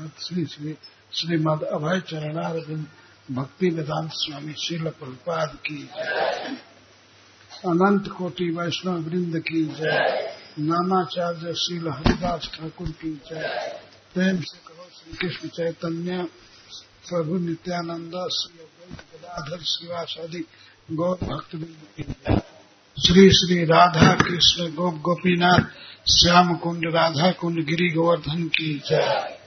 श्री 0.00 0.44
श्री 0.44 0.76
श्रीमद 1.12 1.62
अभय 1.62 2.00
चरणारविंद 2.00 2.86
भक्ति 3.32 3.68
वेदांत 3.68 4.10
स्वामी 4.14 4.52
शील 4.52 4.82
प्रभुपाद 4.82 5.58
की 5.66 5.82
जय। 5.82 6.56
अनंत 7.66 8.08
कोटि 8.08 8.44
वैष्णव 8.44 8.92
वृंद 8.92 9.38
की 9.38 9.64
जय। 9.64 10.36
नामाचार्य 10.58 11.54
शील 11.54 11.88
हरिदास 11.88 12.50
ठाकुर 12.54 12.88
की 12.88 13.20
जय। 13.30 13.80
प्रेम 14.14 14.40
से 14.40 14.58
कहो 14.58 14.88
श्री 14.92 15.16
कृष्ण 15.16 15.48
चैतन्य, 15.48 16.22
प्रभु 17.08 17.38
नित्यानंद, 17.38 18.28
श्री 18.32 18.94
गदाधर 18.94 19.62
शिवासादि 19.62 20.44
गौ 20.92 21.14
भक्त 21.14 21.56
श्री 23.06 23.30
श्री 23.30 23.64
राधा 23.64 24.14
कृष्ण, 24.14 24.74
गोप 24.74 24.94
गोपीनाथ, 24.94 25.60
श्याम 26.10 26.56
कुंड, 26.56 26.82
राधा 26.94 27.30
कुंड, 27.30 27.64
गिरी 27.64 27.90
गोवर्धन 27.90 28.48
की 28.48 28.82
जय। 28.88 29.39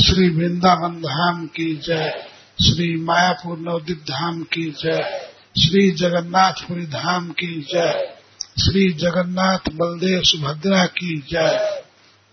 श्री 0.00 0.28
वृंदावन 0.28 0.94
धाम 1.02 1.46
की 1.46 1.76
जय, 1.76 2.28
श्री 2.64 2.96
मायापुर 2.96 3.58
नवदीप 3.58 3.96
धाम 3.96 4.42
की 4.42 4.70
जय, 4.70 5.28
श्री 5.60 5.90
जगन्नाथपुरी 5.90 6.86
धाम 6.86 7.28
की 7.28 7.60
जय, 7.60 8.14
श्री 8.60 8.92
जगन्नाथ 8.92 9.70
बलदेव 9.74 10.22
सुभद्रा 10.22 10.86
की 10.86 11.18
जय, 11.30 11.82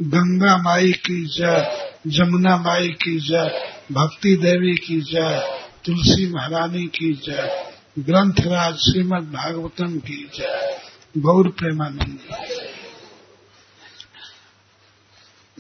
गंगा 0.02 0.58
माई 0.58 0.92
की 0.92 1.26
जय 1.26 1.90
जमुना 2.08 2.58
माई 2.58 2.88
की 2.88 3.20
जय, 3.20 3.74
भक्ति 3.92 4.36
देवी 4.36 4.76
की 4.76 5.02
जय, 5.02 5.60
तुलसी 5.86 6.34
महारानी 6.34 6.88
की 6.88 7.14
जय, 7.14 7.72
ग्रंथराज 8.00 8.76
श्रीमद 8.76 9.24
भागवतम 9.24 10.00
की 10.00 10.30
जय। 10.38 10.80
गौर 11.18 11.48
प्रेमानंद। 11.48 12.20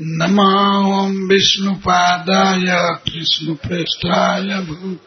नमां 0.01 1.27
विष्णुपादाय 1.27 2.65
कृष्णप्रेष्ठाय 3.05 4.61
भूत। 4.61 5.01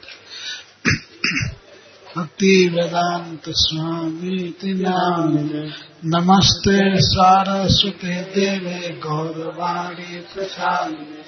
भक्तिवेदान्त 2.16 3.42
स्वामीति 3.48 4.74
नामिने 4.74 5.70
नमस्ते 6.04 7.00
सारस्वते 7.00 8.22
देवे 8.22 9.00
गौरवाणी 9.06 10.20
प्रसादिने 10.20 11.22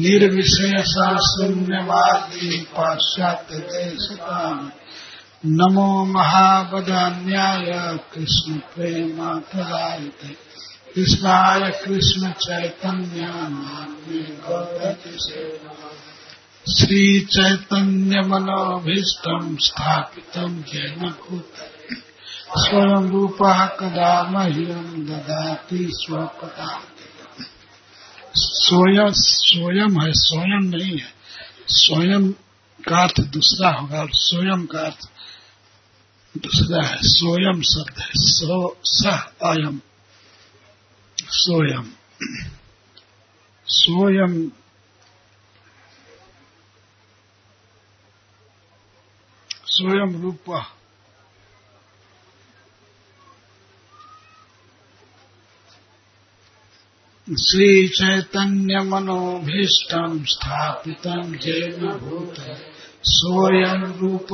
निर्विशेषा 0.00 1.16
शून्यवादी 1.16 2.60
पाश्चात्य 2.60 3.56
देशकामि। 3.58 4.70
नमो 5.46 6.04
महावदान्याय 6.04 7.98
कृष्ण 8.14 8.54
प्रेमातरायते 8.54 10.45
कृष्णाय 10.96 11.70
कृष्ण 11.70 12.32
चैतन्य 12.32 13.26
श्री 16.72 17.20
चैतन्य 17.20 18.20
मनोभीष्टम 18.20 19.56
स्थापित 19.56 20.38
जैन 20.38 20.98
भूत 20.98 21.52
स्वयं 22.58 23.10
रूप 23.10 23.36
कदा 23.80 24.22
मह्यम 24.22 25.06
ददाति 25.06 25.88
स्वपदा। 25.90 26.80
स्वयं 28.36 29.10
स्वयं 29.10 30.06
है, 30.06 30.12
स्वयं 30.12 30.60
नहीं 30.60 30.98
है। 30.98 31.14
स्वयं 31.68 32.32
का 32.88 33.02
अर्थ 33.02 33.20
दूसरा 33.20 33.70
होगा 33.70 34.00
और 34.00 34.10
स्वयं 34.12 34.66
का 34.66 34.78
अर्थ 34.78 35.08
दूसरा 36.38 36.86
है। 36.86 36.98
स्वयं 37.02 37.62
शब्द 37.62 38.00
है, 38.00 38.10
सो 38.14 38.76
सह 38.84 39.16
अयम। 39.50 39.80
सोयम 41.28 41.90
सोयम 43.66 44.50
स्वयं 49.66 50.22
रूप 50.22 50.44
श्री 57.28 57.88
चैतन्य 57.88 58.80
मनोभीष्टम 58.80 60.24
स्थापित 60.24 61.06
जैन 61.42 61.86
भूत 61.98 62.34
सोयम 63.02 63.84
रूप 63.84 64.28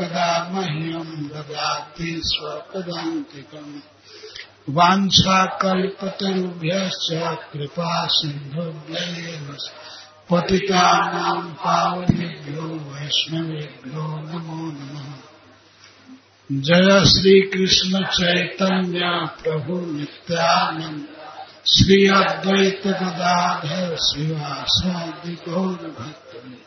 कदा 0.00 0.48
मह्यम 0.52 1.28
ददाति 1.28 2.20
स्वपदांतिकम् 4.68 5.00
वाञ्छाकल्पतरुभ्यश्च 5.32 7.08
कृपा 7.52 8.06
सिन्धुभ्यैव 8.06 9.56
पतितानां 10.30 11.42
पावनेभ्यो 11.42 12.62
वैष्णवेभ्यो 12.62 14.02
नमो 14.02 14.70
नम। 14.70 15.14
जय 16.60 17.04
श्री 17.06 17.40
कृष्ण 17.40 18.06
चैतन्य 18.06 19.00
प्रभु 19.42 19.92
नित्यानंद 19.92 21.08
श्री 21.66 22.06
अद्वैत 22.06 22.82
गदाधर 22.86 23.96
शिवासादि 23.96 25.38
गौर 25.48 25.94
भक्त। 26.00 26.58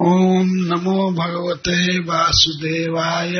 ओम 0.00 0.46
नमो 0.46 1.10
भगवते 1.10 1.98
वासुदेवाय। 1.98 3.38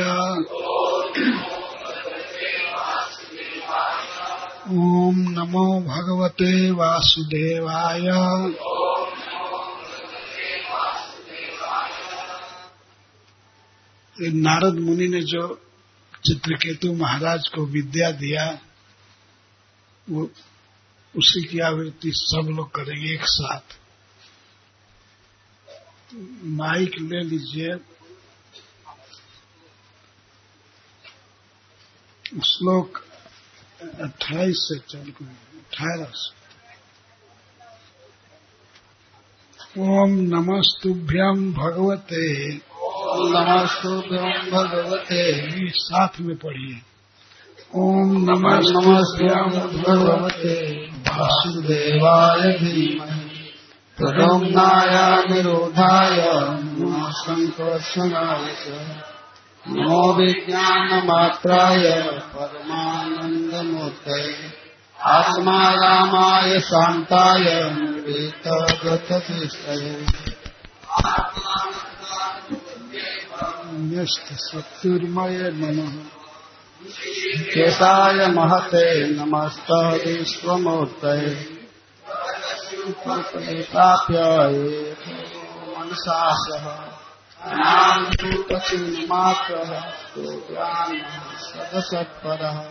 ओम 4.70 5.18
नमो 5.18 5.80
भगवते 5.80 6.70
वासुदेवाय। 6.70 8.02
नारद 14.20 14.74
मुनि 14.74 15.08
ने 15.08 15.20
जो 15.20 15.62
चित्रकेतु 16.26 16.92
महाराज 16.92 17.48
को 17.48 17.66
विद्या 17.66 18.10
दिया, 18.10 18.58
वो 20.10 20.30
उसी 21.14 21.42
की 21.44 21.58
आवृत्ति 21.58 22.10
सब 22.14 22.48
लोग 22.50 22.70
करेंगे 22.74 23.14
एक 23.14 23.24
साथ। 23.24 23.78
माइक 26.44 26.92
ले 27.00 27.22
लीजिए। 27.24 27.76
श्लोक 32.44 32.98
अट्ठाईस 33.82 34.56
से 34.58 34.78
चल 34.78 35.10
अठारह 35.10 36.12
से 36.14 36.36
ओम 39.78 40.10
नमस्तुभ्यम 40.10 41.52
भगवते 41.52 42.22
नमस्तुभ्यं 43.18 44.50
भगवते 44.50 45.50
साथ 45.70 46.08
में 46.20 46.36
पढ़िए। 46.36 46.82
ओम 47.74 48.12
नमः 48.12 48.56
नमस्भ्यं 48.56 49.82
भगवते। 49.82 50.86
वासुदेवाय 50.86 52.40
धीमहि। 52.40 53.54
प्रद्युम्नाय 53.98 55.24
निरोधाय 55.24 56.30
संकर्षणाय 57.10 58.54
नमो 59.68 60.12
विज्ञानमात्राय 60.12 62.12
परमानन्दमूर्तये। 62.12 64.66
आत्मा 65.02 65.68
रामाय 65.68 66.58
शान्ताय 66.58 67.72
वेतगततिष्ठये 68.06 70.06
न्यस्त 73.78 74.32
शक्तिर्मय 74.32 75.50
नमः 75.54 75.90
केशाय 77.54 78.26
महते 78.26 79.10
नमस्त 79.10 79.66
विश्वमूर्तये 80.06 81.56
प्राप्य 83.62 84.14
मनसा 85.78 86.34
सह। 86.34 86.86
ज्ञानः 90.50 91.36
सदसत्परः। 91.36 92.64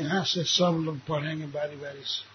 यहाँ 0.00 0.24
से 0.24 0.42
सब 0.44 0.82
लोग 0.84 0.98
पढ़ेंगे 0.98 1.46
बारी 1.46 1.76
बारी 1.76 2.02
से। 2.04 2.31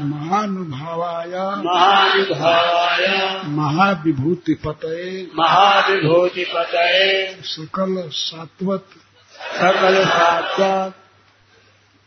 महानुभावाय। 0.00 1.64
महानुभावाय। 1.64 3.40
महाविभूति 3.44 4.54
पतये 4.54 5.28
महाविभूतिपतये। 5.36 7.38
सकल 7.42 8.08
सात्वत। 8.08 8.84
सकल 9.32 10.04
सात्वत। 10.04 10.94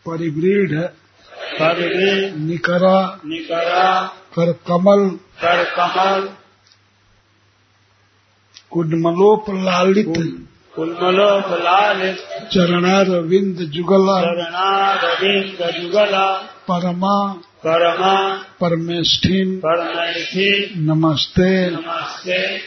परिवृढ़ 0.06 0.88
परिवि 1.62 2.40
निकर। 2.40 3.20
निकर। 3.26 4.10
कर 4.36 4.52
कमल। 4.52 5.20
कर 5.42 5.64
कमल। 5.64 6.30
कुडमलोप 8.72 9.46
लालित 9.50 10.14
कुलमलोक 10.76 11.62
लालित 11.62 12.50
चरणार 12.52 13.10
विंद 13.10 13.56
जुगल। 13.56 14.22
शरणारविंद 14.22 15.72
जुगल। 15.72 16.42
परमा 16.72 17.34
परमा 17.34 18.44
परमेष्ठिन 18.60 19.58
परमैथी 19.58 20.80
नमस्ते। 20.80 21.70
नमस्ते। 21.70 22.60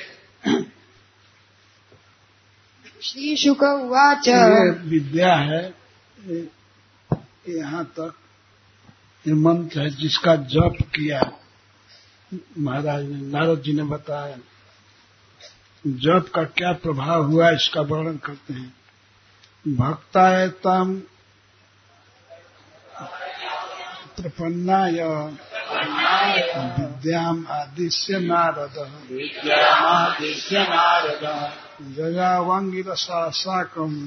श्रीशुक 3.02 3.62
उवाच। 3.62 4.28
ये 4.28 4.70
विद्या 4.70 5.34
है 5.34 5.74
यहाँ 7.48 7.84
तक 7.84 8.14
ये 9.26 9.34
मंत्र 9.34 9.80
है 9.80 9.90
जिसका 9.90 10.36
जप 10.36 10.76
किया। 10.82 11.32
महाराज 12.58 13.04
ने 13.04 13.20
नारद 13.26 13.62
जी 13.62 13.72
ने 13.72 13.82
बताया। 13.82 14.36
जप 15.86 16.30
का 16.34 16.44
क्या 16.44 16.72
प्रभाव 16.72 17.24
हुआ 17.24 17.50
इसका 17.50 17.80
वर्णन 17.80 18.16
करते 18.16 18.54
हैं। 18.54 18.74
भक्तायतम 19.68 21.02
प्रपन्नाय। 24.20 24.98
विद्याम 26.80 27.46
आदिश्य 27.50 28.18
नारद। 28.18 28.74
नारद। 30.62 31.52
जयावांगिरसा 31.82 33.30
साकम 33.30 34.06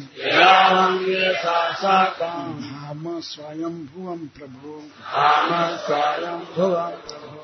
धाम 2.51 3.19
स्वयं 3.19 3.85
भुवम 3.85 4.17
प्रभु 4.17 4.81
धाम 5.01 5.77
स्वयं 5.77 6.39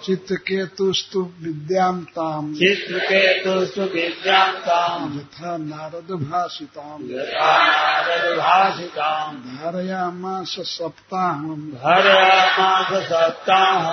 भुवम् 0.06 0.66
तुस्तु 0.66 1.22
विद्याम 1.42 2.04
ताम 2.04 2.54
चित्रकेतुषु 2.54 3.82
विद्यान्ताम् 3.82 5.18
यथा 5.18 5.58
नारद 5.58 6.12
भाषिताम 6.12 7.04
यथा 7.04 7.68
नारदभाषिताम्। 7.68 9.38
धारयामास 9.38 10.56
सप्ताहम्। 10.60 11.72
हरयामास 11.72 13.04
सप्ताह 13.04 13.92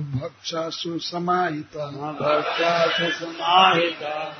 भक्षासु 0.00 0.98
समाहितः। 0.98 1.86
भक्तासु 1.86 3.24
समाहिता। 3.24 4.36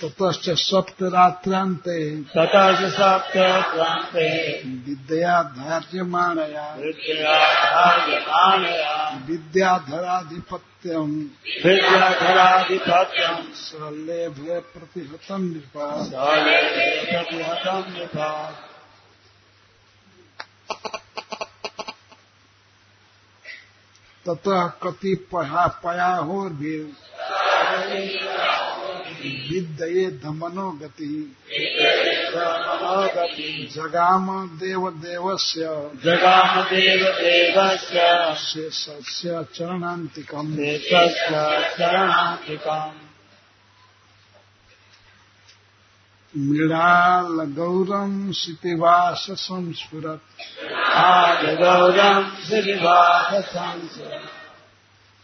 ततश्च 0.00 0.50
सप्तरात्रान्ते 0.50 2.22
ततः 2.22 2.90
सप्तक्रान्ते 2.90 4.62
विद्या 4.64 5.42
धार्यमाणया 5.42 6.74
विद्याधार्यमाणया 6.74 9.22
विद्याधराधिपत्यम्। 9.28 11.24
विद्याधराधिपत्यम्। 11.66 13.52
सलेभे 13.52 14.60
प्रतिहतम् 14.60 15.50
नृपा। 15.50 16.10
प्रतिहतम् 17.12 17.98
निपा। 17.98 18.52
ततः 24.28 24.66
कति 24.66 25.28
पयाहोर्भी। 25.84 26.92
विद्ये 29.24 30.10
धमनो 30.10 30.70
गति। 30.70 31.36
जगाम 33.72 34.48
देव 34.48 34.90
देवस्य 34.90 35.60
जगामदेव 36.04 37.06
देवस्य 37.06 38.34
शेषस्य 38.38 39.46
चरणान्तिकम्। 39.54 40.56
देशस्य 40.56 41.62
शरणान्तिकम् 41.78 42.92
मृणालगौरम् 46.38 48.32
शितिवास 48.32 49.26
संस्फुरत् 49.30 50.40
आजगौरम् 50.82 52.44
श्रीनिवासंस 52.44 53.98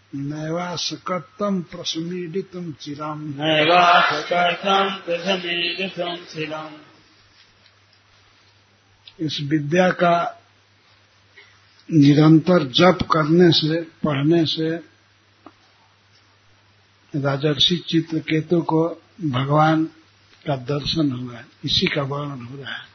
प्रेमोपरोदाखिलवाणनिर्गमो 0.08 0.46
नैवासकत्तम 0.46 1.60
प्रसमीडितम 1.62 2.72
चिराम। 2.72 3.20
नैवासकर्तम् 3.20 4.90
प्रसमीकृतम् 4.90 6.24
शिलम् 6.26 6.76
इस 9.20 9.40
विद्या 9.40 9.90
का 9.90 10.42
निरंतर 11.92 12.66
जप 12.66 12.98
करने 13.12 13.52
से 13.52 13.80
पढ़ने 13.80 14.46
से 14.46 14.76
राजर्षि 17.20 17.76
चित्रकेतु 17.76 18.60
को 18.60 19.02
भगवान 19.24 19.84
का 20.46 20.56
दर्शन 20.56 21.12
हुआ 21.12 21.36
है 21.36 21.46
इसी 21.64 21.86
का 21.86 22.02
वर्णन 22.02 22.44
हो 22.44 22.56
रहा 22.56 22.74
है। 22.74 22.88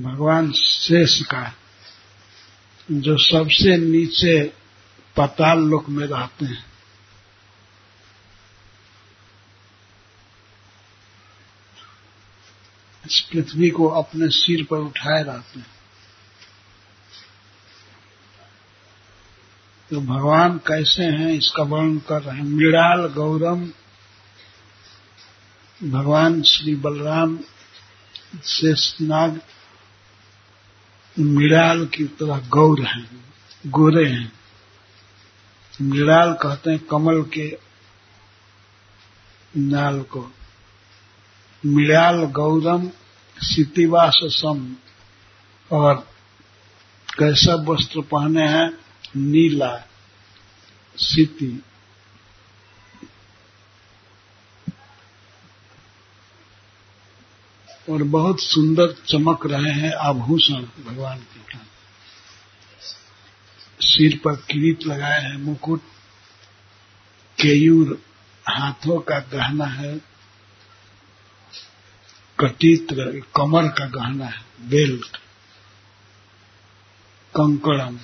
भगवान 0.00 0.52
शेष 0.52 1.22
का 1.22 1.54
जो 2.90 3.16
सबसे 3.18 3.76
नीचे 3.76 4.52
पाताल 5.16 5.58
लोक 5.58 5.88
में 5.88 6.06
रहते 6.06 6.46
हैं। 6.46 6.64
इस 13.06 13.20
पृथ्वी 13.20 13.70
को 13.70 13.88
अपने 13.88 14.28
सिर 14.28 14.64
पर 14.64 14.76
उठाए 14.76 15.22
रहते 15.22 15.58
हैं। 15.58 15.66
तो 19.90 20.00
भगवान 20.00 20.58
कैसे 20.58 21.04
हैं, 21.04 21.30
इसका 21.30 21.62
वर्णन 21.62 21.98
कर 21.98 22.22
रहे 22.22 22.36
हैं। 22.36 22.44
मृणाल 22.44 23.06
गौरम, 23.06 23.72
भगवान 25.84 26.42
श्री 26.42 26.74
बलराम 26.74 27.38
शेषनाग 28.44 29.40
मृणाल 31.20 31.86
की 31.86 32.04
तरह 32.04 32.48
गौर 32.48 32.86
हैं, 32.86 33.24
गोरे 33.66 34.10
हैं। 34.10 34.32
मृणाल 35.82 36.32
कहते 36.32 36.70
हैं 36.70 36.78
कमल 36.78 37.22
के 37.22 37.58
नाल 39.56 40.02
को। 40.02 40.32
मृणाल 41.66 42.24
गौरम 42.24 42.90
सितिवास 43.38 44.20
सम 44.22 44.76
और 45.72 46.08
कैसा 47.18 47.54
वस्त्र 47.54 48.00
पहने 48.00 48.48
हैं? 48.48 48.72
नीला 49.16 49.86
सिति। 50.96 51.62
और 57.88 58.02
बहुत 58.02 58.40
सुंदर 58.40 58.94
चमक 59.08 59.46
रहे 59.46 59.72
हैं 59.72 59.92
आभूषण 59.92 60.62
भगवान 60.84 61.18
के। 61.18 61.58
सिर 63.80 64.20
पर 64.24 64.36
किरीट 64.36 64.86
लगाए 64.86 65.22
हैं, 65.22 65.36
मुकुट, 65.36 65.80
केयूर 67.40 68.02
हाथों 68.48 69.00
का 69.00 69.18
गहना 69.18 69.64
है 69.64 70.00
कटित्र 72.40 73.22
कमर 73.36 73.68
का 73.68 73.86
गहना 73.86 74.24
है, 74.24 74.44
बेल्ट, 74.60 75.16
कंकड़म, 77.36 77.98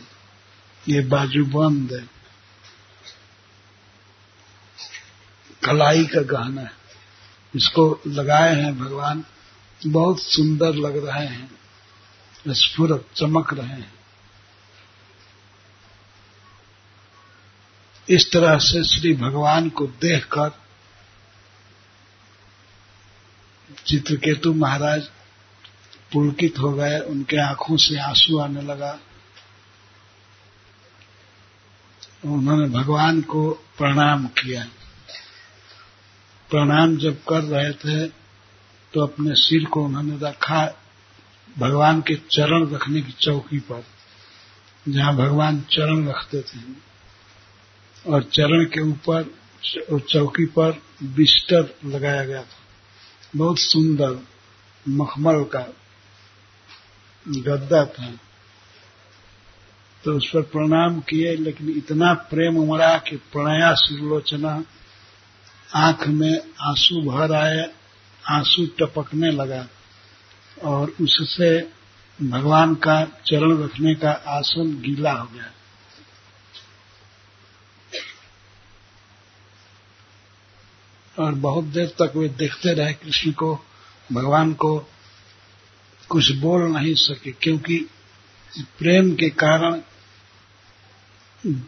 ये 0.89 1.01
बाजूबंद 1.01 1.93
है। 1.93 2.15
कलाई 5.65 6.05
का 6.07 6.23
गहना 6.23 6.61
है। 6.61 6.73
इसको 7.57 8.01
लगाए 8.07 8.63
हैं 8.63 8.79
भगवान। 8.79 9.25
बहुत 9.87 10.23
सुंदर 10.23 10.75
लग 10.75 11.07
रहे 11.07 11.27
हैं 11.27 11.59
स्फुरत 12.49 13.09
चमक 13.17 13.55
रहे 13.55 13.67
हैं। 13.67 13.95
इस 18.09 18.33
तरह 18.33 18.59
से 18.59 18.85
श्री 18.85 19.15
भगवान 19.15 19.69
को 19.69 19.87
देखकर 19.87 20.61
चित्रकेतु 23.87 24.55
महाराज 24.55 25.03
पुलकित 26.13 26.59
हो 26.59 26.73
गए, 26.73 26.99
उनके 26.99 27.37
आँखों 27.37 27.77
से 27.77 27.99
आँसू 27.99 28.39
आने 28.39 28.63
लगा। 28.63 28.99
उन्होंने 32.25 32.69
भगवान 32.69 33.21
को 33.21 33.51
प्रणाम 33.51 34.27
किया। 34.27 34.65
प्रणाम 36.51 36.97
जब 36.97 37.25
कर 37.25 37.43
रहे 37.43 37.73
थे 37.73 38.24
तो 38.95 39.01
अपने 39.01 39.35
सिर 39.35 39.65
को 39.65 39.85
उन्होंने 39.85 40.19
रखा 40.23 40.75
भगवान 41.59 42.01
के 42.01 42.15
चरण 42.15 42.71
रखने 42.71 43.01
की 43.01 43.13
चौकी 43.13 43.59
पर, 43.59 43.85
जहाँ 44.89 45.17
भगवान 45.17 45.61
चरण 45.61 46.09
रखते 46.09 46.41
थे। 46.41 46.61
और 48.11 48.23
चरण 48.23 48.65
के 48.65 48.81
ऊपर 48.81 49.35
चौकी 49.99 50.45
पर 50.45 50.83
बिस्तर 51.03 51.75
लगाया 51.85 52.25
गया 52.25 52.43
था। 52.43 52.59
बहुत 53.37 53.59
सुंदर 53.59 54.27
मखमल 54.89 55.45
का 55.45 55.73
गद्दा 57.29 57.85
था। 57.85 58.13
तो 60.05 60.13
उस 60.13 60.31
पर 60.35 60.43
प्रणाम 60.43 61.01
किए, 61.01 61.37
लेकिन 61.37 61.71
इतना 61.71 62.15
प्रेम 62.15 62.57
उमड़ा 62.57 62.99
कि 62.99 63.17
प्रणया 63.17 63.75
सिरलोचना 63.75 64.65
आँख 65.75 66.09
में 66.09 66.39
आँसू 66.61 67.11
भर 67.11 67.33
आए 67.33 67.75
आँसू 68.31 68.67
टपकने 68.79 69.31
लगा 69.31 69.67
और 70.63 70.95
उससे 71.01 71.71
भगवान 72.23 72.75
का 72.75 73.05
चरण 73.05 73.63
रखने 73.65 73.95
का 73.95 74.11
आसन 74.11 74.81
गीला 74.81 75.13
हो 75.13 75.27
गया। 75.27 75.51
और 81.19 81.35
बहुत 81.35 81.65
देर 81.65 81.89
तक 81.89 82.13
वे 82.17 82.29
देखते 82.29 82.73
रहे 82.75 82.93
कृष्ण 82.93 83.33
को, 83.33 83.55
भगवान 84.13 84.53
को 84.53 84.79
कुछ 86.09 86.33
बोल 86.33 86.63
नहीं 86.63 86.95
सके, 86.95 87.33
क्योंकि 87.33 87.79
प्रेम 88.79 89.15
के 89.15 89.31
कारण 89.31 89.83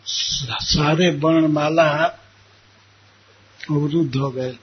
सारे 0.06 1.10
वर्णमाला 1.10 1.90
अवरुद्ध 3.70 4.16
हो 4.16 4.30
गए। 4.30 4.58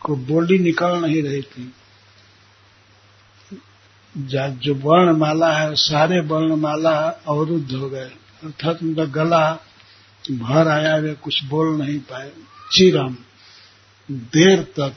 को 0.00 0.16
बोली 0.16 0.58
निकल 0.58 1.02
नहीं 1.02 1.22
रही 1.22 1.42
थी। 1.42 1.72
जो 4.16 4.74
वर्णमाला 4.74 5.58
है, 5.58 5.74
सारे 5.74 6.20
वर्णमाला 6.20 6.98
अवरुद्ध 7.08 7.72
हो 7.72 7.90
गए। 7.90 8.10
अर्थात 8.44 8.82
उनका 8.82 9.04
गला 9.04 9.58
भर 10.30 10.68
आया, 10.68 10.96
वे 10.96 11.14
कुछ 11.14 11.44
बोल 11.44 11.82
नहीं 11.82 11.98
पाए। 11.98 12.32
चिरम 12.72 13.16
देर 14.10 14.62
तक 14.62 14.94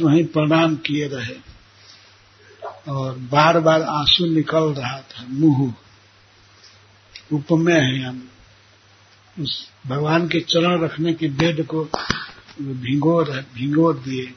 वहीं 0.00 0.24
प्रणाम 0.24 0.76
किए 0.76 1.08
रहे 1.08 1.36
और 2.88 3.18
बार 3.18 3.60
बार 3.60 3.82
आँसू 3.82 4.26
निकल 4.26 4.74
रहा 4.74 5.00
था, 5.00 5.26
मुँह। 5.28 5.74
उपमेय 7.32 7.80
है 7.80 8.02
हम। 8.02 8.28
उस 9.40 9.68
भगवान 9.86 10.28
के 10.28 10.40
चरण 10.40 10.84
रखने 10.84 11.14
के 11.14 11.28
बेड 11.28 11.66
को 11.66 11.88
भिंगोर 12.62 13.30
भिंगोर 13.54 13.98
दिए 13.98 14.34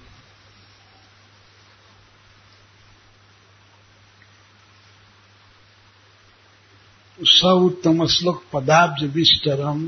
स 7.20 7.44
उत्तम 7.44 8.06
श्लोक 8.08 8.44
पदाब्ज 8.54 9.04
विष्टरम। 9.04 9.86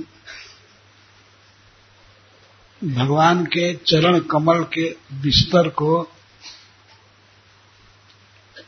भगवान 2.81 3.45
के 3.45 3.73
चरण 3.75 4.19
कमल 4.19 4.63
के 4.63 4.89
बिस्तर 5.21 5.69
को 5.69 5.99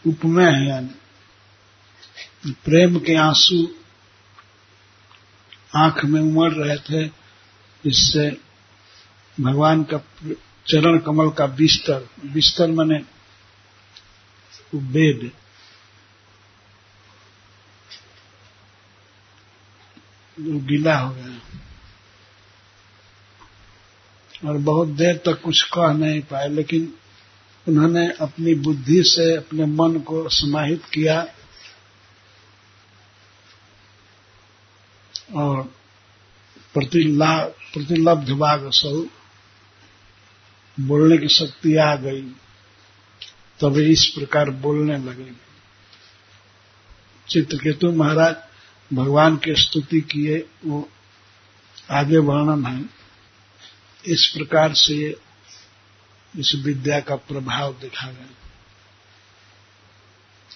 उपमेय 0.08 0.48
है 0.48 0.68
यानी। 0.68 2.54
प्रेम 2.64 3.00
के 3.00 3.16
आँसू 3.16 3.64
आँख 5.76 6.06
में 6.06 6.22
उमड़ 6.22 6.52
रहे 6.54 6.78
थे 6.78 7.06
इससे 7.84 8.30
भगवान 9.40 9.84
का 9.84 9.98
चरण 10.68 11.00
कमल 11.00 11.30
का 11.30 11.46
बिस्तर 11.46 12.10
बिस्तर 12.26 12.68
मैने 12.68 13.02
बेड। 14.76 15.32
गीला 20.40 20.98
हो 20.98 21.16
गया। 21.16 21.40
और 24.50 24.58
बहुत 24.58 24.88
देर 24.88 25.18
तक 25.18 25.42
कुछ 25.42 25.64
कह 25.64 25.94
नहीं 25.94 26.22
पाए, 26.22 26.48
लेकिन 26.50 26.94
उन्होंने 27.68 28.12
अपनी 28.12 28.54
बुद्धि 28.54 29.04
से, 29.04 29.36
अपने 29.38 29.66
मन 29.66 30.00
को 30.00 30.30
समाहित 30.30 30.86
किया। 30.86 31.28
और 35.36 35.62
प्रतिला, 36.74 37.46
प्रतिलब्ध 37.46 38.30
भाग 38.30 38.70
स्वरूप 38.70 39.10
बोलने 40.88 41.18
की 41.18 41.28
शक्ति 41.28 41.76
आ 41.76 41.96
गई 41.96 42.22
तब 43.62 43.78
इस 43.78 44.06
प्रकार 44.06 44.50
बोलने 44.50 44.98
लगे। 44.98 45.32
चित्रकेतु 47.30 47.92
महाराज 47.92 48.36
भगवान 48.94 49.38
की 49.38 49.56
स्तुति 49.56 50.02
किए, 50.02 50.48
वो 50.66 50.90
आगे 51.92 52.18
वर्णन 52.18 52.66
है। 52.66 52.90
इस 54.06 54.28
प्रकार 54.28 54.74
से 54.74 55.18
इस 56.40 56.56
विद्या 56.56 57.00
का 57.00 57.16
प्रभाव 57.16 57.74
देखा 57.74 58.12
गया। 58.12 58.30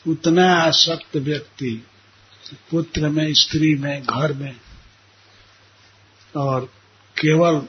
उतना 0.08 0.55
आसक्त 0.55 1.15
व्यक्ति 1.15 1.86
पुत्र 2.72 3.10
में, 3.10 3.34
स्त्री 3.34 3.75
में, 3.75 4.03
घर 4.03 4.34
में, 4.34 4.55
और 6.36 6.65
केवल 7.20 7.67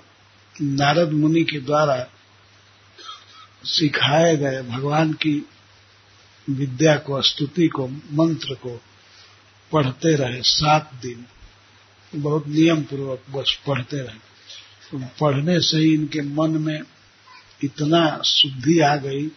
नारद 0.62 1.12
मुनि 1.12 1.44
के 1.44 1.60
द्वारा 1.60 2.06
सिखाए 3.66 4.36
गए 4.36 4.62
भगवान 4.62 5.12
की 5.12 5.46
विद्या 6.50 6.96
को, 6.96 7.22
स्तुति 7.22 7.68
को, 7.68 7.88
मंत्र 7.88 8.54
को 8.54 8.80
पढ़ते 9.72 10.16
रहे 10.16 10.42
सात 10.42 10.90
दिन। 11.02 11.26
बहुत 12.14 12.46
नियम 12.46 12.82
पूर्वक 12.82 13.22
बस 13.30 13.58
पढ़ते 13.66 13.96
रहे। 13.96 14.36
तो 14.90 15.04
पढ़ने 15.20 15.60
से 15.60 15.76
ही 15.76 15.94
इनके 15.94 16.20
मन 16.20 16.50
में 16.50 16.80
इतना 17.64 18.22
शुद्धि 18.22 18.80
आ 18.80 18.96
गई, 18.96 19.30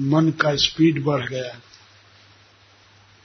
मन 0.00 0.30
का 0.30 0.56
स्पीड 0.56 1.04
बढ़ 1.04 1.28
गया। 1.28 1.60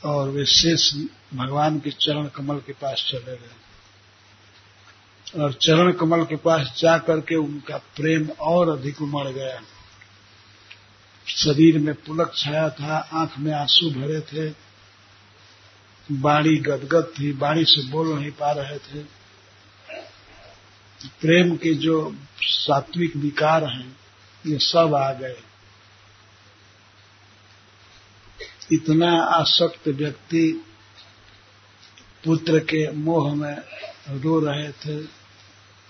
और 0.10 0.29
वे 0.29 0.45
शेष 0.45 0.93
भगवान 1.33 1.79
के 1.79 1.89
चरण 1.89 2.27
कमल 2.27 2.55
के 2.55 2.74
पास 2.74 3.05
चले 3.07 3.36
गए। 3.38 3.55
और 5.41 5.53
चरण 5.53 5.91
कमल 5.91 6.24
के 6.24 6.36
पास 6.36 6.75
जा 6.77 6.98
करके 6.98 7.36
उनका 7.36 7.77
प्रेम 7.77 8.29
और 8.29 8.79
अधिक 8.79 9.01
उमड़ 9.01 9.27
गया। 9.27 9.62
शरीर 11.28 11.80
में 11.80 11.96
पुलक 11.96 12.34
छाया 12.36 12.70
था, 12.70 13.10
आँख 13.13 13.40
में 13.40 13.54
आँसू 13.54 13.90
भरे 13.90 14.22
थे 14.22 14.72
बाड़ी 16.12 16.58
गदगद 16.58 17.13
थी 17.20 17.34
बाड़ी 17.34 17.66
से 17.66 17.90
बोल 17.90 18.20
नहीं 18.20 18.32
पा 18.32 18.51
रहे 18.51 18.78
थे। 18.78 19.04
प्रेम 21.22 21.56
के 21.56 21.74
जो 21.74 22.16
सात्विक 22.42 23.16
विकार 23.16 23.63
हैं, 23.63 23.98
ये 24.48 24.58
सब 24.60 24.96
आ 24.96 25.13
गए। 25.13 25.36
इतना 28.72 29.12
आसक्त 29.24 29.88
व्यक्ति 29.88 30.66
पुत्र 32.25 32.60
के 32.60 32.92
मोह 32.92 33.36
में 33.36 33.58
रो 34.10 34.40
रहे 34.40 34.72
थे, 34.72 35.08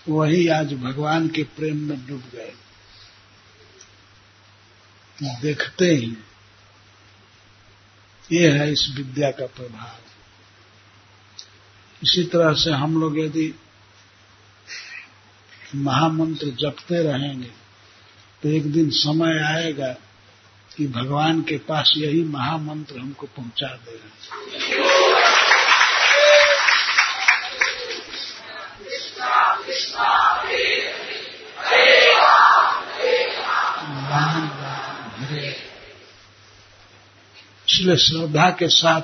वही 0.08 0.48
आज 0.48 0.74
भगवान 0.74 1.28
के 1.28 1.42
प्रेम 1.42 1.76
में 1.76 2.06
डूब 2.06 2.22
गए। 2.32 2.52
देखते 5.22 5.84
ही 5.84 6.16
ये 8.32 8.50
है 8.50 8.72
इस 8.72 8.94
विद्या 8.96 9.30
का 9.30 9.46
प्रभाव। 9.46 9.98
इसी 12.02 12.22
तरह 12.24 12.52
से 12.54 12.70
हम 12.70 13.00
लोग 13.00 13.18
यदि 13.18 13.54
महामंत्र 15.74 16.46
जपते 16.46 17.02
रहेंगे 17.02 17.50
तो 18.42 18.48
एक 18.48 18.72
दिन 18.72 18.90
समय 18.90 19.38
आएगा 19.44 19.92
कि 20.76 20.86
भगवान 20.86 21.42
के 21.42 21.58
पास 21.58 21.92
यही 21.96 22.24
महामंत्र 22.24 22.98
हमको 22.98 23.26
पहुँचा 23.26 23.66
देगा 23.66 24.08
राम 34.10 34.48
राम 34.62 35.10
हरे 35.18 35.50
इसलिए 37.72 37.96
श्रद्धा 37.96 38.50
के 38.50 38.68
साथ 38.68 39.02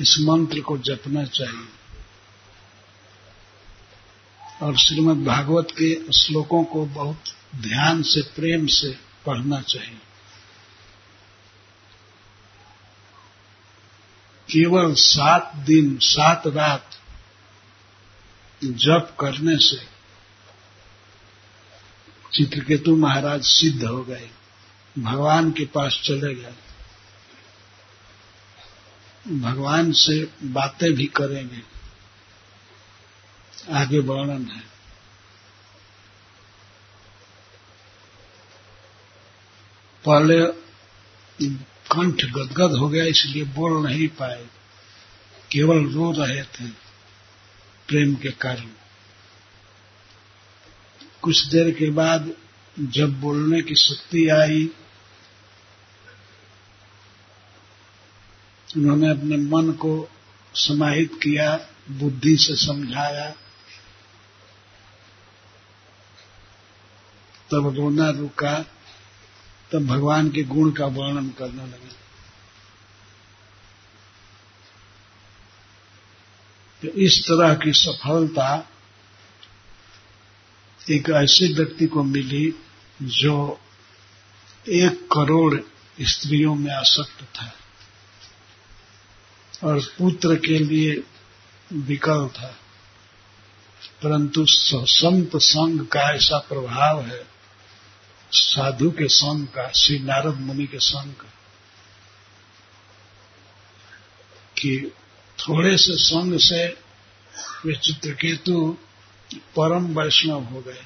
इस 0.00 0.16
मंत्र 0.20 0.60
को 0.60 0.78
जपना 0.78 1.24
चाहिए। 1.24 1.68
और 4.62 4.76
श्रीमद् 4.76 5.24
भागवत 5.24 5.68
के 5.70 6.12
श्लोकों 6.12 6.64
को 6.64 6.86
बहुत 6.86 7.22
ध्यान 7.56 8.02
से, 8.02 8.22
प्रेम 8.22 8.66
से 8.66 8.98
पढ़ना 9.26 9.60
चाहिए। 9.60 9.98
केवल 14.50 14.94
सात 14.94 15.52
दिन, 15.56 15.98
सात 15.98 16.46
रात 16.46 16.90
जप 18.64 19.16
करने 19.20 19.56
से 19.56 19.86
चित्रकेतु 22.32 22.96
महाराज 22.96 23.42
सिद्ध 23.42 23.84
हो 23.84 24.04
गए। 24.04 24.30
भगवान 24.98 25.50
के 25.50 25.66
पास 25.66 26.00
चले 26.04 26.34
गए। 26.34 26.54
भगवान 29.40 29.92
से 29.92 30.30
बातें 30.42 30.92
भी 30.92 31.06
करेंगे। 31.06 31.62
आगे 33.72 33.98
वर्णन 33.98 34.44
है। 34.44 34.60
पहले 40.04 40.46
कंठ 41.92 42.24
गदगद 42.24 42.72
हो 42.76 42.88
गया, 42.88 43.04
इसलिए 43.04 43.44
बोल 43.44 43.86
नहीं 43.86 44.08
पाए। 44.08 44.46
केवल 45.52 45.92
रो 45.92 46.12
रहे 46.12 46.42
थे 46.42 46.68
प्रेम 47.88 48.14
के 48.14 48.30
कारण। 48.30 48.70
कुछ 51.22 51.44
देर 51.44 51.70
के 51.70 51.90
बाद 51.90 52.32
जब 52.78 53.20
बोलने 53.20 53.62
की 53.62 53.74
शक्ति 53.74 54.28
आई 54.28 54.70
उन्होंने 58.76 59.10
अपने 59.10 59.36
मन 59.36 59.72
को 59.72 60.10
समाहित 60.54 61.20
किया, 61.22 61.60
बुद्धि 61.90 62.36
से 62.36 62.56
समझाया। 62.56 63.30
तब 67.50 67.74
रोना 67.76 68.10
रुका, 68.10 68.62
तब 69.72 69.86
भगवान 69.86 70.30
के 70.30 70.42
गुण 70.42 70.70
का 70.70 70.86
वर्णन 70.86 71.28
करने 71.28 71.66
लगे। 71.66 71.98
तो 76.82 76.88
इस 76.88 77.20
तरह 77.22 77.54
की 77.54 77.72
सफलता 77.72 78.68
एक 80.90 81.10
ऐसे 81.10 81.52
व्यक्ति 81.52 81.86
को 81.86 82.02
मिली 82.02 82.54
जो 83.02 83.60
एक 84.68 85.08
करोड़ 85.12 85.60
स्त्रियों 86.00 86.54
में 86.54 86.74
आसक्त 86.74 87.24
था। 87.24 87.52
और 89.64 89.80
पुत्र 89.80 90.36
के 90.36 90.58
लिए 90.58 91.02
विकल 91.72 92.28
था। 92.28 92.56
परंतु 94.02 94.46
संत 94.48 95.30
संघ 95.36 95.86
का 95.86 96.00
ऐसा 96.00 96.38
प्रभाव 96.38 97.02
है, 97.02 97.26
साधु 98.32 98.90
के 98.90 99.08
संग 99.08 99.46
का, 99.46 99.72
श्री 99.72 99.98
नारद 99.98 100.34
मुनि 100.34 100.66
के 100.66 100.78
संग 100.78 101.12
का 101.12 101.28
कि 104.58 104.92
थोड़े 105.38 105.76
से 105.76 105.96
संग 105.96 106.38
से 106.38 106.68
वे 107.64 107.74
चित्रकेतु 107.76 108.78
परम 109.34 110.00
वैष्णव 110.00 110.44
हो 110.44 110.60
गए। 110.60 110.84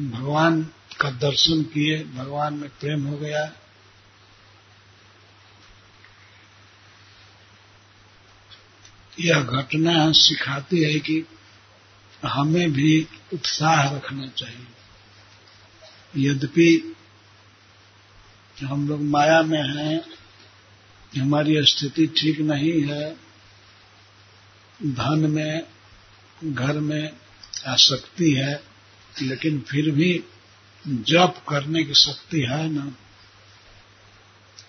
भगवान 0.00 0.62
का 1.00 1.10
दर्शन 1.10 1.62
किए, 1.62 2.04
भगवान 2.04 2.54
में 2.54 2.70
प्रेम 2.70 3.06
हो 3.06 3.16
गया 3.16 3.52
यह 9.20 9.40
घटना 9.40 10.12
सिखाती 10.12 10.82
है 10.82 11.00
कि 11.00 11.26
हमें 12.24 12.72
भी 12.72 13.08
उत्साह 13.32 13.96
रखना 13.96 14.26
चाहिए। 14.26 14.66
यद्यपि 16.16 16.96
हम 18.64 18.88
लोग 18.88 19.00
माया 19.00 19.42
में 19.42 19.62
हैं, 19.62 20.04
हमारी 21.20 21.62
स्थिति 21.62 22.06
ठीक 22.06 22.40
नहीं 22.40 22.82
है, 22.82 23.16
धन 24.82 25.26
में, 25.30 25.66
घर 26.44 26.72
में 26.72 27.12
आसक्ति 27.66 28.32
है, 28.32 28.62
लेकिन 29.22 29.60
फिर 29.60 29.90
भी 29.90 30.24
जप 30.88 31.44
करने 31.48 31.84
की 31.84 31.94
शक्ति 31.94 32.40
है 32.40 32.68
ना। 32.68 32.92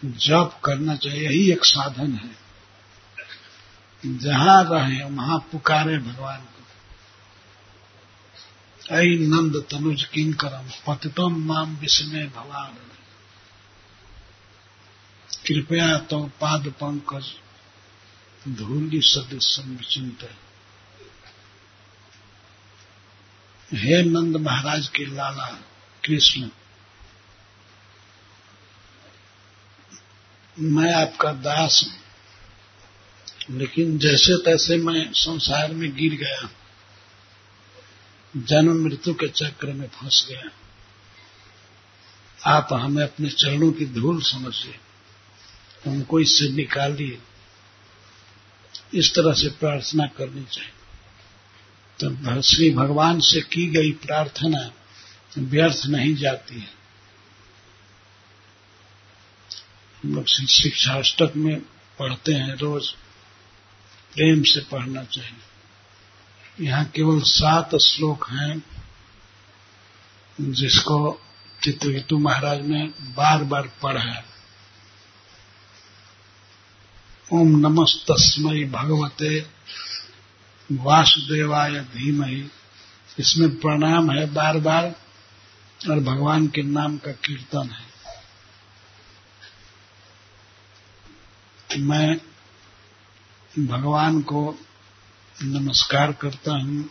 जप 0.05 0.61
करना 0.65 0.95
चाहिए, 0.95 1.29
यही 1.29 1.51
एक 1.51 1.65
साधन 1.65 2.13
है। 2.13 2.46
जहाँ 4.03 4.63
रहे, 4.65 5.03
वहाँ 5.05 5.37
पुकारे 5.51 5.97
भगवान 5.99 6.39
को। 6.39 6.55
ऐ 8.95 9.03
नंद 9.21 9.55
तनुज 9.71 10.03
किन 10.03 10.33
करम, 10.33 10.67
पतितम 10.87 11.33
माम 11.45 11.75
विस्मय 11.77 12.25
भगवान 12.35 12.71
कृपया 15.47 15.97
तो 16.09 16.19
पाद 16.39 16.67
पंकज, 16.79 17.25
धूलि 18.49 19.01
सदृश 19.03 19.57
विचिंत 19.59 20.29
हे 23.71 24.01
नंद 24.03 24.35
महाराज 24.37 24.87
के 24.87 25.05
लाला 25.05 25.47
कृष्ण, 26.03 26.49
मैं 30.57 30.93
आपका 30.95 31.31
दास 31.33 31.83
हूँ। 31.85 32.06
लेकिन 33.51 33.97
जैसे 33.97 34.37
तैसे 34.37 34.77
मैं 34.77 35.13
संसार 35.13 35.71
में 35.71 35.95
गिर 35.95 36.13
गया, 36.13 36.49
जन्म 38.37 38.85
मृत्यु 38.85 39.13
के 39.13 39.27
चक्र 39.27 39.67
में 39.67 39.87
फंस 39.87 40.27
गया। 40.29 40.49
आप 42.55 42.67
हमें 42.73 43.03
अपने 43.03 43.29
चरणों 43.29 43.71
की 43.71 43.85
धूल 43.85 44.21
समझिए 44.21 44.79
हमको 45.85 46.19
इससे 46.19 46.49
निकाल 46.49 46.91
निकालिए, 46.91 47.19
इस 48.93 49.15
तरह 49.15 49.33
से 49.33 49.49
प्रार्थना 49.49 50.07
करनी 50.07 50.43
चाहिए। 50.43 50.71
तो 51.99 52.41
श्री 52.41 52.71
भगवान 52.71 53.19
से 53.19 53.41
की 53.41 53.67
गई 53.67 53.91
प्रार्थना 53.91 54.71
व्यर्थ 55.37 55.85
नहीं 55.85 56.15
जाती 56.15 56.55
है। 56.55 56.73
हम 60.03 60.15
लोग 60.15 60.25
शिक्षाष्टक 60.47 61.33
में 61.35 61.59
पढ़ते 61.99 62.33
हैं 62.33 62.55
रोज। 62.55 62.95
प्रेम 64.17 64.43
से 64.43 64.59
पढ़ना 64.59 65.03
चाहिए। 65.03 66.65
यहाँ 66.65 66.85
केवल 66.85 67.21
सात 67.21 67.75
श्लोक 67.75 68.29
हैं, 68.29 68.63
जिसको 70.41 71.21
चित्रकेतु 71.63 72.17
महाराज 72.17 72.65
ने 72.65 72.83
बार 73.01 73.43
बार 73.43 73.71
पढ़ा 73.83 74.01
है। 74.01 74.25
ओम 77.33 77.47
नमस्तस्मय 77.57 78.63
भगवते 78.63 79.45
वासुदेवाय 80.71 81.79
धीमहि। 81.79 82.49
इसमें 83.19 83.55
प्रणाम 83.55 84.11
है 84.11 84.33
बार 84.33 84.59
बार 84.59 84.95
और 85.89 85.99
भगवान 85.99 86.47
के 86.47 86.61
नाम 86.61 86.97
का 86.97 87.11
कीर्तन 87.11 87.69
है। 87.69 87.87
मैं 91.79 92.17
भगवान 93.59 94.21
को 94.21 94.59
नमस्कार 95.43 96.11
करता 96.11 96.51
हूँ। 96.51 96.89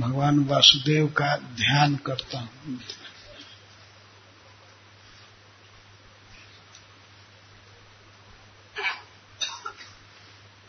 भगवान 0.00 0.44
वासुदेव 0.44 1.06
का 1.06 1.36
ध्यान 1.36 1.96
करता 1.96 2.38
हूँ। 2.40 2.80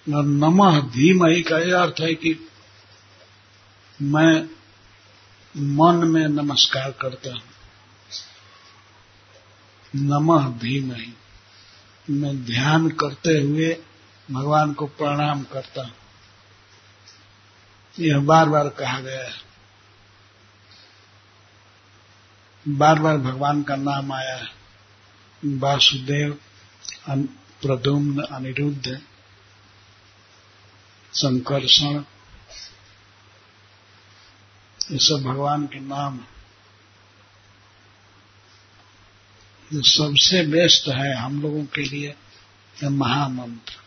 नमः 0.10 0.80
धीमहि 0.80 1.42
का 1.42 1.58
यह 1.58 1.82
अर्थ 1.82 1.96
है 2.02 2.16
कि 2.16 2.50
मैं 4.02 4.50
मन 5.58 6.08
में 6.08 6.28
नमस्कार 6.28 6.92
करता 6.92 7.34
हूँ। 7.34 7.42
नमः 9.96 10.50
धीमहि। 10.60 11.14
मैं 12.10 12.46
ध्यान 12.46 12.90
करते 12.90 13.30
हुए 13.30 13.78
भगवान 14.34 14.74
को 14.74 14.86
प्रणाम 14.88 15.44
करता 15.44 15.84
हूँ। 15.84 15.94
यह 18.00 18.20
बार 18.20 18.50
बार 18.50 18.70
कहा 18.70 19.00
गया 19.00 19.24
है। 19.24 19.42
बार 22.66 23.00
बार 23.00 23.18
भगवान 23.18 23.64
का 23.64 23.76
नाम 23.76 24.12
आया 24.14 24.36
है। 24.36 24.48
वासुदेव 25.44 26.38
प्रदुम्न 27.10 28.22
अनिरुद्ध, 28.24 29.02
संकर्षण, 31.14 32.04
ये 34.80 34.98
सब 35.00 35.24
भगवान 35.24 35.66
के 35.68 35.80
नाम 35.80 36.20
सबसे 39.72 40.42
बेस्ट 40.48 40.88
है 40.88 41.14
हम 41.16 41.42
लोगों 41.42 41.64
के 41.66 41.82
लिए 41.82 42.10
यह 42.84 42.90
महामंत्र। 42.90 43.83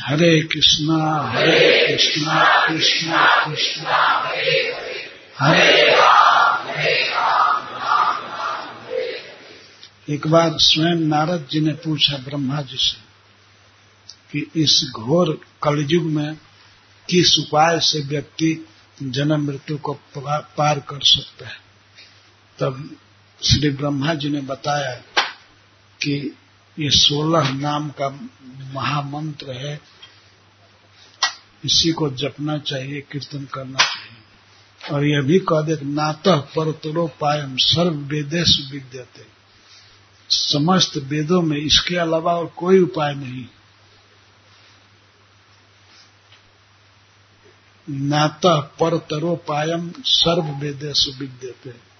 हरे 0.00 0.40
कृष्णा 0.42 0.96
हरे 1.30 1.86
कृष्णा 1.86 2.66
कृष्णा 2.66 3.44
कृष्णा 3.44 3.96
हरे 4.26 4.60
हरे 5.40 5.82
एक 10.14 10.26
बार 10.26 10.56
स्वयं 10.58 11.00
नारद 11.08 11.46
जी 11.50 11.60
ने 11.60 11.72
पूछा 11.72 12.16
ब्रह्मा 12.18 12.62
जी 12.62 12.76
से 12.76 13.00
कि 14.32 14.62
इस 14.62 14.90
घोर 14.96 15.40
कलयुग 15.62 16.04
में 16.04 16.34
किस 17.08 17.38
उपाय 17.38 17.78
से 17.80 18.00
व्यक्ति 18.00 18.66
जन्म 19.02 19.46
मृत्यु 19.46 19.78
को 19.78 19.92
पार 20.16 20.80
कर 20.88 21.02
सकता 21.02 21.48
है 21.48 21.60
तब 22.58 22.88
श्री 23.42 23.70
ब्रह्मा 23.70 24.14
जी 24.14 24.28
ने 24.28 24.40
बताया 24.40 24.94
कि 26.00 26.36
ये 26.78 26.90
सोलह 26.90 27.52
नाम 27.52 27.90
का 27.90 28.08
महामंत्र 28.74 29.50
है। 29.50 29.80
इसी 31.64 31.92
को 31.92 32.10
जपना 32.10 32.58
चाहिए, 32.58 33.00
कीर्तन 33.00 33.44
करना 33.44 33.78
चाहिए। 33.78 34.18
और 34.94 35.04
यह 35.04 35.22
भी 35.22 35.38
कह 35.38 35.60
दे 35.60 35.84
नातः 35.84 36.36
परतरो 36.36 37.06
पायम, 37.06 37.56
सर्व 37.56 37.94
वेदेश 37.94 38.68
विद्यते। 38.72 39.26
समस्त 40.30 40.96
वेदों 40.96 41.42
में 41.42 41.56
इसके 41.56 41.96
अलावा 41.96 42.34
और 42.34 42.46
कोई 42.46 42.80
उपाय 42.80 43.14
नहीं। 43.14 43.46
नातः 47.90 48.60
पर 48.60 48.98
परतरोपायम 48.98 49.92
सर्व 49.98 50.42
वेदेश 50.42 51.08
विद्यते। 51.18 51.91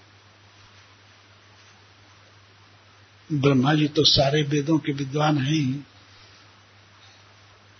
ब्रह्मा 3.31 3.73
जी 3.73 3.87
तो 3.87 4.03
सारे 4.03 4.41
वेदों 4.43 4.77
के 4.77 4.91
विद्वान 4.91 5.37
हैं 5.37 5.51
ही। 5.51 5.79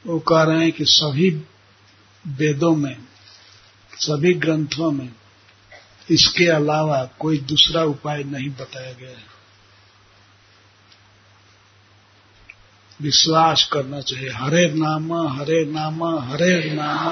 वो 0.07 0.19
कह 0.19 0.43
रहे 0.43 0.61
हैं 0.61 0.71
कि 0.71 0.85
सभी 0.85 1.29
वेदों 2.27 2.75
में 2.75 2.97
सभी 3.95 4.33
ग्रंथों 4.33 4.91
में 4.91 5.09
इसके 6.09 6.47
अलावा 6.47 7.05
कोई 7.05 7.37
दूसरा 7.37 7.83
उपाय 7.83 8.23
नहीं 8.23 8.49
बताया 8.49 8.93
गया 8.93 9.09
है। 9.09 9.33
विश्वास 13.01 13.69
करना 13.73 14.01
चाहिए। 14.01 14.29
हरे 14.29 14.73
नाम 14.73 15.13
हरे 15.13 15.65
नाम 15.65 16.03
हरे 16.03 16.73
नाम। 16.73 17.11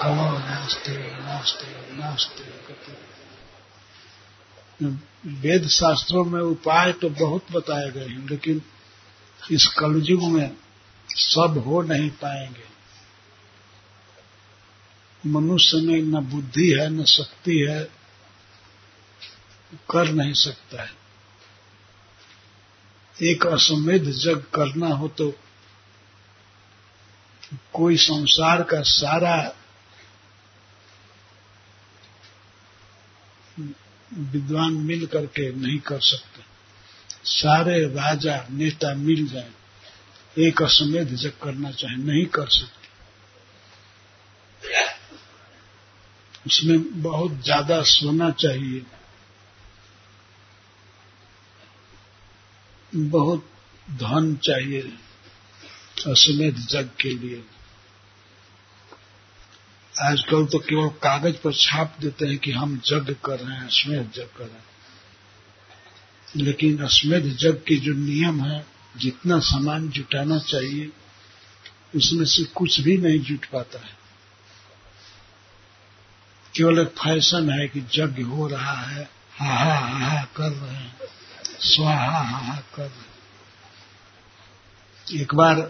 कलो 0.00 0.38
नास्ते 0.38 0.92
नास्ते 0.92 1.96
नास्ते 1.96 2.44
वेद 4.82 5.66
शास्त्रों 5.68 6.24
में 6.24 6.40
उपाय 6.40 6.92
तो 6.92 7.08
बहुत 7.10 7.52
बताए 7.52 7.90
गए 7.90 8.06
हैं, 8.06 8.28
लेकिन 8.28 8.62
इस 9.50 9.66
कलयुग 9.78 10.22
में 10.22 10.56
सब 11.08 11.62
हो 11.66 11.82
नहीं 11.82 12.10
पाएँगे। 12.10 12.68
मनुष्य 15.26 15.76
में 15.76 16.00
न 16.02 16.20
बुद्धि 16.24 16.70
है, 16.70 16.88
न 16.90 17.04
शक्ति 17.04 17.58
है, 17.60 17.82
कर 19.90 20.08
नहीं 20.08 20.32
सकता 20.34 20.82
है। 20.82 20.92
एक 23.16 23.46
असमृद्ध 23.46 24.10
जग 24.10 24.44
करना 24.54 24.88
हो 24.88 25.08
तो 25.08 25.32
कोई 27.72 27.96
संसार 27.96 28.62
का 28.62 28.80
सारा 28.82 29.36
विद्वान 34.14 34.72
मिल 34.72 35.06
करके 35.06 35.52
नहीं 35.52 35.78
कर 35.78 36.00
सकते। 36.00 36.42
सारे 37.24 37.84
राजा, 37.84 38.46
नेता 38.50 38.94
मिल 38.94 39.26
जाए। 39.26 39.50
एक 40.38 40.62
असमेध 40.62 41.14
जग 41.14 41.32
करना 41.42 41.70
चाहे, 41.70 41.96
नहीं 41.96 42.26
कर 42.26 42.48
सकते। 42.48 42.80
उसमें 46.46 47.02
बहुत 47.02 47.42
ज़्यादा 47.44 47.82
सोना 47.82 48.30
चाहिए। 48.30 48.82
बहुत 52.94 53.50
धन 53.90 54.36
चाहिए 54.36 54.80
अश्वमेध 56.06 56.56
जग 56.56 56.90
के 57.00 57.14
लिए। 57.14 57.44
आजकल 60.00 60.46
तो 60.46 60.58
केवल 60.58 60.88
कागज़ 60.88 61.36
पर 61.36 61.52
छाप 61.52 61.96
देते 62.00 62.26
हैं 62.26 62.38
कि 62.38 62.52
हम 62.52 62.80
जग 62.84 63.16
कर 63.24 63.40
रहे 63.40 63.56
हैं 63.56 63.66
अश्वमेध 63.66 64.12
जग 64.14 64.28
कर 64.36 64.44
रहे 64.44 64.52
हैं। 64.52 64.64
लेकिन 66.36 66.78
अश्वेध 66.78 67.36
जग 67.36 67.54
के 67.54 67.76
जो 67.76 67.92
नियम 67.92 68.44
है, 68.44 68.66
जितना 68.96 69.38
सामान 69.38 69.88
जुटाना 69.88 70.38
चाहिए, 70.38 70.90
उसमें 71.96 72.24
से 72.24 72.44
कुछ 72.44 72.80
भी 72.80 72.96
नहीं 72.96 73.20
जुट 73.20 73.46
पाता 73.46 73.78
है। 73.78 73.98
केवल 76.56 76.78
एक 76.78 76.88
फ़ैशन 76.88 77.50
है 77.50 77.68
कि 77.68 77.80
यज्ञ 77.80 78.22
हो 78.22 78.48
रहा 78.48 78.76
है 78.76 79.10
हा 79.38 79.54
हा 79.54 79.74
हा 79.74 80.10
हा 80.10 80.24
कर 80.24 80.48
रहे 80.48 80.74
हैं, 80.74 81.00
स्वाहा 81.60 82.18
हा 82.18 82.38
हा 82.38 82.62
कर 82.74 82.82
रहे 82.82 82.90
हैं। 82.90 83.10
एक 85.22 85.34
बार 85.34 85.60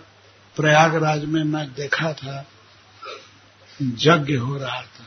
प्रयागराज 0.56 1.24
में 1.24 1.44
मैं 1.44 1.74
देखा 1.74 2.12
था 2.12 2.46
यज्ञ 3.82 4.36
हो 4.36 4.56
रहा 4.56 4.82
था। 4.82 5.06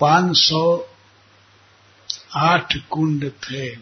पाँच 0.00 0.36
सौ 0.36 0.88
आठ 2.36 2.76
कुंड 2.90 3.30
थे। 3.32 3.76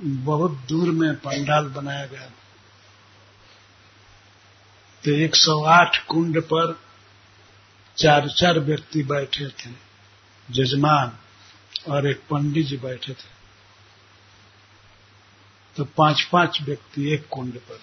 बहुत 0.00 0.52
दूर 0.68 0.90
में 0.90 1.14
पंडाल 1.16 1.68
बनाया 1.68 2.06
गया 2.06 2.26
तो 5.04 5.10
108 5.10 5.98
कुंड 5.98 6.40
पर 6.42 6.80
चार 7.96 8.28
चार 8.28 8.58
व्यक्ति 8.58 9.02
बैठे 9.02 9.48
थे 9.48 9.70
जजमान 10.50 11.18
और 11.92 12.06
एक 12.06 12.20
पंडित 12.30 12.66
जी 12.66 12.76
बैठे 12.76 13.12
थे। 13.12 13.36
तो 15.76 15.84
पाँच 15.84 16.22
पाँच 16.22 16.58
व्यक्ति 16.62 17.12
एक 17.12 17.28
कुंड 17.28 17.58
पर 17.58 17.80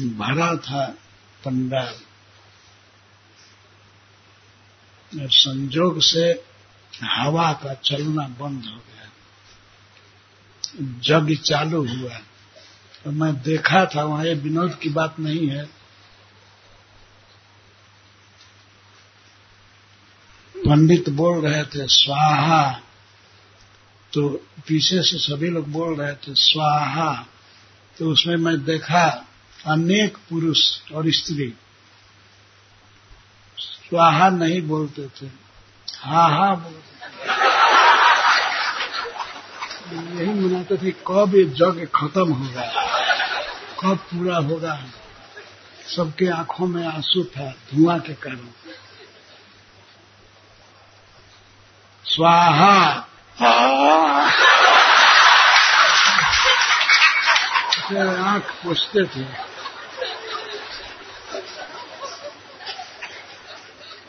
भरा 0.00 0.56
था 0.56 0.86
पंडाल। 1.44 2.00
संजोग 5.14 6.00
से 6.00 6.44
हवा 7.04 7.52
का 7.52 7.74
चलना 7.74 8.22
बंद 8.22 8.64
हो 8.64 8.76
गया। 8.76 9.10
जग 10.80 11.36
चालू 11.42 11.86
हुआ। 11.88 12.18
तो 13.04 13.10
मैं 13.10 13.42
देखा 13.42 13.86
था, 13.86 14.04
वहाँ 14.04 14.24
ये 14.24 14.34
विनोद 14.34 14.74
की 14.74 14.88
बात 14.88 15.18
नहीं 15.20 15.48
है। 15.48 15.64
पंडित 20.56 21.08
बोल 21.08 21.48
रहे 21.48 21.64
थे, 21.64 21.86
स्वाहा। 21.86 22.80
तो 24.12 24.28
पीछे 24.66 25.02
से 25.02 25.18
सभी 25.18 25.50
लोग 25.50 25.68
बोल 25.68 25.96
रहे 25.96 26.14
थे, 26.14 26.34
स्वाहा। 26.34 27.26
तो 27.98 28.10
उसमें 28.10 28.36
मैं 28.36 28.64
देखा 28.64 29.26
अनेक 29.66 30.16
पुरुष 30.30 30.60
और 30.92 31.10
स्त्री 31.10 31.52
स्वाहा 33.58 34.28
नहीं 34.28 34.60
बोलते 34.62 35.06
थे 35.08 35.26
हा 36.04 36.22
हा 36.28 36.54
बोलते 36.54 36.90
यही 39.92 40.32
मनाते 40.32 40.76
थे 40.76 40.90
कब 41.06 41.34
ये 41.34 41.44
जग 41.44 41.86
खत्म 41.94 42.32
होगा 42.32 42.66
कब 43.80 43.98
पूरा 44.10 44.36
होगा 44.36 44.78
सबके 45.96 46.28
आँखों 46.30 46.66
में 46.66 46.84
आँसू 46.86 47.24
था 47.24 47.50
धुआँ 47.74 47.98
के 48.00 48.14
कारण 48.14 48.48
स्वाहा 52.04 52.74
आँख 58.24 58.50
पोछते 58.64 59.04
थे 59.06 59.51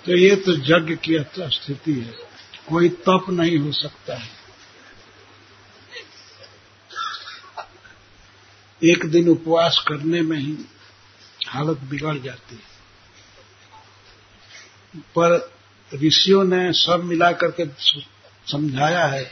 तो 0.05 0.17
ये 0.17 0.35
तो 0.35 0.53
यज्ञ 0.53 0.95
की 0.95 1.17
स्थिति 1.39 1.93
है। 1.93 2.13
कोई 2.69 2.89
तप 2.89 3.25
नहीं 3.29 3.57
हो 3.57 3.71
सकता 3.71 4.15
है। 4.15 4.29
एक 8.83 9.05
दिन 9.05 9.29
उपवास 9.29 9.85
करने 9.87 10.21
में 10.21 10.37
ही 10.37 10.57
हालत 11.47 11.79
बिगड़ 11.79 12.17
जाती 12.17 12.55
है। 12.55 12.73
पर 14.99 15.53
ऋषियों 15.93 16.43
ने 16.43 16.73
सब 16.73 17.03
मिलाकर 17.03 17.51
के 17.51 17.65
समझाया 18.51 19.05
है 19.05 19.23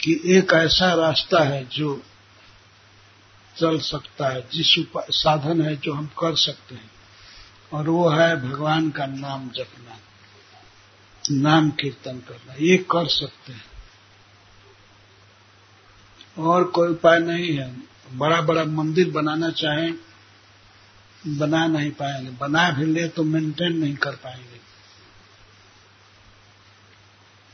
कि 0.00 0.20
एक 0.26 0.52
ऐसा 0.52 0.94
रास्ता 0.94 1.44
है 1.44 1.64
जो 1.64 2.02
चल 3.56 3.78
सकता 3.78 4.28
है, 4.28 4.40
जिस 4.40 4.86
साधन 5.10 5.62
है 5.62 5.76
जो 5.76 5.92
हम 5.92 6.06
कर 6.06 6.36
सकते 6.36 6.74
हैं। 6.74 6.93
और 7.72 7.88
वो 7.88 8.08
है 8.08 8.48
भगवान 8.48 8.90
का 8.90 9.06
नाम 9.06 9.48
जपना, 9.48 9.98
नाम 11.30 11.70
कीर्तन 11.70 12.18
करना, 12.18 12.54
ये 12.60 12.76
कर 12.76 13.08
सकते 13.08 13.52
हैं। 13.52 13.64
और 16.38 16.64
कोई 16.64 16.88
उपाय 16.88 17.18
नहीं 17.18 17.56
है। 17.58 17.76
बड़ा 18.12 18.40
बड़ा 18.40 18.64
मंदिर 18.64 19.10
बनाना 19.10 19.50
चाहें, 19.50 19.94
बना 21.38 21.66
नहीं 21.66 21.90
पाएँगे। 21.90 22.30
बना 22.30 22.70
भी 22.70 22.86
ले 22.86 23.08
तो 23.08 23.24
मेंटेन 23.24 23.72
नहीं 23.72 23.96
कर 23.96 24.16
पाएँगे। 24.16 24.64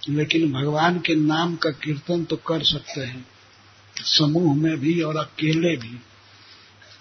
लेकिन 0.09 0.53
भगवान 0.53 1.01
के 1.01 1.15
नाम 1.15 1.57
का 1.57 1.71
कीर्तन 1.71 2.25
तो 2.25 2.37
कर 2.37 2.65
सकते 2.65 3.01
हैं। 3.01 3.27
समूह 3.99 4.57
में 4.57 4.77
भी 4.77 5.03
और 5.03 5.17
अकेले 5.17 5.77
भी। 5.77 6.01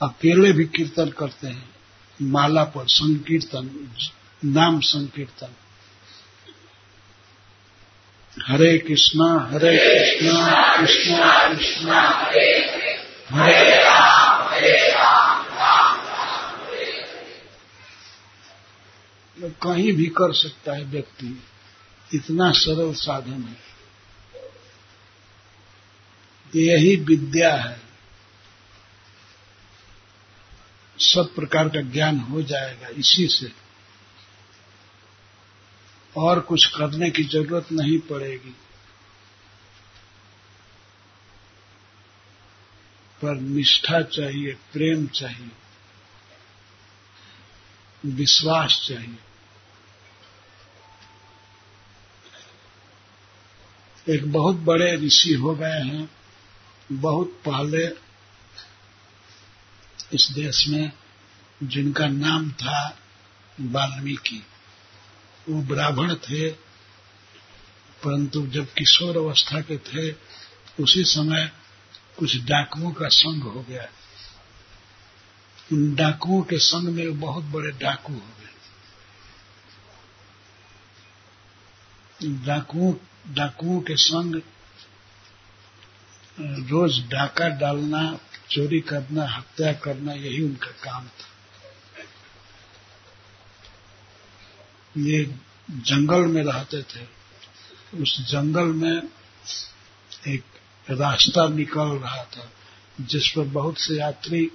अकेले 0.01 0.51
भी 0.51 0.65
कीर्तन 0.65 1.09
करते 1.09 1.47
हैं। 1.47 1.78
माला 2.21 2.63
पर 2.63 2.87
संकीर्तन, 2.87 3.91
नाम 4.45 4.79
संकीर्तन। 4.79 5.53
हरे 8.47 8.77
कृष्णा 8.77 9.49
हरे 9.53 9.77
कृष्णा 9.77 10.77
कृष्णा 10.77 11.53
कृष्णा, 11.53 12.01
हरे 12.01 13.83
राम 13.83 14.49
हरे 14.53 14.91
राम 14.91 15.45
राम 15.45 15.97
राम 15.97 16.49
कहीं 19.49 19.93
भी 19.93 20.05
कर 20.05 20.33
सकता 20.33 20.73
है 20.73 20.83
व्यक्ति। 20.83 21.43
इतना 22.13 22.51
सरल 22.51 22.93
साधन 22.93 23.55
है। 23.55 23.69
यही 26.55 26.95
विद्या 26.95 27.55
है। 27.55 27.88
सब 31.13 31.35
प्रकार 31.35 31.69
का 31.69 31.81
ज्ञान 31.81 32.19
हो 32.19 32.41
जाएगा 32.41 32.87
इसी 32.87 33.27
से। 33.27 33.51
और 36.17 36.39
कुछ 36.39 36.65
करने 36.65 37.09
की 37.09 37.23
ज़रूरत 37.23 37.71
नहीं 37.71 37.99
पड़ेगी। 37.99 38.55
पर 43.21 43.35
निष्ठा 43.35 44.01
चाहिए, 44.01 44.53
प्रेम 44.53 45.07
चाहिए, 45.07 45.51
विश्वास 48.05 48.85
चाहिए। 48.87 49.17
एक 54.15 54.31
बहुत 54.31 54.55
बड़े 54.55 54.95
ऋषि 54.95 55.33
हो 55.33 55.55
गए 55.55 55.81
हैं, 55.81 56.11
बहुत 56.91 57.41
पहले 57.45 58.09
इस 60.13 60.31
देश 60.31 60.67
में 60.67 60.91
जिनका 61.63 62.07
नाम 62.07 62.51
था 62.51 62.97
वाल्मीकि, 63.61 64.43
वो 65.49 65.61
ब्राह्मण 65.61 66.15
थे, 66.15 66.49
परंतु 68.03 68.47
जब 68.47 68.73
किशोर 68.73 69.17
अवस्था 69.17 69.61
के 69.61 69.77
थे, 69.77 70.15
उसी 70.83 71.03
समय 71.03 71.51
कुछ 72.17 72.37
डाकुओं 72.37 72.91
का 72.91 73.07
संग 73.07 73.43
हो 73.43 73.65
गया। 73.69 73.87
उन 75.73 75.95
डाकुओं 75.95 76.41
के 76.41 76.57
संग 76.57 76.89
में 76.89 77.19
बहुत 77.19 77.43
बड़े 77.43 77.71
डाकू 77.71 78.13
हो 78.13 78.19
गए। 78.19 78.49
डाकुओं 82.45 82.93
डाकुओं 83.33 83.81
के 83.81 83.95
संग 83.95 84.41
रोज 86.39 87.07
डाका 87.07 87.49
डालना, 87.49 88.19
चोरी 88.49 88.79
करना, 88.79 89.27
हत्या 89.27 89.73
करना, 89.73 90.13
यही 90.13 90.41
उनका 90.41 90.71
काम 90.71 91.05
था। 91.05 91.28
ये 94.97 95.35
जंगल 95.71 96.21
में 96.25 96.43
रहते 96.43 96.83
थे, 96.83 97.07
उस 98.01 98.31
जंगल 98.31 98.65
में 98.65 99.01
एक 100.27 100.43
रास्ता 100.89 101.47
निकल 101.47 101.81
रहा 101.81 102.23
था, 102.23 102.51
जिस 103.01 103.29
पर 103.29 103.41
बहुत 103.41 103.77
से 103.77 103.99
यात्री 103.99 104.51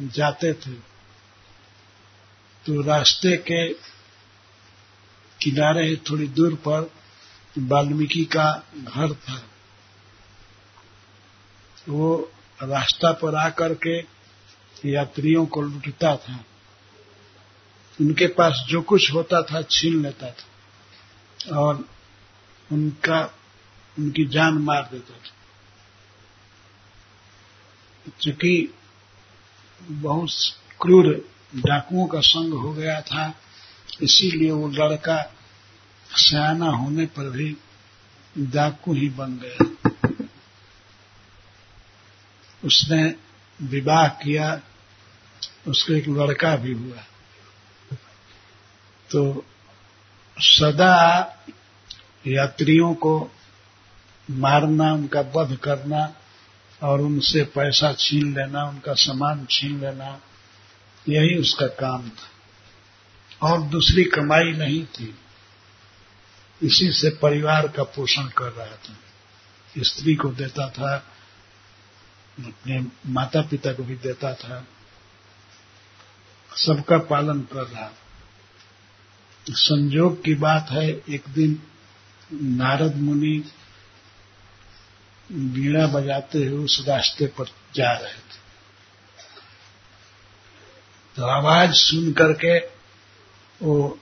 जाते 0.00 0.52
थे। 0.52 0.70
तो 2.66 2.82
रास्ते 2.82 3.36
के 3.36 3.68
किनारे 5.40 5.96
थोड़ी 5.96 6.28
दूर 6.28 6.54
पर 6.54 6.90
वाल्मीकि 7.58 8.24
का 8.24 8.62
घर 8.76 9.14
था। 9.14 9.42
वो 11.88 12.32
रास्ता 12.62 13.12
पर 13.12 13.34
आकर 13.34 13.74
के 13.74 13.98
यात्रियों 14.92 15.46
को 15.46 15.62
लुटता 15.62 16.16
था। 16.16 16.44
उनके 18.00 18.26
पास 18.26 18.64
जो 18.68 18.82
कुछ 18.82 19.12
होता 19.12 19.42
था, 19.42 19.62
छीन 19.62 20.02
लेता 20.02 20.30
था 20.30 21.56
और 21.56 21.88
उनका, 22.72 23.34
उनकी 23.98 24.24
जान 24.24 24.54
मार 24.54 24.88
देता 24.92 25.14
था। 25.14 25.30
चूँकि 28.20 28.74
बहुत 29.82 30.30
क्रूर 30.80 31.28
डाकुओं 31.56 32.06
का 32.06 32.20
संग 32.20 32.52
हो 32.52 32.72
गया 32.72 33.00
था, 33.00 33.34
इसीलिए 34.02 34.50
वो 34.50 34.68
लड़का 34.68 35.34
सयाना 36.16 36.66
होने 36.66 37.06
पर 37.06 37.30
भी 37.30 37.56
डाकू 38.38 38.92
ही 38.92 39.08
बन 39.08 39.38
गया। 39.38 39.66
उसने 42.64 43.14
विवाह 43.62 44.08
किया, 44.08 44.60
उसको 45.68 45.92
एक 45.92 46.08
लड़का 46.08 46.56
भी 46.56 46.72
हुआ। 46.72 47.04
तो 49.10 49.44
सदा 50.38 51.18
यात्रियों 52.26 52.94
को 52.94 53.30
मारना, 54.30 54.92
उनका 54.92 55.20
वध 55.20 55.56
करना 55.56 56.14
और 56.82 57.00
उनसे 57.00 57.44
पैसा 57.44 57.92
छीन 57.92 58.34
लेना, 58.34 58.64
उनका 58.64 58.94
सामान 58.94 59.46
छीन 59.50 59.80
लेना, 59.80 60.20
यही 61.08 61.36
उसका 61.36 61.66
काम 61.66 62.08
था। 62.08 62.30
और 63.42 63.62
दूसरी 63.62 64.04
कमाई 64.04 64.52
नहीं 64.52 64.86
थी। 64.86 65.18
इसी 66.62 66.92
से 66.92 67.10
परिवार 67.10 67.68
का 67.68 67.82
पोषण 67.82 68.28
कर 68.28 68.52
रहा 68.52 68.76
था। 68.76 68.96
स्त्री 69.78 70.14
को 70.14 70.28
देता 70.28 70.70
था, 70.70 70.96
अपने 72.40 72.86
माता 73.06 73.42
पिता 73.42 73.72
को 73.72 73.82
भी 73.82 73.94
देता 73.94 74.34
था। 74.34 74.66
सबका 76.56 76.98
पालन 76.98 77.40
कर 77.40 77.62
रहा। 77.62 77.92
संजोग 79.48 80.24
की 80.24 80.34
बात 80.34 80.66
है, 80.70 80.88
एक 80.88 81.22
दिन 81.28 81.62
नारद 82.32 82.96
मुनि 82.96 83.44
बीड़ा 85.32 85.86
बजाते 85.86 86.38
हुए 86.38 86.64
उस 86.64 86.84
रास्ते 86.88 87.26
पर 87.26 87.44
जा 87.74 87.92
रहे 87.92 88.12
थे। 88.12 88.40
तो 91.16 91.24
आवाज़ 91.24 91.70
सुन 91.70 92.12
करके 92.12 92.58
वो 93.62 93.98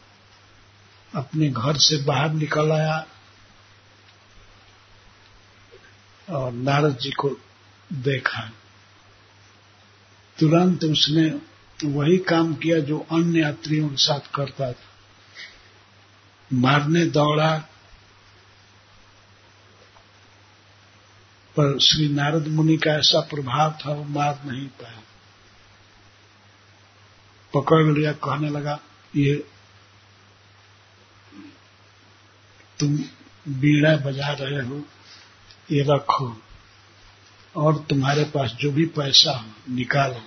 अपने 1.14 1.48
घर 1.48 1.76
से 1.76 1.96
बाहर 1.96 2.30
निकल 2.30 2.72
आया 2.72 3.06
और 6.30 6.52
नारद 6.52 6.98
जी 6.98 7.10
को 7.10 7.30
देखा। 7.92 8.52
तुरंत 10.38 10.84
उसने 10.84 11.40
वही 11.84 12.18
काम 12.18 12.54
किया 12.54 12.78
जो 12.78 12.98
अन्य 12.98 13.40
यात्रियों 13.40 13.88
के 13.88 13.96
साथ 13.96 14.34
करता 14.34 14.72
था। 14.72 14.97
मारने 16.52 17.04
दौड़ा 17.06 17.56
पर 21.56 21.78
श्री 21.78 22.08
नारद 22.08 22.48
मुनि 22.48 22.76
का 22.76 22.90
ऐसा 22.90 23.20
प्रभाव 23.20 23.78
था, 23.86 23.92
वो 23.92 24.04
मार 24.04 24.42
नहीं 24.44 24.68
पाया। 24.68 25.02
पकड़ 27.54 27.98
लिया, 27.98 28.12
कहने 28.12 28.50
लगा, 28.50 28.80
ये 29.16 29.34
तुम 32.78 32.98
बीड़ा 33.48 33.96
बजा 33.96 34.32
रहे 34.32 34.66
हो, 34.66 34.84
ये 35.70 35.82
रखो, 35.82 36.40
और 37.56 37.86
तुम्हारे 37.90 38.24
पास 38.24 38.52
जो 38.52 38.70
भी 38.70 38.86
पैसा 38.86 39.32
हो, 39.32 39.74
निकालो। 39.74 40.22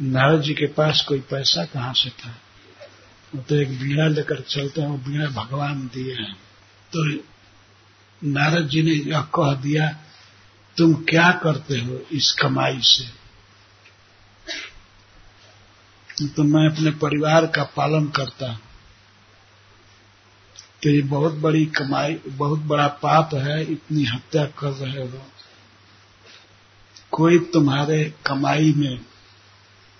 नारद 0.00 0.40
जी 0.40 0.54
के 0.54 0.66
पास 0.66 1.04
कोई 1.08 1.20
पैसा 1.20 1.64
कहाँ 1.64 1.94
से 1.94 2.10
था? 2.10 2.34
तो 3.36 3.54
एक 3.54 3.78
बीड़ा 3.80 4.06
लेकर 4.06 4.40
चलते 4.40 4.80
हैं, 4.80 4.88
वो 4.88 4.98
बीड़ा 4.98 5.26
भगवान 5.26 5.86
दिए 5.94 6.14
हैं। 6.14 6.34
तो 6.92 7.04
नारद 8.22 8.68
जी 8.68 8.82
ने 8.82 8.92
यह 9.10 9.20
कह 9.20 9.54
दिया, 9.54 9.88
तुम 10.76 10.94
क्या 10.94 11.30
करते 11.32 11.78
हो 11.78 12.00
इस 12.12 12.32
कमाई 12.32 12.80
से? 12.82 13.06
तो 16.28 16.42
मैं 16.42 16.68
अपने 16.68 16.90
परिवार 16.90 17.46
का 17.46 17.62
पालन 17.64 18.08
करता 18.08 18.58
तो 20.82 20.90
ये 20.90 21.02
बहुत 21.02 21.34
बड़ी 21.34 21.64
कमाई, 21.66 22.14
बहुत 22.28 22.58
बड़ा 22.58 22.86
पाप 22.86 23.34
है, 23.34 23.62
इतनी 23.62 24.04
हत्या 24.04 24.44
कर 24.44 24.70
रहे 24.70 25.06
हो। 25.06 25.22
कोई 27.10 27.38
तुम्हारे 27.38 28.14
कमाई 28.26 28.72
में 28.72 29.00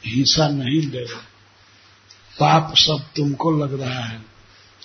हिस्सा 0.04 0.48
नहीं 0.48 0.80
लेगा 0.82 1.20
पाप 2.40 2.74
सब 2.76 3.04
तुमको 3.16 3.50
लग 3.50 3.80
रहा 3.80 4.04
है। 4.04 4.22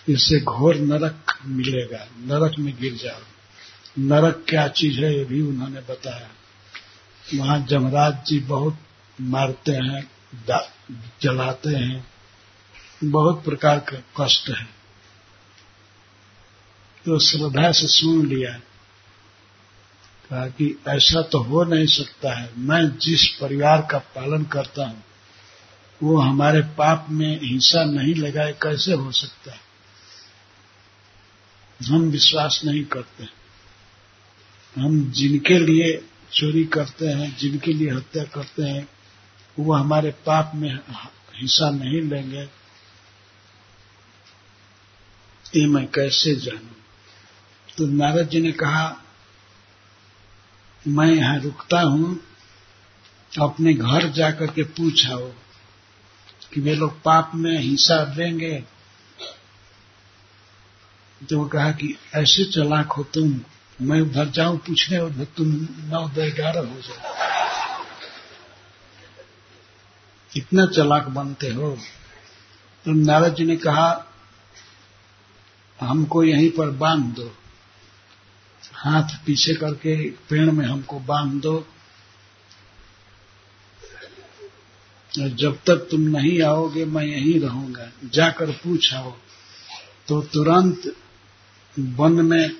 इससे 0.09 0.39
घोर 0.39 0.75
नरक 0.75 1.39
मिलेगा, 1.45 2.07
नरक 2.17 2.59
में 2.59 2.75
गिर 2.81 2.93
जाओ। 2.93 3.21
नरक 3.99 4.45
क्या 4.49 4.67
चीज़ 4.67 4.99
है 4.99 5.17
ये 5.17 5.23
भी 5.23 5.41
उन्होंने 5.41 5.79
बताया। 5.79 6.29
वहाँ 7.35 7.59
जमराज 7.59 8.25
जी 8.25 8.39
बहुत 8.39 8.77
मारते 9.21 9.71
हैं 9.71 10.11
जलाते 11.21 11.69
हैं। 11.69 12.07
बहुत 13.03 13.43
प्रकार 13.43 13.79
का 13.79 13.97
कष्ट 14.19 14.49
है। 14.49 14.65
तो 17.05 17.19
श्रद्धा 17.19 17.71
से 17.71 17.87
सुन 17.87 18.27
लिया। 18.27 18.51
कहा 20.29 20.47
कि 20.47 20.77
ऐसा 20.87 21.21
तो 21.21 21.39
हो 21.39 21.63
नहीं 21.63 21.85
सकता 21.85 22.33
है। 22.39 22.49
मैं 22.57 22.97
जिस 22.97 23.27
परिवार 23.27 23.87
का 23.91 23.97
पालन 23.97 24.43
करता 24.43 24.85
हूँ 24.85 25.03
वो 26.03 26.17
हमारे 26.17 26.61
पाप 26.61 27.07
में 27.09 27.39
हिंसा 27.43 27.83
नहीं 27.83 28.15
लगाए, 28.15 28.51
कैसे 28.51 28.93
हो 28.93 29.11
सकता 29.11 29.51
है? 29.51 29.59
हम 31.87 32.01
विश्वास 32.01 32.61
नहीं 32.65 32.83
करते। 32.83 33.27
हम 34.81 35.11
जिनके 35.11 35.59
लिए 35.59 36.05
चोरी 36.33 36.65
करते 36.65 37.07
हैं, 37.07 37.37
जिनके 37.37 37.73
लिए 37.73 37.91
हत्या 37.91 38.23
करते 38.23 38.63
हैं, 38.63 38.89
वो 39.59 39.73
हमारे 39.73 40.11
पाप 40.11 40.51
में 40.55 40.79
हिस्सा 41.35 41.69
नहीं 41.69 42.01
लेंगे। 42.01 42.43
ये 45.55 45.67
मैं 45.67 45.87
कैसे 45.87 46.35
जानू? 46.35 46.75
तो 47.77 47.87
नारद 47.87 48.29
जी 48.29 48.39
ने 48.39 48.51
कहा, 48.51 49.03
मैं 50.87 51.07
यहाँ 51.07 51.39
रुकता 51.39 51.81
हूँ, 51.81 52.19
अपने 53.41 53.73
घर 53.73 54.09
जाकर 54.09 54.47
के 54.47 54.63
पूछा 54.63 55.13
हो 55.13 55.35
कि 56.53 56.61
वे 56.61 56.75
लोग 56.75 57.01
पाप 57.01 57.31
में 57.35 57.59
हिस्सा 57.59 58.13
लेंगे 58.17 58.63
तो 61.29 61.39
वो 61.39 61.45
कहा 61.45 61.71
कि, 61.71 61.97
ऐसे 62.13 62.45
चलाक 62.45 62.91
हो 62.91 63.03
तुम, 63.03 63.41
मैं 63.81 64.01
उधर 64.01 64.29
जाऊँ, 64.29 64.57
पूछने 64.57 64.99
उधर 64.99 65.23
तुम 65.23 65.47
नौ 65.79 66.09
दस 66.09 66.33
ग्यारह 66.33 66.59
हो 66.59 66.81
जाओ। 66.81 67.13
इतना 70.37 70.65
चलाक 70.65 71.07
बनते 71.07 71.47
हो? 71.47 71.77
तो 72.85 72.91
नारद 72.91 73.35
जी 73.35 73.43
ने 73.43 73.55
कहा, 73.55 74.05
हमको 75.81 76.23
यहीं 76.23 76.51
पर 76.51 76.69
बाँध 76.69 77.15
दो। 77.15 77.35
हाथ 78.73 79.25
पीछे 79.25 79.53
करके 79.53 80.09
पेड़ 80.09 80.51
में 80.51 80.65
हमको 80.65 80.99
बाँध 80.99 81.41
दो 81.41 81.55
और 81.55 81.67
जब 85.19 85.57
तक 85.65 85.87
तुम 85.91 86.01
नहीं 86.01 86.41
आओगे, 86.41 86.85
मैं 86.85 87.03
यहीं 87.03 87.39
रहूँगा। 87.39 87.91
जाकर 88.05 88.51
पूछाओ 88.51 89.11
तो 90.07 90.21
तुरंत 90.21 90.95
वन 91.79 92.11
में 92.11 92.55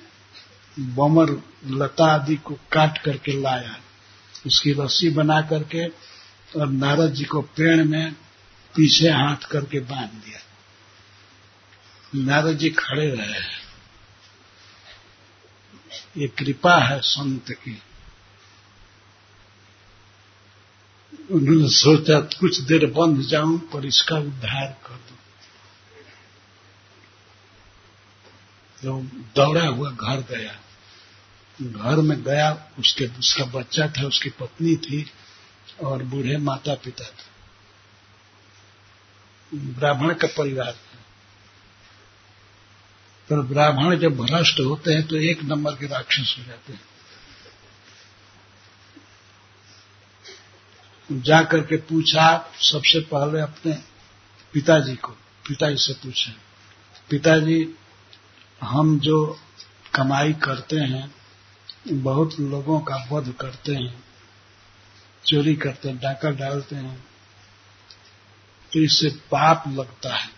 बमर 0.78 1.42
लता 1.66 2.06
आदि 2.06 2.36
को 2.36 2.54
काट 2.72 2.98
करके 2.98 3.32
लाया। 3.40 3.76
उसकी 4.46 4.72
रस्सी 4.72 5.10
बना 5.10 5.40
करके 5.40 5.86
और 6.60 6.68
नारद 6.68 7.12
जी 7.12 7.24
को 7.24 7.42
पेड़ 7.42 7.84
में 7.84 8.12
पीछे 8.74 9.08
हाथ 9.08 9.36
करके 9.36 9.80
बाँध 9.80 10.10
दिया। 10.10 10.40
नारद 12.24 12.58
जी 12.58 12.70
खड़े 12.70 13.08
रहे। 13.10 13.64
ये 16.22 16.28
कृपा 16.28 16.78
है 16.78 17.00
संत 17.00 17.50
की। 17.50 17.82
उन्होंने 21.30 21.68
सोचा 21.68 22.20
कुछ 22.20 22.60
देर 22.60 22.86
बंद 22.86 23.20
जाऊँ 23.20 23.58
पर 23.58 23.86
इसका 23.86 24.16
उद्धार 24.16 24.76
कर 24.86 24.94
दो। 24.94 25.14
तो 28.82 29.02
दौड़ा 29.36 29.66
हुआ 29.66 29.90
घर 29.90 30.20
गया। 30.20 30.60
घर 31.62 31.96
में 31.96 32.22
गया, 32.22 32.72
उसके, 32.78 33.06
उसका 33.06 33.44
बच्चा 33.44 33.88
था, 33.88 34.06
उसकी 34.06 34.30
पत्नी 34.30 34.76
थी 34.76 35.10
और 35.84 36.02
बूढ़े 36.02 36.36
माता 36.36 36.74
पिता 36.74 37.04
थे। 37.04 37.34
ब्राह्मण 39.54 40.14
का 40.14 40.26
परिवार 40.26 40.72
था। 40.72 40.98
पर 43.30 43.40
ब्राह्मण 43.40 43.98
जब 43.98 44.16
भ्रष्ट 44.16 44.60
होते 44.60 44.94
हैं 44.94 45.06
तो 45.06 45.16
एक 45.16 45.42
नंबर 45.42 45.72
के 45.72 45.86
राक्षस 45.86 46.36
हो 46.38 46.44
जाते 46.44 46.72
हैं। 46.72 46.80
जा 51.12 51.42
करके 51.42 51.76
पूछा, 51.76 52.50
सबसे 52.60 53.00
पहले 53.00 53.40
अपने 53.40 53.72
पिताजी 54.54 54.94
को, 54.96 55.12
पिताजी 55.44 55.76
से 55.76 55.92
पूछे, 55.94 56.32
पिताजी, 57.10 57.74
हम 58.60 58.98
जो 59.00 59.40
कमाई 59.94 60.32
करते 60.32 60.76
हैं, 60.76 61.14
बहुत 61.88 62.38
लोगों 62.40 62.78
का 62.80 62.96
वध 63.12 63.32
करते 63.40 63.74
हैं, 63.74 64.04
चोरी 65.24 65.54
करते 65.56 65.88
हैं, 65.88 65.98
डाका 65.98 66.30
डालते 66.30 66.76
हैं 66.76 66.98
तो 68.72 68.80
इससे 68.80 69.08
पाप 69.30 69.64
लगता 69.68 70.14
है। 70.16 70.28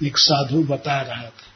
एक 0.00 0.18
साधु 0.18 0.62
बता 0.64 1.00
रहा 1.00 1.22
था 1.22 1.46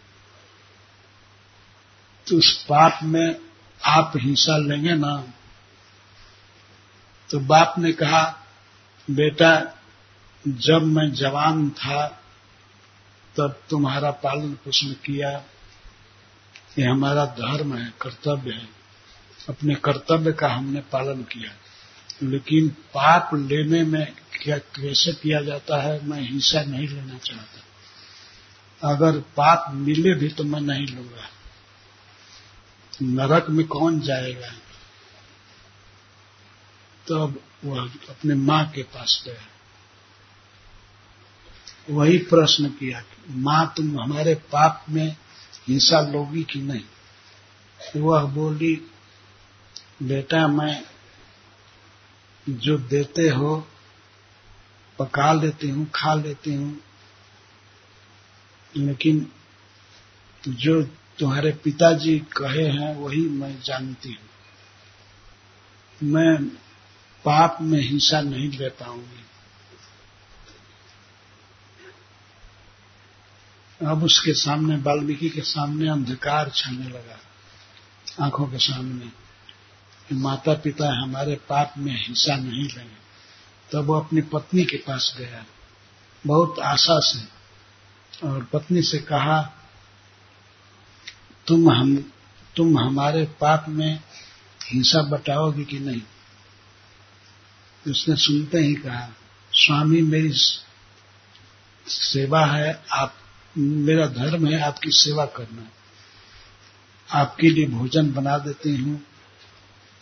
तो 2.26 2.38
उस 2.38 2.52
पाप 2.62 2.98
में 3.02 3.36
आप 3.84 4.12
हिस्सा 4.16 4.56
लेंगे 4.58 4.94
ना 4.94 5.12
तो 7.32 7.40
बाप 7.40 7.74
ने 7.78 7.92
कहा, 7.92 8.46
बेटा, 9.10 9.82
जब 10.48 10.82
मैं 10.82 11.12
जवान 11.12 11.70
था, 11.70 12.06
तब 13.36 13.62
तुम्हारा 13.70 14.10
पालन 14.10 14.52
पोषण 14.52 14.88
किया। 14.88 15.30
ये 16.78 16.84
हमारा 16.84 17.26
धर्म 17.26 17.76
है, 17.76 17.94
कर्तव्य 18.02 18.50
है। 18.50 18.68
अपने 19.48 19.74
कर्तव्य 19.74 20.32
का 20.32 20.48
हमने 20.48 20.80
पालन 20.80 21.22
किया। 21.22 21.50
लेकिन 22.22 22.68
पाप 22.68 23.30
लेने 23.34 23.82
में 23.82 24.12
क्या 24.42 24.58
कैसे 24.58 25.12
किया 25.12 25.42
जाता 25.42 25.82
है, 25.82 26.06
मैं 26.06 26.20
हिंसा 26.20 26.62
नहीं 26.62 26.88
लेना 26.88 27.18
चाहता। 27.18 27.60
अगर 28.88 29.12
पाप 29.20 29.64
मिले 29.70 30.14
भी 30.14 30.28
तो 30.28 30.44
मैं 30.44 30.60
नहीं 30.60 30.86
लूँगा। 30.86 31.28
नरक 33.02 33.46
में 33.50 33.66
कौन 33.66 34.00
जाएगा? 34.00 34.52
तो 37.12 37.22
अब 37.22 37.42
वह 37.64 37.80
अपने 38.08 38.34
माँ 38.34 38.70
के 38.70 38.82
पास 38.82 39.24
गया। 39.26 39.48
वही 41.90 42.18
प्रश्न 42.18 42.68
किया 42.68 43.02
माँ 43.30 43.74
तुम 43.76 44.00
हमारे 44.00 44.34
पाप 44.34 44.86
में 44.88 45.16
हिंसा 45.68 46.00
लोगी 46.00 46.42
कि 46.42 46.58
नहीं? 46.58 48.00
वह 48.00 48.24
बोली, 48.24 48.88
बेटा, 50.02 50.48
मैं 50.48 50.84
जो 52.48 52.78
देते 52.78 53.28
हो, 53.28 53.68
पका 54.98 55.32
लेती 55.32 55.68
हूँ, 55.68 55.90
खा 55.94 56.14
लेती 56.14 56.54
हूँ, 56.54 56.80
लेकिन 58.76 59.32
जो 60.48 60.82
तुम्हारे 61.18 61.52
पिताजी 61.52 62.18
कहे 62.18 62.66
हैं, 62.66 62.96
वही 62.96 63.28
मैं 63.28 63.60
जानती 63.60 64.12
हूँ। 64.12 64.28
मैं 66.08 66.61
पाप 67.24 67.58
में 67.60 67.80
हिंसा 67.80 68.20
नहीं 68.20 68.50
ले 68.50 68.68
पाऊँगी। 68.68 69.24
अब 73.86 74.04
उसके 74.04 74.32
सामने, 74.32 74.76
वाल्मीकि 74.76 75.30
के 75.30 75.40
सामने 75.40 75.88
अंधकार 75.88 76.50
छाने 76.54 76.88
लगा, 76.88 77.18
आँखों 78.24 78.46
के 78.46 78.58
सामने। 78.58 79.22
कि 80.08 80.14
माता 80.14 80.54
पिता 80.54 81.02
हमारे 81.02 81.34
पाप 81.34 81.74
में 81.78 82.06
हिंसा 82.06 82.36
नहीं 82.36 82.68
लेंगे। 82.68 83.02
तब 83.72 83.84
वो 83.84 83.94
अपनी 84.00 84.20
पत्नी 84.20 84.64
के 84.64 84.76
पास 84.76 85.14
गया। 85.18 85.46
बहुत 86.26 86.58
आशा 86.58 87.00
से 87.00 87.28
और 88.26 88.44
पत्नी 88.44 88.82
से 88.82 88.98
कहा, 88.98 89.42
तुम 91.46 91.70
हम, 91.70 92.12
तुम 92.56 92.78
हमारे 92.78 93.24
पाप 93.24 93.66
में 93.68 94.02
हिंसा 94.66 95.02
बटाओगी 95.02 95.64
कि 95.64 95.78
नहीं? 95.78 96.02
उसने 97.88 98.16
सुनते 98.16 98.58
ही 98.58 98.74
कहा, 98.74 99.08
स्वामी, 99.52 100.02
मेरी 100.02 100.32
सेवा 101.86 102.46
है, 102.46 102.82
आप, 102.92 103.14
मेरा 103.58 104.06
धर्म 104.06 104.46
है, 104.46 104.60
आपकी 104.60 104.90
सेवा 104.90 105.26
करना। 105.26 105.68
आपके 107.20 107.50
लिए 107.50 107.66
भोजन 107.66 108.12
बना 108.12 108.38
देती 108.38 108.76
हूँ। 108.76 109.02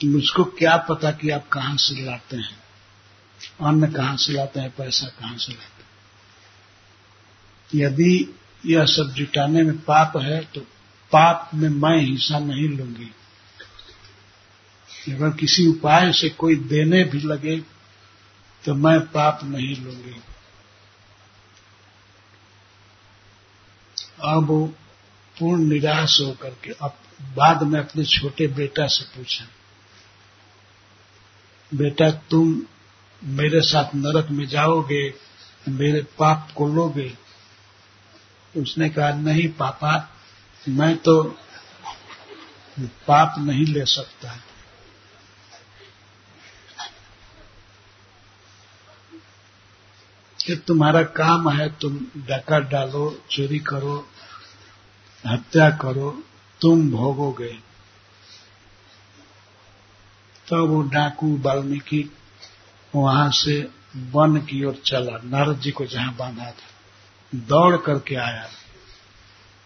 मुझको 0.05 0.45
क्या 0.45 0.77
पता 0.77 1.11
कि 1.11 1.31
आप 1.31 1.49
कहाँ 1.49 1.77
से 1.77 2.05
लाते 2.05 2.37
हैं? 2.37 2.61
अन्न 3.61 3.93
कहाँ 3.93 4.17
से 4.17 4.33
लाते 4.33 4.61
हैं? 4.61 4.71
पैसा 4.71 5.07
कहाँ 5.07 5.39
से 5.39 5.53
लाते 5.53 5.65
हैं? 5.65 5.81
यदि 7.75 8.39
यह 8.67 8.85
सब 8.85 9.15
जुटाने 9.15 9.63
में 9.63 9.79
पाप 9.79 10.17
है 10.17 10.41
तो 10.45 10.61
पाप 11.13 11.51
में 11.55 11.69
मैं 11.69 11.99
हिस्सा 11.99 12.39
नहीं 12.39 12.69
लूँगी। 12.69 13.15
अगर 15.13 15.31
किसी 15.31 15.67
उपाय 15.67 16.13
से 16.13 16.29
कोई 16.29 16.57
देने 16.69 17.03
भी 17.05 17.19
लगे 17.21 17.57
तो 18.65 18.75
मैं 18.75 18.99
पाप 19.09 19.41
नहीं 19.45 19.77
लूँगी। 19.77 20.21
अब 24.25 24.49
पूर्ण 25.37 25.63
निराश 25.63 26.21
होकर 26.21 26.51
के, 26.65 26.71
अब 26.73 26.97
बाद 27.37 27.63
में 27.63 27.79
अपने 27.81 28.05
छोटे 28.05 28.47
बेटा 28.49 28.87
से 28.87 29.05
पूछा, 29.07 29.45
बेटा, 31.73 32.11
तुम 32.11 32.63
मेरे 33.23 33.61
साथ 33.61 33.95
नरक 33.95 34.31
में 34.31 34.47
जाओगे, 34.47 35.03
मेरे 35.69 36.03
पाप 36.19 36.53
को 36.57 36.67
लोगे? 36.69 37.13
उसने 38.55 38.89
कहा, 38.91 39.11
नहीं 39.13 39.49
पापा, 39.55 39.93
मैं 40.63 40.97
तो 40.99 41.23
पाप 43.07 43.35
नहीं 43.39 43.67
ले 43.67 43.85
सकता। 43.87 44.37
कि 50.47 50.57
तुम्हारा 50.57 51.03
काम 51.03 51.51
है, 51.51 51.69
तुम 51.81 51.99
डका 52.17 52.59
डालो, 52.59 53.23
चोरी 53.31 53.59
करो, 53.59 54.09
हत्या 55.27 55.71
करो, 55.71 56.23
तुम 56.61 56.91
भोगोगे। 56.91 57.59
तो 60.49 60.67
वो 60.67 60.83
डाकू 60.83 61.39
वाल्मीकि 61.39 62.11
वहाँ 62.95 63.31
से 63.31 63.71
वन 63.97 64.37
की 64.37 64.65
ओर 64.65 64.83
चला, 64.85 65.19
नारद 65.25 65.61
जी 65.61 65.71
को 65.71 65.87
जहाँ 65.87 66.15
बांधा 66.17 66.51
था। 66.51 67.39
दौड़ 67.39 67.77
करके 67.77 68.15
आया 68.15 68.49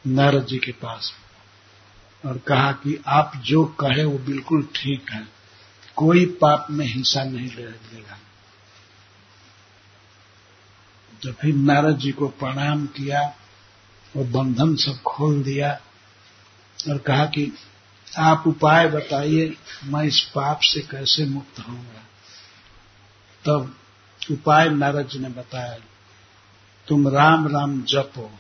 नारद 0.06 0.46
जी 0.46 0.58
के 0.58 0.72
पास 0.72 1.12
और 2.26 2.38
कहा 2.38 2.72
कि 2.72 3.02
आप 3.06 3.32
जो 3.36 3.64
कहे 3.64 4.04
वो 4.04 4.18
बिल्कुल 4.18 4.68
ठीक 4.74 5.10
है, 5.10 5.28
कोई 5.96 6.26
पाप 6.26 6.66
में 6.70 6.86
हिंसा 6.86 7.24
नहीं 7.24 7.48
लेगा। 7.48 8.18
तो 11.24 11.32
फिर 11.32 11.54
नारद 11.54 11.98
जी 11.98 12.12
को 12.12 12.28
प्रणाम 12.28 12.86
किया 12.86 13.34
और 14.16 14.24
बंधन 14.24 14.76
सब 14.76 15.02
खोल 15.02 15.42
दिया 15.42 15.80
और 16.90 16.98
कहा 16.98 17.26
कि 17.26 17.52
आप 18.18 18.44
उपाय 18.46 18.88
बताइए, 18.88 19.56
मैं 19.84 20.04
इस 20.04 20.20
पाप 20.20 20.60
से 20.62 20.80
कैसे 20.80 21.24
मुक्त 21.26 21.60
होऊँगा। 21.68 22.02
तब 23.44 23.76
उपाय 24.30 24.68
नारद 24.68 25.08
जी 25.08 25.18
ने 25.18 25.28
बताया, 25.28 25.78
तुम 26.88 27.08
राम 27.08 27.48
राम 27.48 27.82
जपो। 27.82 28.30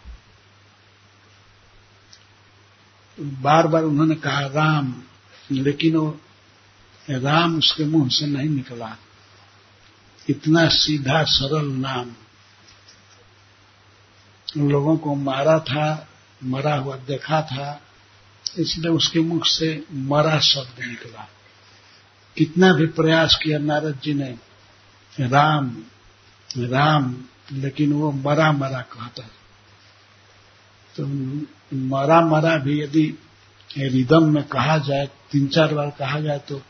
बार 3.20 3.66
बार 3.66 3.82
उन्होंने 3.82 4.14
कहा, 4.14 4.40
राम, 4.40 5.02
लेकिन 5.50 5.96
वो 5.96 6.20
राम 7.10 7.58
उसके 7.58 7.84
मुँह 7.84 8.08
से 8.08 8.26
नहीं 8.26 8.48
निकला। 8.48 8.96
इतना 10.30 10.68
सीधा 10.68 11.24
सरल 11.24 11.66
नाम। 11.66 12.12
लोगों 14.56 14.96
को 14.96 15.14
मारा 15.14 15.58
था, 15.58 16.08
मरा 16.44 16.74
हुआ 16.74 16.96
देखा 16.96 17.40
था, 17.42 17.80
इसलिए 18.58 18.92
उसके 18.92 19.20
मुख 19.20 19.46
से 19.46 19.84
मरा 19.92 20.38
शब्द 20.38 20.84
निकला। 20.84 21.28
कितना 22.36 22.72
भी 22.72 22.86
प्रयास 22.86 23.38
किया 23.42 23.58
नारद 23.58 23.98
जी 24.04 24.14
ने, 24.14 24.34
राम 25.12 25.76
राम, 26.50 27.14
लेकिन 27.52 27.92
वो 27.92 28.10
मरा 28.12 28.50
मरा 28.52 28.80
कहता 28.92 29.22
तो 30.94 31.06
मरा 31.76 32.20
मरा 32.20 32.56
भी 32.56 32.80
यदि 32.82 33.06
रिदम 33.70 34.32
में 34.34 34.42
कहा 34.44 34.78
जाए, 34.78 35.06
तीन 35.30 35.46
चार 35.48 35.74
बार 35.74 35.90
कहा 35.90 36.20
जाए 36.20 36.38
तो 36.38 36.62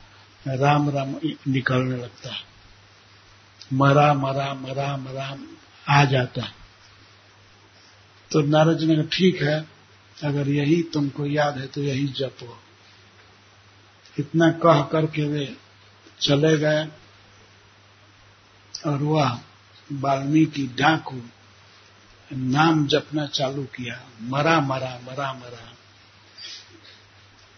राम 0.46 0.88
राम 0.90 1.14
निकलने 1.48 1.96
लगता 1.96 2.30
है। 2.30 2.42
मरा 3.72 4.12
मरा 4.14 4.52
मरा 4.54 4.96
मरा 4.96 5.36
आ 5.90 6.04
जाता 6.04 6.42
है। 6.42 6.63
तो 8.34 8.40
नारद 8.40 8.78
जी 8.78 8.86
ने 8.86 8.94
कहा, 8.94 9.04
ठीक 9.04 9.42
है, 9.42 9.68
अगर 10.24 10.48
यही 10.48 10.82
तुमको 10.82 11.26
याद 11.26 11.58
है 11.58 11.66
तो 11.66 11.82
यही 11.82 12.06
जपो। 12.06 12.58
इतना 14.18 14.50
कह 14.50 14.82
करके 14.82 15.28
वे 15.28 15.56
चले 16.20 16.56
गए 16.58 16.88
और 18.86 19.02
वह 19.02 19.40
वाल्मीकि 19.92 20.66
डाकू 20.66 21.22
नाम 22.32 22.86
जपना 22.86 23.26
चालू 23.26 23.64
किया। 23.64 24.06
मरा 24.22 24.60
मरा 24.60 25.00
मरा 25.04 25.32
मरा। 25.32 25.72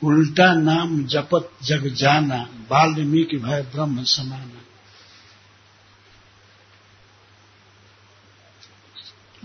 उल्टा 0.03 0.55
नाम 0.55 1.05
जपत 1.05 1.51
जग 1.63 1.89
जाना, 1.89 2.43
वाल्मीकि 2.71 3.37
भय 3.37 3.63
ब्रह्म 3.63 4.05
समाना। 4.05 4.66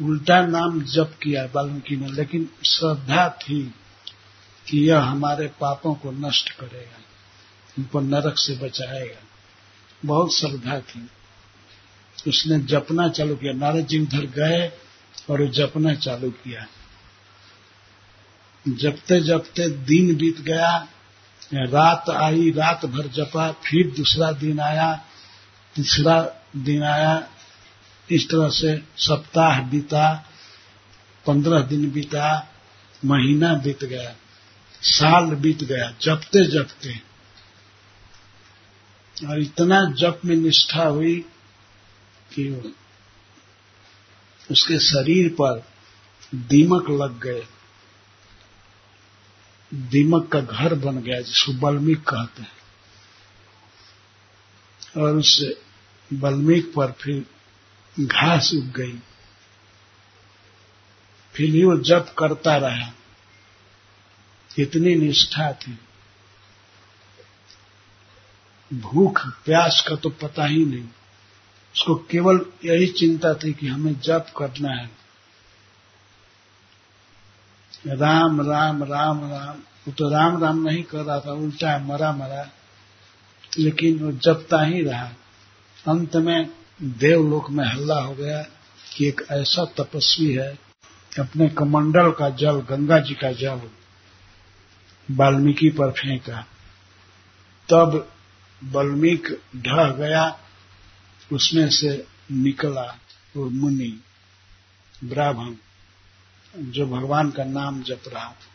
उल्टा 0.02 0.45
नाम 0.45 0.82
जप 0.82 1.14
किया 1.22 1.45
वाल्मीकि 1.45 1.95
ने, 1.95 2.12
लेकिन 2.12 2.49
श्रद्धा 2.66 3.30
थी 3.30 3.64
कि 4.70 4.89
यह 4.89 4.99
हमारे 4.99 5.47
पापों 5.47 5.93
को 5.93 6.12
नष्ट 6.12 6.49
करेगा 6.49 6.97
उनको 7.78 7.99
नरक 7.99 8.38
से 8.38 8.56
बचाएगा। 8.56 9.28
बहुत 10.06 10.34
श्रद्धा 10.34 10.80
थी। 10.80 11.10
उसने 12.28 12.60
जपना 12.60 13.10
चालू 13.10 13.36
किया। 13.36 13.54
नारद 13.54 13.88
जी 13.88 13.99
उधर 13.99 14.26
गए 14.26 14.72
और 15.30 15.52
जपना 15.52 15.93
चालू 15.93 16.32
किया। 16.32 16.68
जपते 18.68 19.22
जपते 19.22 19.70
दिन 19.70 20.16
बीत 20.16 20.41
गया, 20.41 20.88
रात 21.54 22.10
आई, 22.10 22.52
रात 22.52 22.86
भर 22.86 23.08
जपा, 23.08 23.52
फिर 23.52 23.93
दूसरा 23.97 24.32
दिन 24.32 24.60
आया, 24.60 25.06
तीसरा 25.76 26.32
दिन 26.58 26.84
आया 26.84 27.31
इस 28.12 28.26
तरह 28.26 28.49
से 28.49 28.84
सप्ताह 28.97 29.62
बीता, 29.62 30.30
पंद्रह 31.28 31.59
दिन 31.59 31.91
बीता, 31.91 32.53
महीना 33.05 33.53
बीत 33.53 33.84
गया, 33.84 34.16
साल 34.82 35.26
बीत 35.26 35.64
गया, 35.64 35.95
जपते 36.01 36.47
जपते। 36.47 37.01
और 39.28 39.39
इतना 39.39 39.91
जप 39.91 40.22
में 40.26 40.36
निष्ठा 40.36 40.84
हुई 40.84 41.20
कि 42.34 42.76
उसके 44.51 44.80
शरीर 44.80 45.30
पर 45.30 45.64
दीमक 46.36 46.89
लग 46.89 47.20
गए। 47.20 47.45
दीमक 49.74 50.28
का 50.28 50.39
घर 50.39 50.76
बन 50.76 50.97
गया, 50.97 51.22
जिसको 51.22 51.53
बल्मीक 51.53 51.99
कहते 51.99 52.41
हैं। 52.41 52.62
और 55.01 55.16
उस 55.16 55.45
बल्मीक 56.14 56.74
पर 56.76 56.91
फिर 56.91 57.26
घास 58.00 58.52
उग 58.54 58.66
गई। 58.66 59.00
फिर 61.34 61.52
भी 61.52 61.64
वो 61.64 61.78
जप 61.78 62.16
करता 62.18 62.58
रहा। 62.58 62.94
इतनी 64.60 64.96
निष्ठा 64.96 65.54
थी। 65.54 65.80
भूख, 68.74 69.28
प्यास 69.28 69.86
का 69.88 69.96
तो 69.96 70.10
पता 70.10 70.46
ही 70.46 70.66
नहीं। 70.66 70.88
उसको 71.76 71.96
केवल 71.96 72.46
यही 72.66 72.88
चिंता 72.88 73.34
थी 73.34 73.54
कि 73.54 73.68
हमें 73.68 74.00
जप 74.00 74.26
करना 74.38 74.70
है। 74.70 74.92
राम 77.88 78.42
राम 78.42 78.84
राम 78.84 79.32
राम। 79.32 79.58
वो 79.58 79.92
तो 79.92 80.10
राम 80.10 80.44
राम 80.44 80.68
नहीं 80.70 80.84
कर 80.84 80.98
रहा 80.98 81.20
था, 81.20 81.32
उल्टा 81.32 81.78
मरा 81.78 82.12
मरा। 82.12 82.50
लेकिन 83.60 84.00
वो 84.00 84.12
जपता 84.12 84.64
ही 84.64 84.84
रहा। 84.84 85.12
अंत 85.88 86.16
में 86.16 86.61
देवलोक 86.84 87.50
में 87.50 87.66
हल्ला 87.66 88.02
हो 88.02 88.16
गया 88.16 88.42
कि 88.96 89.08
एक 89.08 89.22
ऐसा 89.32 89.66
तपस्वी 89.66 90.34
है, 90.34 90.60
अपने 91.20 91.50
कमंडल 91.50 92.12
का 92.12 92.30
जल, 92.30 92.52
गंगा 92.52 93.00
जी 93.00 93.14
का 93.14 93.32
जल 93.32 93.62
वाल्मीकि 95.12 95.70
पर 95.70 95.92
फेंका। 95.92 96.42
तब 97.70 98.12
वाल्मीक 98.64 99.42
ढह 99.56 99.92
गया, 99.92 100.40
उसमें 101.34 101.70
से 101.70 102.06
निकला 102.32 102.98
वो 103.36 103.50
मुनि, 103.50 104.02
ब्राह्मण, 105.04 105.56
जो 106.56 106.86
भगवान 106.86 107.32
का 107.32 107.44
नाम 107.44 107.84
जप 107.84 108.02
रहा 108.08 108.30
था। 108.30 108.48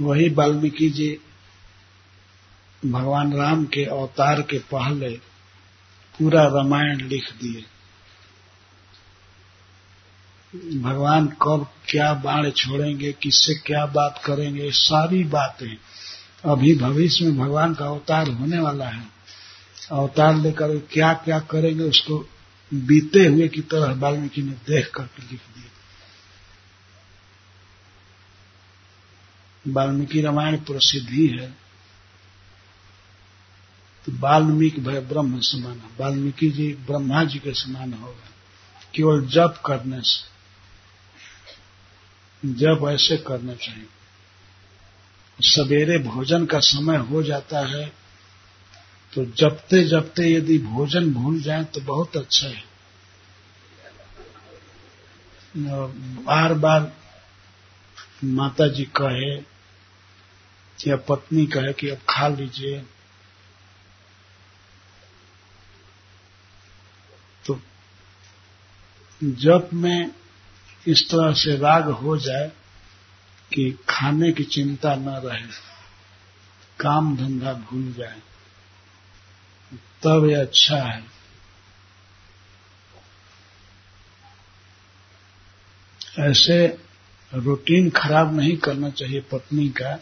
वही 0.00 0.28
वाल्मीकि 0.28 0.90
जी 0.90 1.20
भगवान 2.86 3.32
राम 3.32 3.64
के 3.64 3.84
अवतार 3.84 4.42
के 4.42 4.58
पहले 4.58 5.10
पूरा 6.18 6.42
रामायण 6.42 7.00
लिख 7.08 7.32
दिए। 7.32 7.64
भगवान 10.80 11.26
कब 11.26 11.66
क्या 11.88 12.14
बाण 12.14 12.50
छोड़ेंगे, 12.50 13.12
किससे 13.12 13.54
क्या 13.54 13.86
बात 13.86 14.22
करेंगे 14.24 14.70
सारी 14.70 15.24
बातें। 15.24 15.76
अभी 16.44 16.74
भविष्य 16.74 17.24
में 17.24 17.38
भगवान 17.38 17.74
का 17.74 17.86
अवतार 17.86 18.28
होने 18.28 18.58
वाला 18.58 18.88
है। 18.88 19.08
अवतार 19.92 20.36
लेकर 20.36 20.78
क्या 20.78 21.12
क्या 21.12 21.38
करेंगे, 21.38 21.84
उसको 21.84 22.28
बीते 22.74 23.26
हुए 23.26 23.48
की 23.48 23.60
तरह 23.60 23.92
वाल्मीकि 23.92 24.42
ने 24.42 24.52
देख 24.52 24.90
करके 24.94 25.22
लिख 25.22 25.40
दिया 25.40 25.64
वाल्मीकि 29.72 30.20
रामायण 30.20 30.56
प्रसिद्ध 30.56 31.08
ही 31.10 31.26
है। 31.26 31.67
तो 34.06 34.12
वाल्मीकि 34.18 34.80
भय 34.80 35.00
ब्रह्म 35.02 35.40
समान। 35.42 35.78
है 35.78 35.88
वाल्मीकि 36.00 36.50
जी 36.50 36.72
ब्रह्मा 36.86 37.22
जी 37.24 37.38
के 37.38 37.52
समान 37.54 37.92
होगा 37.92 38.28
केवल 38.94 39.26
जप 39.26 39.54
करने 39.66 40.00
से 40.02 40.26
जब 42.42 42.88
ऐसे 42.88 43.16
करना 43.18 43.54
चाहिए। 43.54 43.86
सवेरे 45.38 45.98
भोजन 45.98 46.46
का 46.46 46.58
समय 46.64 46.96
हो 47.08 47.22
जाता 47.22 47.58
है 47.66 47.86
तो 49.12 49.24
जपते 49.34 49.82
जपते 49.84 50.22
यदि 50.32 50.58
भोजन 50.58 51.12
भूल 51.12 51.40
जाए 51.42 51.64
तो 51.64 51.80
बहुत 51.80 52.16
अच्छा 52.16 52.46
है। 52.46 52.62
बार 55.56 56.54
बार 56.54 56.92
माता 58.24 58.66
जी 58.68 58.84
कहे, 58.96 59.30
या 60.78 60.96
पत्नी 61.08 61.46
कहे 61.46 61.72
कि 61.72 61.88
अब 61.88 61.98
खा 62.08 62.28
लीजिए। 62.28 62.82
जब 69.20 69.70
में 69.72 70.10
इस 70.86 71.02
तरह 71.10 71.32
से 71.32 71.56
राग 71.56 71.88
हो 71.90 72.16
जाए 72.16 72.50
कि 73.52 73.70
खाने 73.88 74.32
की 74.32 74.44
चिंता 74.44 74.94
न 74.94 75.20
रहे, 75.24 75.46
काम 76.80 77.16
धंधा 77.16 77.52
भूल 77.52 77.92
जाए, 77.92 78.20
तब 80.02 80.26
ये 80.28 80.34
अच्छा 80.34 80.76
है। 80.76 81.02
ऐसे 86.20 86.66
रूटीन 87.32 87.90
खराब 87.90 88.34
नहीं 88.36 88.56
करना 88.56 88.90
चाहिए 88.90 89.20
पत्नी 89.20 89.68
का, 89.68 89.98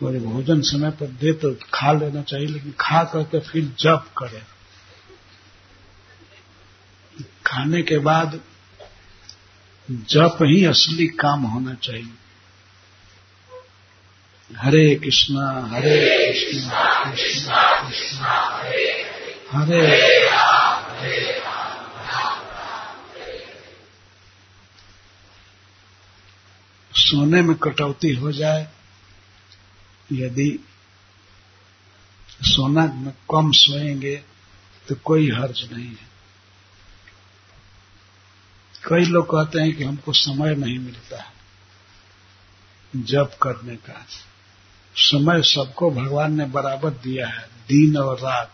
और 0.00 0.18
भोजन 0.18 0.60
समय 0.60 0.90
पर 0.90 1.06
दे 1.06 1.32
तो 1.32 1.54
खा 1.74 1.92
लेना 1.92 2.22
चाहिए, 2.22 2.46
लेकिन 2.46 2.74
खा 2.80 3.02
करके 3.04 3.40
फिर 3.40 3.64
जप 3.78 4.10
करे। 4.18 4.42
खाने 7.48 7.82
के 7.82 7.98
बाद 7.98 8.40
जप 9.88 10.38
ही 10.42 10.64
असली 10.64 11.06
काम 11.16 11.42
होना 11.42 11.74
चाहिए। 11.74 12.12
हरे 14.50 14.94
कृष्णा 14.94 15.46
हरे 15.72 15.94
कृष्णा 16.42 17.12
कृष्णा 17.12 17.62
कृष्णा, 17.80 18.32
हरे 19.52 19.80
सोने 26.92 27.42
में 27.42 27.56
कटौती 27.56 28.12
हो 28.14 28.32
जाए, 28.32 28.66
यदि 30.12 30.50
सोना 32.42 32.84
में 32.94 33.12
कम 33.30 33.50
सोएँगे 33.52 34.16
तो 34.88 34.94
कोई 35.04 35.30
हर्ज 35.30 35.68
नहीं 35.72 35.86
है। 35.86 36.07
कई 38.84 39.04
लोग 39.04 39.26
कहते 39.26 39.60
हैं 39.60 39.76
कि 39.76 39.84
हमको 39.84 40.12
समय 40.12 40.54
नहीं 40.54 40.78
मिलता 40.78 41.22
है 41.22 41.38
जप 42.96 43.38
करने 43.42 43.76
का। 43.76 44.06
समय 44.96 45.42
सबको 45.42 45.90
भगवान 45.90 46.36
ने 46.36 46.44
बराबर 46.44 46.90
दिया 46.90 47.28
है, 47.28 47.48
दिन 47.68 47.96
और 47.96 48.18
रात। 48.18 48.52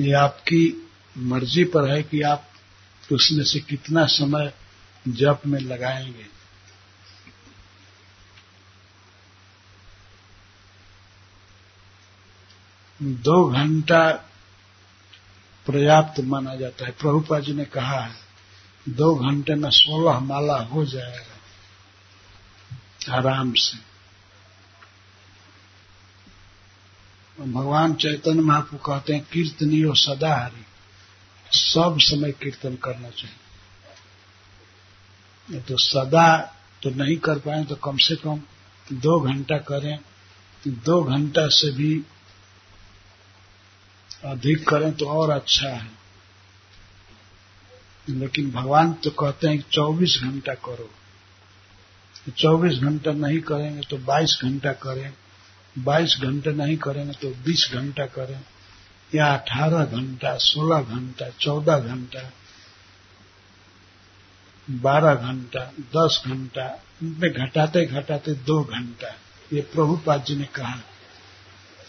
ये 0.00 0.12
आपकी 0.12 0.90
मर्ज़ी 1.18 1.64
पर 1.64 1.90
है 1.90 2.02
कि 2.02 2.22
आप 2.22 2.50
उसमें 3.12 3.44
से 3.44 3.60
कितना 3.60 4.06
समय 4.06 4.54
जप 5.08 5.42
में 5.46 5.60
लगाएँगे। 5.60 6.26
दो 13.02 13.50
घंटा 13.50 14.10
पर्याप्त 15.66 16.20
माना 16.20 16.54
जाता 16.54 16.84
है। 16.84 16.90
प्रभुपा 16.90 17.38
जी 17.40 17.52
ने 17.52 17.64
कहा 17.64 18.00
है 18.00 18.27
दो 18.88 19.14
घंटे 19.14 19.54
में 19.54 19.70
सोलह 19.70 20.20
माला 20.20 20.56
हो 20.56 20.84
जाएगा। 20.84 21.34
आराम 23.16 23.52
से। 23.52 23.88
भगवान 27.38 27.94
चैतन्य 27.94 28.40
महापु 28.40 28.76
कहते 28.76 29.12
हैं 29.12 29.22
कीर्तनी 29.22 29.58
कीर्तनियो 29.58 29.94
सदा 29.94 30.36
हरि 30.36 30.64
सब 31.52 31.96
समय 32.00 32.32
कीर्तन 32.32 32.76
करना 32.76 33.10
चाहिए। 33.10 33.36
तो 35.60 35.76
सदा 35.76 36.38
तो 36.82 36.90
नहीं 36.90 37.16
कर 37.16 37.38
पाए 37.38 37.64
तो 37.64 37.76
कम 37.76 37.96
से 37.96 38.16
कम 38.16 38.42
दो 38.92 39.20
घंटा 39.20 39.58
करें। 39.58 39.98
दो 40.68 41.02
घंटा 41.02 41.48
से 41.48 41.70
भी 41.70 42.02
अधिक 44.24 44.68
करें 44.68 44.92
तो 44.92 45.06
और 45.06 45.30
अच्छा 45.30 45.68
है। 45.68 45.90
लेकिन 48.08 48.50
भगवान 48.50 48.92
तो 48.92 49.10
कहते 49.10 49.48
हैं 49.48 49.58
कि 49.58 49.64
24 49.72 50.18
घंटा 50.22 50.54
करो। 50.54 50.90
24 52.38 52.78
घंटा 52.78 53.12
नहीं 53.12 53.40
करेंगे 53.40 53.80
तो 53.90 53.98
22 53.98 54.38
घंटा 54.42 54.72
करें। 54.72 55.12
22 55.84 56.16
घंटे 56.20 56.52
नहीं 56.52 56.76
करेंगे 56.76 57.12
तो 57.12 57.34
20 57.44 57.68
घंटा 57.72 58.06
करें। 58.06 58.40
या 59.14 59.26
18 59.34 59.84
घंटा 59.84 60.36
16 60.36 60.82
घंटा 60.82 61.28
14 61.40 61.78
घंटा 61.78 62.30
12 64.68 65.14
घंटा 65.14 65.72
10 65.96 66.22
घंटा, 66.26 66.82
इनमें 67.02 67.32
घटाते 67.32 67.84
घटाते 67.86 68.32
दो 68.32 68.64
घंटा। 68.64 69.08
ये 69.52 69.60
प्रभुपाद 69.60 70.24
जी 70.24 70.36
ने 70.36 70.44
कहा। 70.44 70.72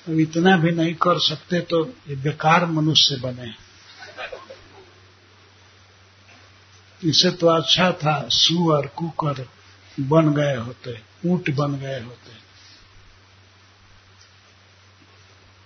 अब 0.09 0.19
इतना 0.19 0.57
भी 0.57 0.71
नहीं 0.71 0.93
कर 0.95 1.19
सकते 1.19 1.59
तो 1.59 1.85
ये 2.09 2.15
बेकार 2.15 2.65
मनुष्य 2.65 3.15
बने 3.15 3.68
इसे 7.03 7.31
तो 7.31 7.47
अच्छा 7.47 7.91
था, 7.91 8.27
सुअर, 8.29 8.87
कुकर 8.87 9.49
बन 9.99 10.33
गए 10.33 10.55
होते, 10.55 11.01
ऊँट 11.25 11.49
बन 11.49 11.75
गए 11.75 12.01
होते। 12.03 12.31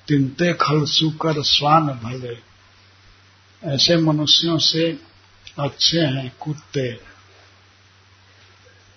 तिनते 0.07 0.53
खल 0.53 0.85
सुकर 0.85 1.43
स्वान 1.43 1.87
भले। 1.87 2.53
ऐसे 3.63 3.97
मनुष्यों 3.97 4.57
से 4.57 4.99
अच्छे 5.59 5.99
हैं 5.99 6.35
कुत्ते। 6.39 6.93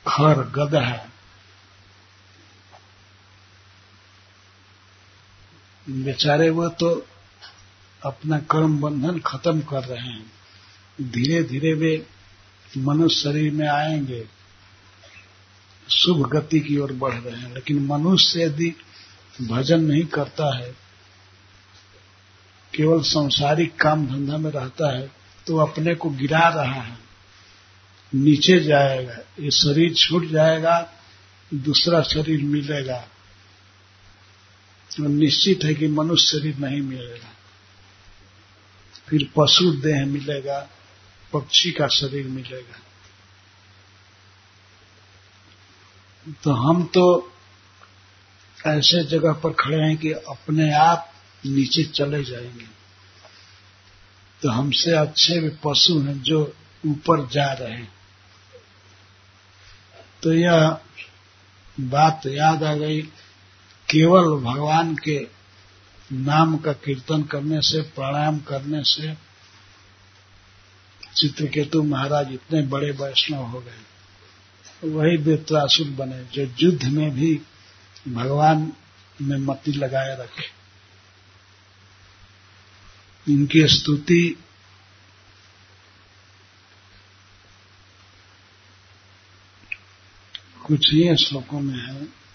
खर 0.09 0.34
गधा 0.34 1.09
बेचारे 5.89 6.51
वो 6.51 6.68
तो 6.68 7.07
अपना 8.03 8.39
कर्म 8.39 8.80
बंधन 8.80 9.18
खत्म 9.18 9.61
कर 9.61 9.84
रहे 9.84 9.99
हैं। 9.99 10.32
धीरे 11.01 11.43
धीरे 11.43 11.72
वे 11.72 12.07
मनुष्य 12.77 13.21
शरीर 13.21 13.53
में 13.53 13.67
आएँगे, 13.69 14.25
शुभ 15.89 16.27
गति 16.31 16.61
की 16.61 16.77
ओर 16.79 16.93
बढ़ 16.93 17.14
रहे 17.14 17.41
हैं, 17.41 17.55
लेकिन 17.55 17.79
मनुष्य 17.87 18.43
यदि 18.43 18.75
भजन 19.43 19.81
नहीं 19.83 20.05
करता 20.07 20.57
है, 20.57 20.75
केवल 22.73 23.01
संसारिक 23.03 23.75
काम 23.77 24.07
धंधा 24.07 24.37
में 24.37 24.51
रहता 24.51 24.97
है 24.97 25.11
तो 25.47 25.57
अपने 25.57 25.95
को 25.95 26.11
गिरा 26.11 26.49
रहा 26.49 26.81
है, 26.83 26.99
नीचे 28.12 28.59
जाएगा, 28.61 29.19
ये 29.41 29.51
शरीर 29.51 29.95
छूट 29.95 30.27
जाएगा, 30.27 30.79
दूसरा 31.51 32.03
शरीर 32.05 32.43
मिलेगा। 32.43 32.99
तो 34.91 35.09
निश्चित 35.09 35.64
है 35.64 35.75
कि 35.75 35.89
मनुष्य 35.89 36.27
शरीर 36.29 36.59
नहीं 36.59 36.81
मिलेगा। 36.81 37.33
फिर 39.09 39.29
पशु 39.37 39.71
देह 39.73 40.05
मिलेगा 40.07 40.59
पक्षी 41.33 41.70
का 41.70 41.89
शरीर 41.89 42.27
मिलेगा। 42.27 42.79
तो 46.45 46.51
हम 46.51 46.85
तो 46.85 47.33
ऐसे 48.66 49.05
जगह 49.05 49.33
पर 49.33 49.53
खड़े 49.53 49.77
हैं 49.77 49.97
कि 49.97 50.12
अपने 50.12 50.74
आप 50.74 51.12
नीचे 51.47 51.85
चले 51.85 52.24
जाएँगे। 52.24 52.64
तो 54.43 54.51
हमसे 54.51 54.93
अच्छे 54.93 55.41
भी 55.41 55.49
पशु 55.49 56.01
हैं 56.01 56.22
जो 56.22 56.57
ऊपर 56.87 57.29
जा 57.29 57.53
रहे 57.53 57.72
हैं। 57.72 57.93
तो 60.22 60.33
यह 60.33 60.79
बात 61.81 62.22
याद 62.27 62.62
आ 62.62 62.74
गई, 62.74 63.03
केवल 63.91 64.41
भगवान 64.41 64.97
के 64.97 65.27
नाम 66.12 66.57
का 66.57 66.72
कीर्तन 66.72 67.22
करने 67.22 67.61
से, 67.61 67.83
प्राणायाम 67.83 68.39
करने 68.39 68.85
से 68.85 69.14
चित्रकेतु 71.17 71.83
महाराज 71.83 72.33
इतने 72.33 72.62
बड़े 72.62 72.91
वैष्णव 72.91 73.43
हो 73.43 73.61
गए। 73.61 73.79
वही 74.89 75.17
बेत्रासुर 75.17 75.87
बने, 75.87 76.25
जो 76.25 76.55
युद्ध 76.61 76.85
में 76.85 77.11
भी 77.11 77.41
भगवान 78.09 78.73
में 79.23 79.37
मति 79.37 79.73
लगाए 79.73 80.17
रखे। 80.21 80.57
इनकी 83.33 83.69
स्तुति 83.69 84.43
कुछ 90.67 90.93
ही 90.93 91.17
श्लोकों 91.17 91.61
में 91.61 91.79
है। 91.79 92.26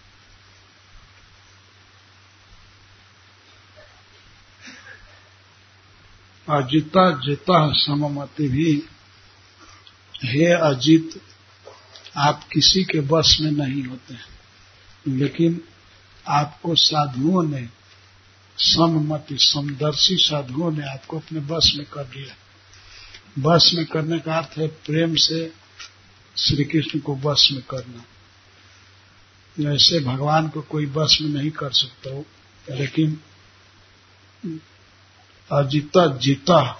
अजिता 6.51 7.09
जिता 7.19 7.59
सममति 7.75 8.47
भी। 8.47 8.71
हे 10.25 10.51
अजित, 10.53 11.21
आप 12.17 12.43
किसी 12.53 12.83
के 12.83 12.99
बस 13.01 13.37
में 13.41 13.51
नहीं 13.51 13.83
होते 13.83 14.13
हैं, 14.13 15.15
लेकिन 15.17 15.61
आपको 16.29 16.75
साधुओं 16.75 17.43
ने, 17.43 17.67
सममति, 18.57 19.37
समदर्शी 19.37 20.17
साधुओं 20.17 20.71
ने 20.71 20.83
आपको 20.89 21.19
अपने 21.19 21.39
बस 21.39 21.71
में 21.75 21.85
कर 21.85 22.07
लिया। 22.15 22.35
बस 23.39 23.71
में 23.75 23.85
करने 23.85 24.19
का 24.19 24.37
अर्थ 24.37 24.57
है 24.57 24.67
प्रेम 24.67 25.15
से 25.15 25.53
श्री 26.37 26.63
कृष्ण 26.63 26.99
को 26.99 27.15
बस 27.15 27.47
में 27.51 27.61
करना। 27.69 28.03
ऐसे 29.73 29.99
भगवान 29.99 30.47
को 30.49 30.61
कोई 30.61 30.85
बस 30.85 31.17
में 31.21 31.29
नहीं 31.29 31.51
कर 31.51 31.71
सकता 31.71 32.09
हो, 32.09 32.25
लेकिन 32.71 33.19
अजिता 35.51 36.17
जीता। 36.17 36.79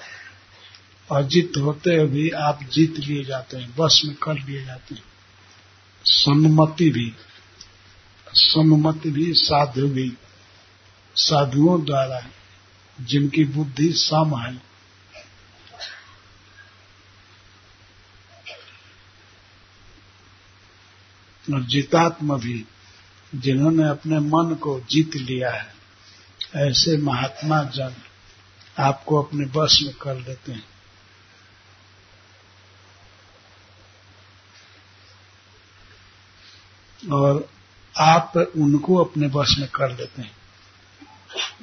अजित 1.12 1.54
होते 1.58 2.06
भी 2.06 2.30
आप 2.30 2.60
जीत 2.64 3.00
लिए 3.00 3.24
जाते 3.24 3.58
हैं, 3.58 3.76
बस 3.80 4.02
में 4.06 4.16
कर 4.16 4.34
लिए 4.34 4.66
जाते 4.66 4.96
हैं। 4.96 5.04
सम्मति 6.04 6.90
भी 6.90 7.16
सम्मति 8.34 9.12
भी 9.12 9.34
साधु 9.34 9.88
भी, 9.88 10.18
साधुओं 11.16 11.86
द्वारा 11.86 12.26
जिनकी 13.02 13.46
बुद्धि 13.46 13.94
सम 13.94 14.36
है। 14.36 14.62
और 21.54 21.64
जितात्म 21.64 22.40
भी, 22.40 22.66
जिन्होंने 23.36 23.90
अपने 23.90 24.20
मन 24.20 24.56
को 24.56 24.80
जीत 24.80 25.16
लिया 25.16 25.52
है, 25.52 25.74
ऐसे 26.56 26.98
महात्मा 26.98 27.64
जन 27.64 27.96
आपको 28.80 29.24
अपने 29.24 29.46
बस 29.46 29.80
में 29.84 29.94
कर 29.96 30.16
लेते 30.16 30.52
हैं। 30.52 30.72
और 37.12 37.50
आप 37.98 38.38
उनको 38.38 38.96
अपने 38.96 39.28
बस 39.28 39.56
में 39.60 39.68
कर 39.70 39.98
लेते 39.98 40.22
हैं। 40.22 40.36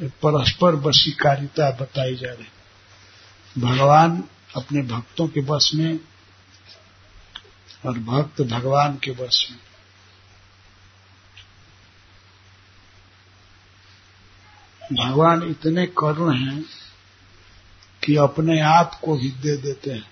परस्पर 0.08 0.74
वशीकारिता 0.74 1.70
बताई 1.70 2.14
जा 2.14 2.32
रही 2.32 2.46
भगवान 3.60 4.24
अपने 4.56 4.82
भक्तों 4.82 5.28
के 5.28 5.40
बस 5.40 5.70
में 5.74 6.00
और 7.86 7.98
भक्त 7.98 8.42
भगवान 8.42 8.96
के 8.96 9.10
बस 9.10 9.48
में। 9.50 9.58
भगवान 14.92 15.42
इतने 15.42 15.86
करुण 15.86 16.36
हैं 16.36 16.64
कि 18.08 18.16
अपने 18.16 18.60
आप 18.60 19.00
को 19.04 19.16
भी 19.16 19.30
दे 19.30 19.56
देते 19.56 19.90
हैं। 19.90 20.10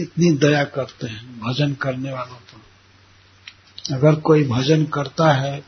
इतनी 0.00 0.30
दया 0.30 0.64
करते 0.64 1.06
हैं, 1.06 1.40
भजन 1.40 1.74
करने 1.74 2.12
वालों 2.12 2.36
पर 2.36 3.94
अगर 3.94 4.14
कोई 4.20 4.44
भजन 4.44 4.84
करता 4.86 5.32
है 5.32 5.60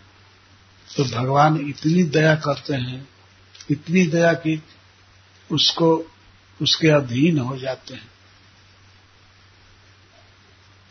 तो 0.97 1.05
भगवान 1.05 1.57
इतनी 1.69 2.03
दया 2.03 2.35
करते 2.37 2.75
हैं, 2.75 3.09
इतनी 3.71 4.07
दया 4.07 4.33
कि 4.35 4.63
उसको, 5.51 5.97
उसके 6.63 6.89
अधीन 6.89 7.39
हो 7.39 7.59
जाते 7.59 7.95
हैं। 7.95 8.11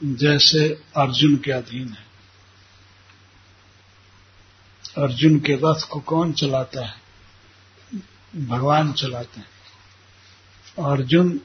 जैसे 0.03 0.67
अर्जुन 0.97 1.38
के 1.38 1.51
अधीन 1.51 1.89
है। 1.89 2.05
अर्जुन 4.97 5.39
के 5.39 5.55
रथ 5.55 5.88
को 5.88 5.99
कौन 5.99 6.34
चलाता 6.34 6.86
है? 6.86 7.03
भगवान 8.36 8.93
चलाते 8.93 9.39
हैं। 9.39 9.47
अर्जुन 10.86 11.39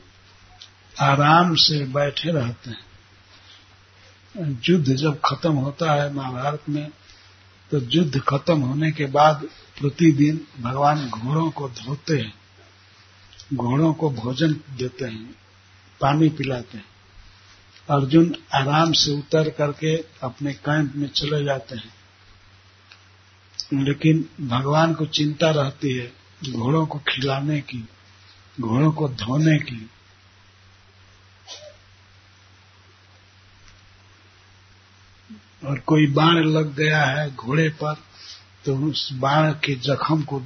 आराम 1.00 1.54
से 1.54 1.84
बैठे 1.84 2.30
रहते 2.30 2.70
हैं। 2.70 2.88
युद्ध 4.68 4.94
जब 4.94 5.20
खत्म 5.24 5.52
होता 5.52 5.92
है 5.92 6.14
महाभारत 6.14 6.62
में 6.68 6.90
तो 7.70 7.80
युद्ध 7.80 8.20
खत्म 8.20 8.60
होने 8.60 8.90
के 8.92 9.06
बाद 9.06 9.44
प्रतिदिन 9.80 10.46
भगवान 10.60 11.08
घोड़ों 11.08 11.50
को 11.50 11.68
धोते 11.68 12.18
हैं, 12.18 12.34
घोड़ों 13.54 13.94
को 13.94 14.10
भोजन 14.10 14.52
देते 14.52 15.04
हैं, 15.04 15.34
पानी 16.00 16.28
पिलाते 16.28 16.78
हैं। 16.78 16.84
अर्जुन 17.90 18.36
आराम 18.54 18.92
से 18.92 19.18
उतर 19.18 19.50
करके 19.50 19.96
अपने 20.22 20.52
कैंप 20.52 20.92
में 20.96 21.08
चले 21.08 21.44
जाते 21.44 21.76
हैं। 21.76 21.94
लेकिन 23.84 24.28
भगवान 24.48 24.94
को 24.94 25.06
चिंता 25.06 25.50
रहती 25.50 25.94
है 25.94 26.17
घोड़ों 26.44 26.86
को 26.86 26.98
खिलाने 26.98 27.60
की, 27.60 27.88
घोड़ों 28.60 28.92
को 28.92 29.08
धोने 29.08 29.58
की। 29.58 29.90
और 35.66 35.78
कोई 35.78 36.06
बाण 36.06 36.34
लग 36.34 36.74
गया 36.74 37.04
है 37.04 37.34
घोड़े 37.34 37.68
पर 37.68 37.94
तो 38.64 38.76
उस 38.76 39.12
बाण 39.12 39.52
के 39.52 39.74
जख्म 39.74 40.22
को 40.22 40.42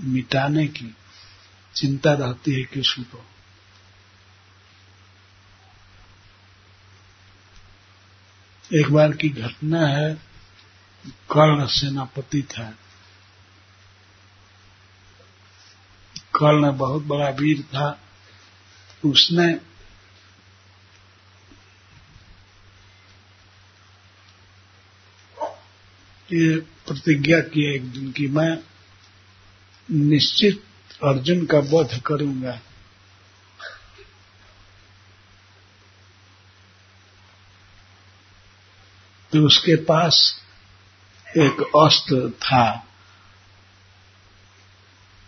मिटाने 0.00 0.66
की 0.66 0.94
चिंता 1.74 2.12
रहती 2.12 2.52
है 2.52 2.62
कृष्ण 2.62 3.02
को। 3.02 3.24
एक 8.74 8.90
बार 8.92 9.12
की 9.12 9.28
घटना 9.28 9.86
है, 9.86 10.14
कर्ण 11.06 11.66
सेनापति 11.66 12.42
था। 12.42 12.74
कर्ण 16.36 16.76
बहुत 16.76 17.02
बड़ा 17.02 17.28
वीर 17.28 17.62
था। 17.62 18.00
उसने 19.06 19.60
ये 26.32 26.60
प्रतिज्ञा 26.60 27.40
की 27.40 27.74
एक 27.74 27.92
दिन 27.92 28.12
की, 28.12 28.28
मैं 28.28 28.58
निश्चित 29.90 30.64
अर्जुन 31.04 31.46
का 31.46 31.58
वध 31.58 32.02
करूँगा। 32.06 32.60
तो 39.32 39.46
उसके 39.46 39.76
पास 39.76 40.42
एक 41.28 41.60
अस्त्र 41.60 42.30
था। 42.30 42.86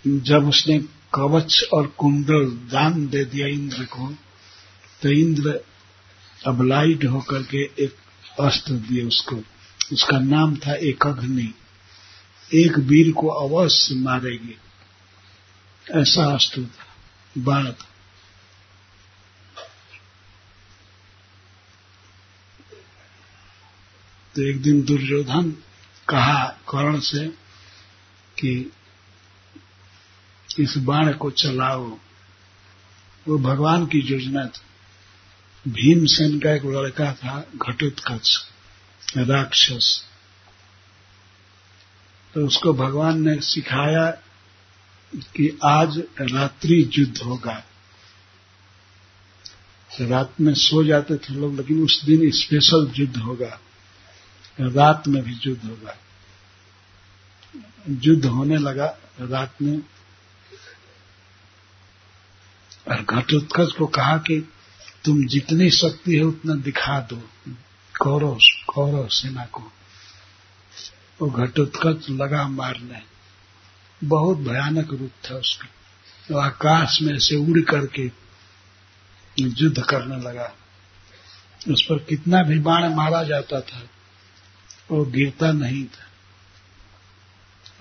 जब 0.07 0.49
उसने 0.49 0.79
कवच 1.15 1.65
और 1.75 1.87
कुंडल 1.87 2.45
दान 2.47 3.09
दे 3.09 3.25
दिया 3.25 3.47
इंद्र 3.47 3.85
को 3.85 4.15
तो 5.03 5.09
इंद्र 5.09 5.61
अबलाइड 6.47 7.07
होकर 7.07 7.43
के 7.43 7.63
एक 7.63 7.95
अस्त्र 8.41 8.73
दिए 8.73 9.05
उसको। 9.05 9.37
उसका 9.93 10.19
नाम 10.19 10.57
था 10.57 10.75
एक 10.75 11.07
अग्नि। 11.07 11.55
एक 12.55 12.79
वीर 12.79 13.13
को 13.13 13.29
अवश्य 13.29 13.95
मारेगी। 13.95 14.59
ऐसा 15.91 16.35
अस्त्र 16.35 16.65
था। 16.65 16.87
बाण 17.39 17.65
था। 17.65 17.89
तो 24.35 24.43
एक 24.43 24.63
दिन 24.63 24.83
दुर्योधन 24.83 25.51
कहा 26.09 26.49
कर्ण 26.49 27.01
से 27.01 27.29
कि 28.39 28.73
इस 30.59 30.75
बाण 30.77 31.13
को 31.13 31.31
चलाओ। 31.31 31.99
वो 33.29 33.39
भगवान 33.39 33.87
की 33.87 33.99
योजना 33.99 34.47
थी। 34.47 34.61
भीमसेन 35.71 36.41
का 36.41 36.53
एक 36.53 36.65
लड़का 36.65 37.13
था 37.13 37.41
घटित 37.41 37.95
घटोत्कच, 37.95 38.39
राक्षस। 39.17 40.05
तो 42.35 42.47
उसको 42.47 42.73
भगवान 42.73 43.29
ने 43.29 43.41
सिखाया 43.41 44.11
कि 45.15 45.59
आज 45.65 46.03
रात्रि 46.21 46.91
युद्ध 46.93 47.19
होगा। 47.19 47.65
रात 50.01 50.35
में 50.41 50.55
सो 50.55 50.85
जाते 50.85 51.17
थे 51.17 51.35
लोग, 51.35 51.57
लेकिन 51.57 51.83
उस 51.83 52.05
दिन 52.05 52.31
स्पेशल 52.31 52.93
युद्ध 52.97 53.17
होगा। 53.17 53.61
रात 54.61 55.09
में 55.09 55.23
भी 55.23 55.35
युद्ध 55.47 55.65
होगा। 55.65 55.99
युद्ध 57.89 58.27
होने 58.27 58.57
लगा, 58.57 58.87
रात 59.21 59.55
में 59.63 59.83
और 62.89 63.03
घटोत्कच 63.03 63.73
को 63.73 63.87
कहा 63.87 64.19
कि 64.19 64.53
तुम 65.05 65.27
जितनी 65.27 65.71
शक्ति 65.71 66.17
है 66.17 66.23
उतना 66.23 66.55
दिखा 66.55 67.01
दो। 67.01 67.23
कौरव 68.01 68.39
कौरव 68.67 69.09
सेना 69.09 69.45
को। 69.45 69.73
वो 71.23 71.31
घटोत्कच 71.31 72.11
लगा 72.11 72.49
मारने। 72.49 73.03
बहुत 74.05 74.39
भयानक 74.39 74.91
रूप 74.91 75.11
था 75.31 75.35
उसका। 75.35 75.69
तो 76.29 76.39
आकाश 76.39 77.03
में 77.03 77.19
से 77.19 77.37
उड़ 77.37 77.61
करके 77.61 78.11
युद्ध 79.39 79.83
करने 79.83 80.17
लगा। 80.17 80.53
उस 81.69 81.83
पर 81.83 81.99
कितना 81.99 82.43
भी 82.43 82.59
बाण 82.59 82.95
मारा 82.95 83.23
जाता 83.23 83.61
था, 83.61 83.83
वो 84.91 85.05
गिरता 85.05 85.53
नहीं 85.53 85.85
था। 85.85 86.07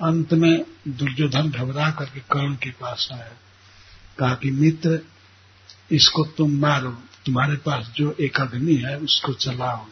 अंत 0.07 0.33
में 0.33 0.65
दुर्योधन 0.87 1.49
घबरा 1.49 1.91
करके 1.91 2.19
कर्ण 2.19 2.55
के 2.55 2.69
पास 2.69 3.09
आया। 3.13 3.31
कहा 4.19 4.35
कि, 4.35 4.51
मित्र, 4.51 5.01
इसको 5.91 6.23
तुम 6.23 6.51
मारो। 6.51 6.91
तुम्हारे 7.25 7.55
पास 7.55 7.93
जो 7.95 8.15
एक 8.19 8.41
अग्नि 8.41 8.75
है, 8.75 8.97
उसको 8.97 9.33
चलाओ। 9.33 9.85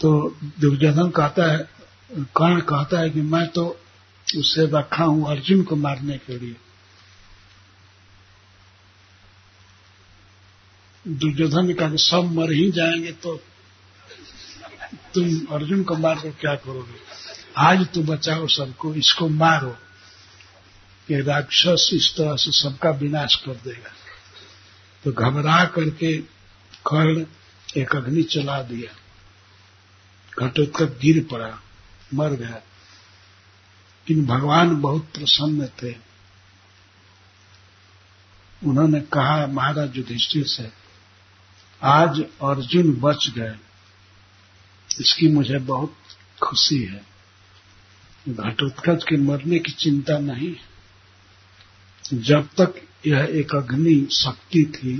तो 0.00 0.36
दुर्योधन 0.60 1.10
कहता 1.10 1.52
है, 1.52 1.70
कर्ण 2.12 2.60
कहता 2.60 2.98
है 2.98 3.10
कि, 3.10 3.20
मैं 3.20 3.48
तो 3.48 3.80
उसे 4.36 4.66
रखा 4.66 5.04
हूँ, 5.04 5.30
अर्जुन 5.30 5.62
को 5.62 5.76
मारने 5.76 6.18
के 6.18 6.38
लिए। 6.38 6.56
दुर्योधन 11.08 11.72
कहा 11.72 11.90
कि, 11.90 11.98
सब 11.98 12.32
मर 12.32 12.52
ही 12.52 12.72
जाएँगे 12.72 13.12
तो 13.12 13.42
तुम 15.14 15.46
अर्जुन 15.46 15.82
को 15.82 15.96
मार 15.96 16.14
कर 16.14 16.30
क्या 16.30 16.54
करोगे? 16.54 16.96
आज 17.56 17.88
तो 17.94 18.02
बचाओ 18.02 18.46
सबको, 18.46 18.94
इसको 18.94 19.28
मारो। 19.28 19.76
कि 21.08 21.20
राक्षस 21.20 21.90
इस 21.92 22.14
तरह 22.16 22.36
से 22.36 22.52
सबका 22.52 22.90
विनाश 22.90 23.34
कर 23.34 23.54
देगा। 23.54 23.92
तो 25.04 25.12
घबरा 25.12 25.64
करके 25.64 26.18
कर्ण 26.86 27.26
एक 27.76 27.96
अग्नि 27.96 28.22
चला 28.22 28.62
दिया। 28.62 28.96
घटोत्कच 30.46 30.98
गिर 30.98 31.28
पड़ा, 31.32 31.62
मर 32.14 32.30
गया। 32.30 32.48
लेकिन 32.48 34.26
भगवान 34.26 34.80
बहुत 34.80 35.02
प्रसन्न 35.02 35.66
थे। 35.66 35.94
उन्होंने 38.64 39.00
कहा, 39.00 39.46
महाराज 39.46 39.96
युधिष्ठिर 39.96 40.46
से, 40.46 40.70
आज 41.82 42.20
अर्जुन 42.20 42.92
बच 42.92 43.30
गए। 43.30 43.56
इसकी 45.00 45.28
मुझे 45.28 45.58
बहुत 45.58 45.96
खुशी 46.42 46.84
है। 46.84 47.06
घटोत्कच 48.28 49.04
के 49.08 49.16
मरने 49.16 49.58
की 49.58 49.72
चिंता 49.72 50.18
नहीं 50.18 50.56
जब 52.14 52.48
तक 52.60 52.74
यह 53.06 53.28
एक 53.30 53.54
अग्नि 53.54 54.08
शक्ति 54.12 54.72
थी 54.76 54.98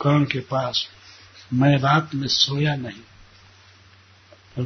कर्ण 0.00 0.24
के 0.24 0.40
पास, 0.40 0.88
मैं 1.52 1.78
रात 1.78 2.14
में 2.14 2.28
सोया 2.28 2.76
नहीं। 2.76 3.00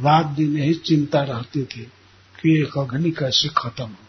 रात 0.01 0.25
दिन 0.25 0.57
यही 0.57 0.73
चिंता 0.73 1.21
रहती 1.23 1.63
थी 1.63 1.83
कि 2.41 2.61
एक 2.61 2.77
अग्नि 2.77 3.11
कैसे 3.11 3.49
खत्म 3.57 3.83
हो। 3.83 4.05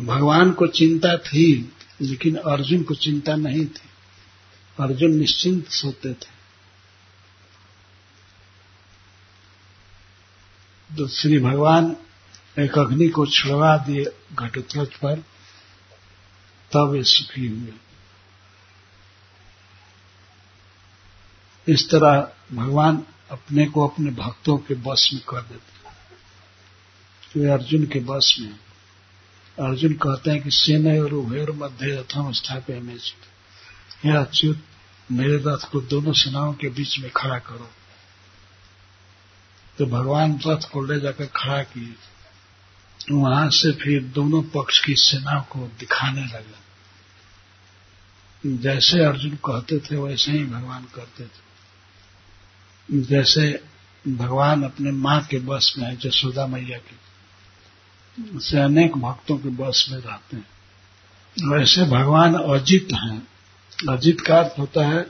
भगवान 0.00 0.50
को 0.50 0.66
चिंता 0.66 1.16
थी, 1.16 1.72
लेकिन 2.00 2.36
अर्जुन 2.36 2.82
को 2.82 2.94
चिंता 2.94 3.36
नहीं 3.36 3.66
थी। 3.66 3.88
अर्जुन 4.80 5.10
निश्चिंत 5.10 5.68
सोते 5.68 6.14
थे। 6.14 6.38
तो 10.96 11.08
श्री 11.08 11.38
भगवान 11.38 11.96
एक 12.58 12.78
अग्नि 12.78 13.08
को 13.08 13.26
छुड़वा 13.26 13.76
दिए 13.76 14.04
घटोत्कच 14.32 14.96
पर, 14.96 15.24
तब 16.72 16.88
वे 16.88 17.02
सुखी 17.02 17.46
हुए। 17.46 17.72
इस 21.74 21.90
तरह 21.90 22.32
भगवान 22.52 23.06
अपने 23.30 23.66
को 23.66 23.88
अपने 23.88 24.10
भक्तों 24.10 24.58
के 24.58 24.74
बस 24.74 25.10
में 25.12 25.22
कर 25.28 25.42
देते 25.42 25.78
वे 27.40 27.50
अर्जुन 27.50 27.86
के 27.86 28.00
बस 28.00 28.36
में। 28.40 28.58
अर्जुन 29.68 29.92
कहते 29.92 30.30
हैं 30.30 30.42
कि 30.42 30.50
सेना 30.50 31.04
और 31.04 31.12
उभेर 31.12 31.50
मध्य 31.52 31.86
रथम 31.86 32.32
स्थापे 32.32 32.80
में 32.80 32.96
हे 34.04 34.16
अच्युत, 34.16 34.62
मेरे 35.10 35.36
रथ 35.36 35.70
को 35.70 35.80
दोनों 35.80 36.12
सेनाओं 36.12 36.54
के 36.54 36.68
बीच 36.68 36.98
में 36.98 37.10
खड़ा 37.10 37.38
करो। 37.38 37.70
तो 39.78 39.86
भगवान 39.86 40.40
रथ 40.46 40.70
को 40.72 40.84
ले 40.84 41.00
जाकर 41.00 41.26
खड़ा 41.26 41.62
किए। 41.62 41.94
वहाँ 43.12 43.50
से 43.50 43.72
फिर 43.72 44.02
दोनों 44.02 44.42
पक्ष 44.42 44.84
की 44.84 44.94
सेना 44.94 45.40
को 45.40 45.70
दिखाने 45.78 46.24
लगा। 46.24 46.60
जैसे 48.46 49.04
अर्जुन 49.04 49.30
कहते 49.30 49.78
थे, 49.78 49.96
वैसे 49.96 50.32
ही 50.32 50.44
भगवान 50.44 50.84
करते 50.94 51.24
थे। 51.24 51.48
जैसे 53.02 53.64
भगवान 54.08 54.62
अपने 54.62 54.90
माँ 54.90 55.22
के 55.22 55.38
बस 55.38 55.74
में 55.78 55.86
है 55.86 55.96
जसोदा 55.96 56.46
मैया 56.46 56.78
के 56.78 57.08
से 58.40 58.60
अनेक 58.60 58.96
भक्तों 58.96 59.38
के 59.38 59.48
बस 59.48 59.86
में 59.90 59.98
रहते 59.98 60.36
हैं। 60.36 60.48
वैसे 61.50 61.84
भगवान 61.84 62.34
अजित 62.34 62.88
हैं। 62.92 63.28
अजित 63.88 64.20
का 64.20 64.38
अर्थ 64.38 64.58
होता 64.58 64.86
है, 64.86 65.06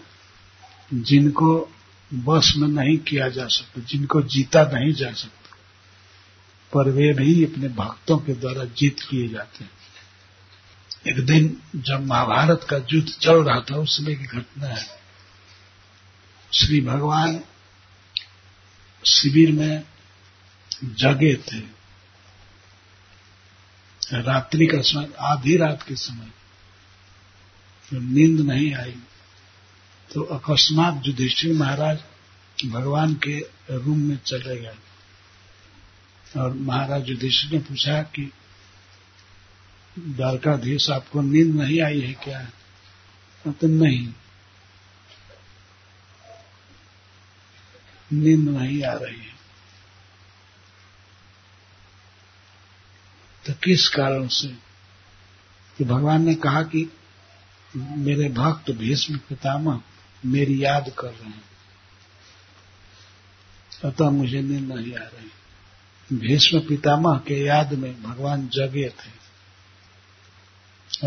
जिनको 0.95 1.69
बस 2.15 2.55
में 2.57 2.69
नहीं 2.69 2.99
किया 2.99 3.29
जा 3.29 3.47
सकता, 3.47 3.81
जिनको 3.81 4.23
जीता 4.23 4.63
नहीं 4.63 4.93
जा 4.93 5.13
सकता। 5.13 5.48
पर 6.73 6.91
वे 6.91 7.15
भी 7.15 7.45
अपने 7.45 7.69
भक्तों 7.69 8.19
के 8.19 8.35
द्वारा 8.35 8.65
जीत 8.65 9.01
किए 9.01 9.29
जाते 9.29 9.65
हैं। 9.65 9.71
एक 11.07 11.27
दिन 11.27 11.63
जब 11.77 12.07
महाभारत 12.07 12.67
का 12.71 12.77
युद्ध 12.77 13.09
चल 13.09 13.45
रहा 13.45 13.61
था 13.61 13.77
उस 13.77 13.97
समय 13.97 14.15
की 14.15 14.25
घटना 14.25 14.67
है। 14.67 14.99
श्री 16.53 16.81
भगवान 16.81 17.41
शिविर 19.07 19.53
में 19.53 19.83
जगे 20.85 21.35
थे। 21.35 21.79
रात्रि 24.13 24.67
का 24.67 24.81
समय, 24.81 25.09
आधी 25.21 25.57
रात 25.57 25.83
के 25.83 25.97
समय। 25.97 26.31
तो 27.91 27.99
नींद 27.99 28.41
नहीं 28.41 28.75
आई। 28.75 28.97
तो 30.15 30.23
अकस्मात 30.23 31.03
युधिष्ठिर 31.07 31.53
महाराज 31.53 31.99
भगवान 32.67 33.15
के 33.15 33.39
रूम 33.71 33.99
में 33.99 34.19
चले 34.19 34.61
गए। 34.61 34.75
और 36.37 36.53
महाराज 36.53 37.09
युधिष्ठिर 37.09 37.53
ने 37.53 37.59
पूछा 37.59 38.03
कि 38.03 38.33
द्वारकाधीश, 39.99 40.91
आपको 40.91 41.21
नींद 41.21 41.55
नहीं 41.55 41.83
आई 41.83 42.01
है 42.01 42.13
क्या? 42.13 42.45
तो 43.53 43.67
नहीं. 43.67 44.13
नींद 48.13 48.49
नहीं 48.49 48.83
आ 48.83 48.93
रही 48.93 49.21
है। 49.21 49.39
तो 53.47 53.53
किस 53.53 53.89
कारण 53.89 54.29
से? 54.29 54.49
कि 55.79 55.85
भगवान 55.85 56.23
ने 56.23 56.35
कहा 56.35 56.63
कि 56.63 56.93
मेरे 57.77 58.29
भक्त 58.29 58.71
भीष्म 58.71 59.17
पितामह 59.17 59.83
मेरी 60.27 60.65
याद 60.65 60.95
कर 60.99 61.09
रहे 61.09 61.29
हैं। 61.29 61.45
अतः 63.85 64.11
मुझे 64.11 64.43
नींद 64.43 64.73
नहीं 64.73 64.95
आ 64.95 65.05
रही। 65.05 65.31
भीष्म 66.13 66.61
पितामह 66.61 67.19
के 67.19 67.45
याद 67.45 67.73
में 67.73 68.03
भगवान 68.03 68.49
जगे 68.49 68.89
थे। 68.89 69.19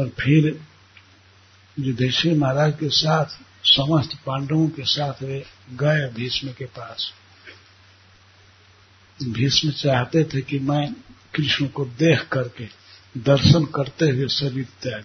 और 0.01 0.09
फिर 0.09 0.61
युधिष्ठिर 1.79 2.37
महाराज 2.37 2.73
के 2.79 2.89
साथ, 2.89 3.25
समस्त 3.63 4.15
पांडवों 4.25 4.69
के 4.69 4.83
साथ 4.85 5.23
वे 5.23 5.45
गए 5.71 6.09
भीष्म 6.13 6.47
के 6.47 6.65
पास। 6.65 7.13
भीष्म 9.23 9.71
चाहते 9.71 10.23
थे 10.23 10.41
कि 10.41 10.59
मैं 10.59 10.93
कृष्ण 11.35 11.67
को 11.67 11.85
देख 11.85 12.27
करके 12.27 12.67
दर्शन 13.17 13.65
करते 13.65 14.05
हुए 14.05 14.27
शरीर 14.27 14.67
त्याग 14.81 15.03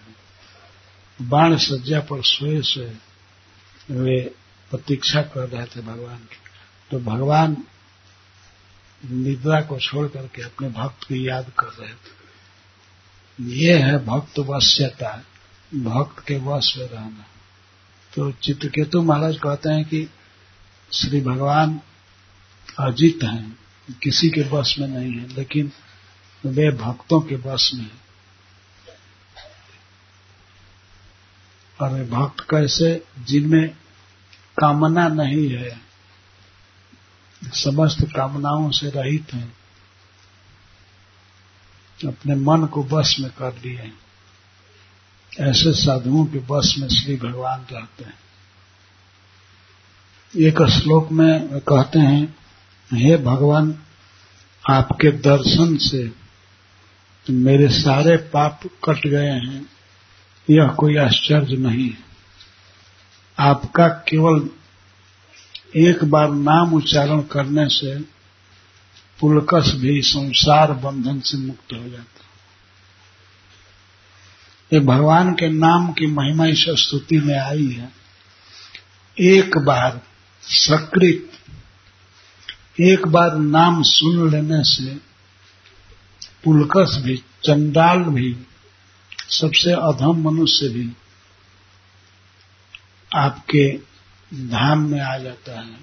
बाण 1.21 1.57
सज्जा 1.57 1.99
पर 1.99 2.23
सोए 2.23 2.61
सोए 2.61 2.95
वे 3.91 4.21
प्रतीक्षा 4.71 5.21
कर 5.21 5.49
रहे 5.49 5.65
थे 5.65 5.81
भगवान 5.81 6.17
की। 6.17 6.37
तो 6.91 6.99
भगवान 6.99 7.57
निद्रा 9.05 9.61
को 9.61 9.79
छोड़ 9.79 10.07
करके 10.07 10.41
अपने 10.41 10.69
भक्त 10.69 11.03
को 11.03 11.15
याद 11.15 11.51
कर 11.59 11.67
रहे 11.67 11.93
थे। 11.93 12.17
ये 13.41 13.77
है 13.77 14.05
भक्त 14.05 14.39
वश्यता 14.39 15.23
भक्त 15.75 16.27
के 16.27 16.37
वश 16.37 16.77
में 16.77 16.89
रहना। 16.89 17.25
तो 18.15 18.31
चित्रकेतु 18.31 19.01
महाराज 19.01 19.37
कहते 19.37 19.69
हैं 19.69 19.85
कि 19.85 20.09
श्री 20.93 21.21
भगवान 21.21 21.81
अजित 22.79 23.19
हैं, 23.23 23.59
किसी 24.03 24.29
के 24.29 24.41
वश 24.41 24.79
में 24.79 24.87
नहीं 24.87 25.11
है, 25.11 25.33
लेकिन 25.33 25.71
वे 26.45 26.71
भक्तों 26.71 27.21
के 27.21 27.35
वश 27.35 27.73
में 27.73 27.83
है। 27.83 28.07
और 31.81 32.03
भक्त 32.05 32.47
कैसे? 32.49 33.03
जिनमें 33.19 33.69
कामना 34.59 35.07
नहीं 35.07 35.49
है। 35.49 35.86
समस्त 37.43 37.97
कामनाओं 38.01 38.71
से 38.71 38.89
रहित 38.89 39.33
हैं। 39.33 39.57
अपने 42.07 42.35
मन 42.35 42.65
को 42.65 42.83
बस 42.83 43.15
में 43.19 43.31
कर 43.31 43.61
लिए 43.65 43.91
ऐसे 45.39 45.73
साधुओं 45.73 46.25
के 46.25 46.39
बस 46.39 46.75
में 46.79 46.87
श्री 46.87 47.15
भगवान 47.15 47.65
रहते 47.71 48.03
हैं। 48.03 48.19
एक 50.37 50.61
श्लोक 50.61 51.11
में 51.11 51.59
कहते 51.59 51.99
हैं, 51.99 52.35
हे 52.93 53.17
भगवान, 53.17 53.83
आपके 54.69 55.11
दर्शन 55.11 55.77
से 55.77 56.11
मेरे 57.29 57.69
सारे 57.69 58.17
पाप 58.17 58.59
कट 58.63 59.07
गए 59.07 59.29
हैं। 59.29 59.69
यह 60.49 60.67
कोई 60.67 60.97
आश्चर्य 60.97 61.57
नहीं 61.57 61.91
आपका 63.39 63.87
केवल 63.87 64.49
एक 65.75 66.03
बार 66.03 66.31
नाम 66.31 66.73
उच्चारण 66.73 67.21
करने 67.21 67.69
से 67.69 67.99
पुलकस 69.19 69.71
भी 69.75 70.01
संसार 70.01 70.71
बंधन 70.71 71.19
से 71.19 71.37
मुक्त 71.37 71.73
हो 71.73 71.89
जाता 71.89 72.17
ये 74.73 74.79
भगवान 74.79 75.33
के 75.33 75.49
नाम 75.49 75.93
की 75.93 76.07
महिमा 76.07 76.45
इस 76.45 76.65
स्तुति 76.69 77.19
में 77.19 77.39
आई 77.39 77.67
है। 77.67 77.91
एक 79.19 79.57
बार 79.57 80.01
सकृत, 80.41 81.29
एक 82.81 83.07
बार 83.07 83.35
नाम 83.35 83.83
सुन 83.83 84.31
लेने 84.31 84.63
से 84.63 84.95
पुलकस 86.43 86.97
भी, 87.01 87.17
चंडाल 87.17 87.99
भी, 87.99 88.37
सबसे 89.29 89.71
अधम 89.71 90.31
मनुष्य 90.31 90.69
भी 90.69 90.91
आपके 93.15 93.79
धाम 94.33 94.91
में 94.91 95.01
आ 95.01 95.17
जाता 95.17 95.59
है। 95.61 95.75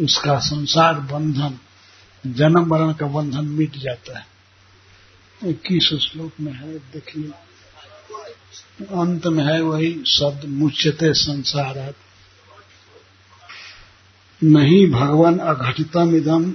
उसका 0.00 0.38
संसार 0.38 0.94
बंधन, 0.94 1.58
जन्म 2.26 2.66
मरण 2.66 2.92
का 2.92 3.06
बंधन 3.06 3.44
मिट 3.44 3.76
जाता 3.76 4.18
है। 4.18 4.26
इक्कीस 5.44 5.84
श्लोक 5.84 6.32
में 6.40 6.52
है, 6.52 6.78
देखिए। 6.78 7.32
अंत 8.82 9.26
में 9.26 9.44
है 9.44 9.60
वही 9.60 10.04
शब्द 10.06 10.44
मुच्यते 10.44 11.14
संसार 11.14 11.94
नहीं 14.44 14.90
भगवान 14.90 15.38
अघटितम 15.38 16.14
इदम 16.16 16.52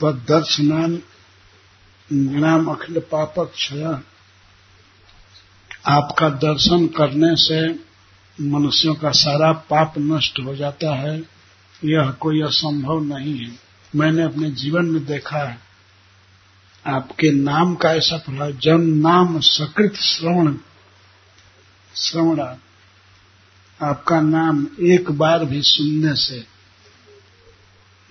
तदर्शनान 0.00 1.02
नाम 2.12 2.66
अखिल 2.66 3.00
पापक 3.00 3.52
क्षय 3.54 4.00
आपका 5.86 6.28
दर्शन 6.28 6.86
करने 6.86 7.36
से 7.36 7.87
मनुष्यों 8.40 8.94
का 8.94 9.10
सारा 9.10 9.52
पाप 9.52 9.94
नष्ट 9.98 10.40
हो 10.40 10.56
जाता 10.56 10.94
है। 10.94 11.18
यह 11.84 12.10
कोई 12.10 12.42
असंभव 12.42 13.00
नहीं 13.00 13.38
है। 13.38 13.58
मैंने 13.96 14.22
अपने 14.22 14.50
जीवन 14.50 14.84
में 14.84 15.04
देखा 15.04 15.38
है। 15.38 15.58
आपके 16.86 17.30
नाम 17.30 17.74
का 17.74 17.94
ऐसा 17.94 18.16
प्रभाव 18.16 18.52
जन 18.52 18.80
नाम 18.80 19.40
सकृत 19.40 19.94
श्रवण। 19.94 20.56
श्रवणा। 21.96 22.58
आपका 23.82 24.20
नाम 24.20 24.66
एक 24.80 25.10
बार 25.10 25.44
भी 25.44 25.62
सुनने 25.62 26.14
से 26.14 26.46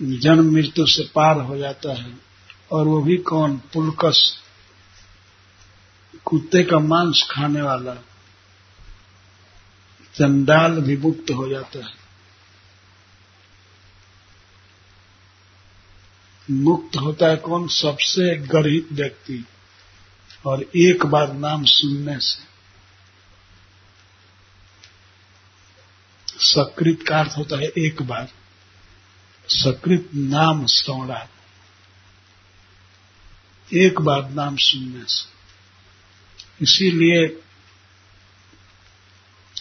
जन्म 0.02 0.52
मृत्यु 0.52 0.86
से 0.86 1.10
पार 1.14 1.40
हो 1.40 1.56
जाता 1.56 1.94
है। 1.94 2.16
और 2.72 2.86
वो 2.86 3.02
भी 3.02 3.16
कौन? 3.16 3.56
पुलकस। 3.56 4.38
कुत्ते 6.24 6.62
का 6.62 6.78
मांस 6.78 7.28
खाने 7.30 7.62
वाला। 7.62 8.04
चंडाल 10.18 10.80
भी 10.80 10.96
मुक्त 10.96 11.30
हो 11.30 11.48
जाता 11.48 11.78
है। 11.78 11.92
मुक्त 16.50 16.96
होता 16.96 17.26
है 17.26 17.36
कौन? 17.36 17.68
सबसे 17.68 18.36
गरीब 18.36 18.88
व्यक्ति 18.92 19.46
और 20.46 20.62
एक 20.76 21.06
बार 21.06 21.32
नाम 21.32 21.64
सुनने 21.64 22.18
से। 22.20 22.48
सकृत 26.38 27.04
का 27.08 27.20
अर्थ 27.20 27.38
होता 27.38 27.56
है 27.56 27.66
एक 27.78 28.02
बार। 28.02 28.32
सकृत 29.48 30.10
नाम 30.14 30.66
श्रवणा 30.66 31.28
एक 33.72 34.00
बार 34.00 34.30
नाम 34.30 34.56
सुनने 34.56 35.04
से। 35.04 35.28
इसीलिए 36.64 37.42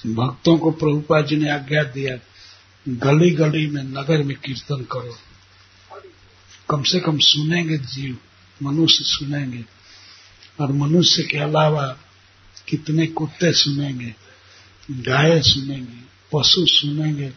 भक्तों 0.06 0.58
को 0.58 0.72
प्रभुपा 0.72 1.22
जी 1.22 1.36
ने 1.36 1.50
आज्ञा 1.50 1.84
दिया 1.84 2.18
गली 2.90 3.32
गली 3.32 3.68
में, 3.68 3.84
नगर 3.84 4.24
में 4.24 4.38
कीर्तन 4.38 4.84
करो। 4.92 5.18
कम 6.70 6.84
से 6.84 7.00
कम 7.00 7.20
सुनेंगे 7.20 7.78
जीव, 7.78 8.18
मनुष्य 8.64 9.04
सुनेंगे। 9.04 9.66
और 10.62 10.72
मनुष्य 10.72 11.24
के 11.24 11.38
अलावा 11.38 11.98
कितने 12.68 13.08
कुत्ते 13.08 13.54
सुनेंगे, 13.54 14.16
गाय 14.92 15.42
सुनेंगे, 15.42 16.08
पशु 16.34 16.66
सुनेंगे 16.66 17.30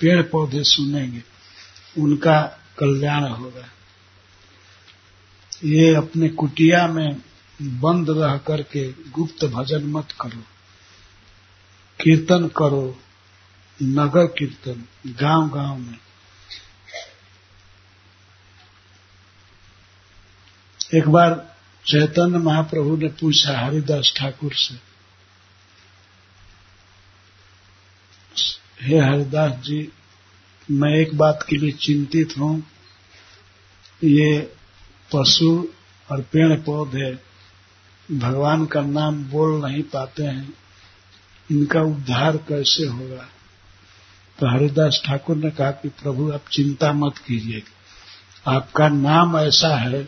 पेड़ 0.00 0.22
पौधे 0.22 0.64
सुनेंगे, 0.64 1.22
उनका 1.98 2.42
कल्याण 2.78 3.24
होगा। 3.24 3.68
ये 5.64 5.94
अपने 5.94 6.28
कुटिया 6.28 6.86
में 6.86 7.22
बंद 7.62 8.10
रह 8.10 8.36
करके 8.36 8.92
गुप्त 8.92 9.44
भजन 9.44 9.84
मत 9.84 10.08
करो। 10.20 10.57
कीर्तन 12.00 12.46
करो, 12.56 12.98
नगर 13.78 14.26
कीर्तन 14.38 14.84
गाँव 15.20 15.48
गाँव 15.48 15.78
में। 15.78 15.98
एक 20.94 21.08
बार 21.08 21.34
चैतन्य 21.86 22.38
महाप्रभु 22.38 22.96
ने 22.96 23.08
पूछा, 23.08 23.58
हरिदास 23.60 24.12
ठाकुर 24.16 24.52
से, 24.52 24.74
हे 28.80 28.98
हरिदास 28.98 29.52
जी, 29.62 29.80
मैं 30.68 30.94
एक 30.94 31.16
बात 31.18 31.44
के 31.48 31.56
लिए 31.56 31.72
चिंतित 31.72 32.34
हूँ। 32.38 32.62
ये 34.04 34.38
पशु 35.14 35.50
और 36.08 36.20
पेड़ 36.22 36.60
पौधे 36.60 37.12
भगवान 38.08 38.66
का 38.66 38.80
नाम 38.80 39.24
बोल 39.24 39.60
नहीं 39.64 39.82
पाते 39.82 40.22
हैं। 40.22 40.67
इनका 41.50 41.80
उद्धार 41.80 42.36
कैसे 42.36 42.86
होगा? 42.86 43.28
तो 44.38 44.56
हरिदास 44.56 45.02
ठाकुर 45.06 45.36
ने 45.36 45.50
कहा 45.50 45.70
कि 45.70 45.88
प्रभु, 45.88 46.32
आप 46.32 46.44
चिंता 46.52 46.92
मत 46.92 47.18
कीजिए। 47.18 47.62
आपका 48.46 48.88
नाम 48.88 49.38
ऐसा 49.38 49.76
है 49.76 50.02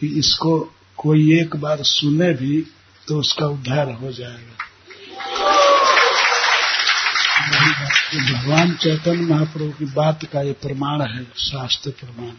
कि 0.00 0.18
इसको 0.18 0.74
कोई 0.96 1.40
एक 1.40 1.56
बार 1.56 1.82
सुने 1.82 2.32
भी 2.32 2.66
तो 3.08 3.20
उसका 3.20 3.46
उद्धार 3.46 3.90
हो 3.90 4.12
जाएगा। 4.12 4.64
भगवान 8.32 8.74
चैतन्य 8.74 9.34
महाप्रभु 9.34 9.70
की 9.70 9.84
बात 9.84 10.24
का 10.24 10.42
ये 10.42 10.52
प्रमाण 10.52 11.02
है, 11.02 11.24
शास्त्र 11.24 11.90
प्रमाण। 11.90 12.32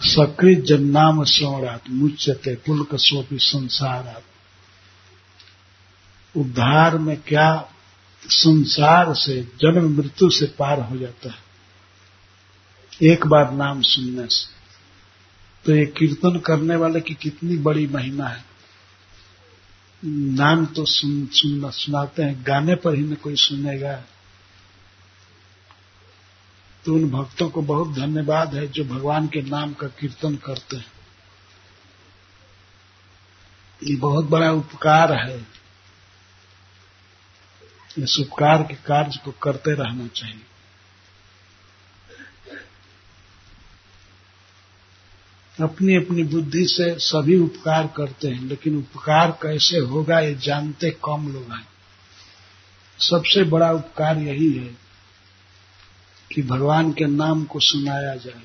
सकृत 0.00 0.64
जन्नाम 0.64 1.24
श्रवणात् 1.24 1.90
मुच्यते 1.90 2.54
पुलक 2.54 2.94
सोपी 2.94 3.38
संसारात। 3.38 4.22
उद्धार 6.36 6.98
में 6.98 7.16
क्या 7.16 7.72
संसार 8.22 9.14
से 9.14 9.42
जन्म 9.42 9.96
मृत्यु 9.96 10.30
से 10.30 10.46
पार 10.46 10.80
हो 10.80 10.96
जाता 10.96 11.30
है? 11.30 11.48
एक 13.02 13.26
बार 13.26 13.52
नाम 13.52 13.82
सुनने 13.82 14.26
से। 14.26 14.58
तो 15.64 15.74
ये 15.74 15.86
कीर्तन 15.86 16.38
करने 16.38 16.76
वाले 16.76 17.00
की 17.00 17.14
कितनी 17.14 17.56
बड़ी 17.56 17.86
महिमा 17.86 18.28
है। 18.28 18.44
नाम 20.04 20.66
तो 20.66 20.84
सुन, 20.84 21.26
सुन 21.26 21.70
सुनाते 21.70 22.22
हैं। 22.22 22.44
गाने 22.46 22.74
पर 22.74 22.94
ही 22.94 23.02
न 23.02 23.14
कोई 23.14 23.36
सुनेगा। 23.36 24.04
तो 26.84 26.94
उन 26.94 27.10
भक्तों 27.10 27.50
को 27.50 27.62
बहुत 27.62 27.94
धन्यवाद 27.94 28.54
है 28.54 28.66
जो 28.66 28.84
भगवान 28.84 29.26
के 29.26 29.42
नाम 29.42 29.72
का 29.72 29.86
कीर्तन 29.86 30.36
करते 30.36 30.76
हैं। 30.76 30.86
ये 33.84 33.96
बहुत 33.96 34.24
बड़ा 34.24 34.52
उपकार 34.52 35.12
है। 35.12 35.57
इस 37.98 38.16
उपकार 38.20 38.62
के 38.62 38.74
कार्य 38.74 39.20
को 39.24 39.30
करते 39.30 39.70
रहना 39.70 40.06
चाहिए। 40.06 40.44
अपनी 45.60 45.96
अपनी 45.96 46.22
बुद्धि 46.22 46.66
से 46.66 46.98
सभी 46.98 47.38
उपकार 47.38 47.86
करते 47.96 48.28
हैं, 48.28 48.42
लेकिन 48.42 48.76
उपकार 48.78 49.30
कैसे 49.30 49.78
होगा 49.78 50.20
ये 50.20 50.34
जानते 50.34 50.90
कम 50.90 51.32
लोग 51.32 51.52
हैं। 51.52 51.68
सबसे 52.98 53.44
बड़ा 53.44 53.72
उपकार 53.72 54.18
यही 54.18 54.52
है 54.52 54.76
कि 56.34 56.42
भगवान 56.42 56.92
के 56.92 57.04
नाम 57.04 57.44
को 57.44 57.60
सुनाया 57.60 58.14
जाए। 58.14 58.42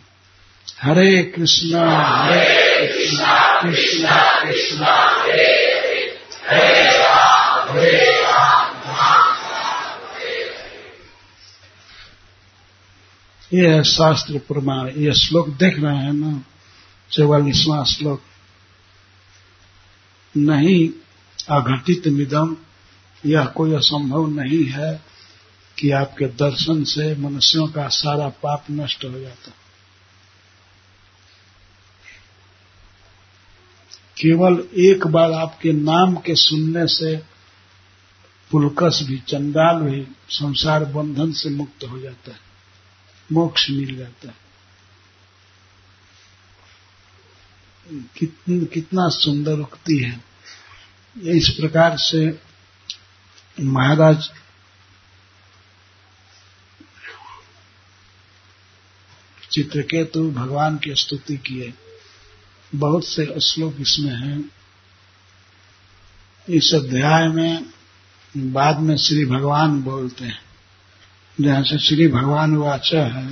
हरे 0.82 1.24
कृष्णा 1.24 1.98
हरे 2.08 2.88
कृष्णा 2.88 3.62
कृष्णा 3.62 4.42
कृष्णा, 4.44 5.22
हरे 5.22 5.46
हरे 6.50 6.84
हरे 7.80 8.14
ये 13.54 13.68
है 13.68 13.84
शास्त्र 13.84 14.38
प्रमाण, 14.38 14.90
ये 14.90 15.14
श्लोक 15.14 15.50
देख 15.50 15.80
रहे 15.80 15.98
हैं 15.98 16.14
ना, 16.14 16.44
चौवालीसवां 17.12 17.86
श्लोक। 17.86 18.22
नहीं, 20.38 20.90
अघटित 21.50 22.08
मिदम 22.08 22.58
यह 23.26 23.46
कोई 23.46 23.74
असंभव 23.74 24.28
नहीं 24.28 24.66
है 24.66 25.02
कि 25.80 25.92
आपके 25.92 26.26
दर्शन 26.26 26.84
से 26.84 27.16
मनुष्यों 27.16 27.68
का 27.68 27.88
सारा 27.88 28.30
पाप 28.30 28.66
नष्ट 28.72 29.06
हो 29.06 29.20
जाता। 29.20 29.52
केवल 34.22 34.68
एक 34.78 35.08
बार 35.08 35.32
आपके 35.32 35.72
नाम 35.72 36.16
के 36.16 36.36
सुनने 36.36 36.88
से 36.88 37.16
पुलकस 38.52 39.00
भी 39.04 39.18
चंडाल 39.18 39.82
भी 39.82 40.08
संसार 40.30 40.86
बंधन 40.86 41.32
से 41.32 41.50
मुक्त 41.50 41.84
हो 41.84 42.00
जाता 42.00 42.32
है। 42.32 42.53
मोक्ष 43.32 43.70
मिल 43.70 43.96
जाता 43.96 44.28
है। 44.28 44.44
कितन, 48.18 48.66
कितना 48.66 49.10
सुंदर 49.10 49.60
उक्ति 49.60 49.98
है। 49.98 50.24
इस 51.38 51.50
प्रकार 51.50 51.98
से 51.98 52.42
महाराज 53.62 54.32
चित्रकेतु 59.52 60.32
भगवान 60.32 60.78
की 60.78 60.96
स्तुति 60.96 61.38
किए। 61.38 61.74
बहुत 62.76 63.06
से 63.06 63.40
श्लोक 63.40 63.76
इसमें 63.80 64.16
हैं। 64.16 64.50
इस 66.50 66.74
अध्याय 66.74 67.28
में 67.28 67.74
बाद 68.38 68.80
में 68.80 68.98
श्री 68.98 69.26
भगवान 69.26 69.82
बोलते 69.82 70.26
हैं। 70.26 70.53
जहाँ 71.42 71.64
से 71.64 71.80
श्री 71.80 72.08
भगवान 72.08 72.56
वाचा 72.56 73.04
है। 73.04 73.30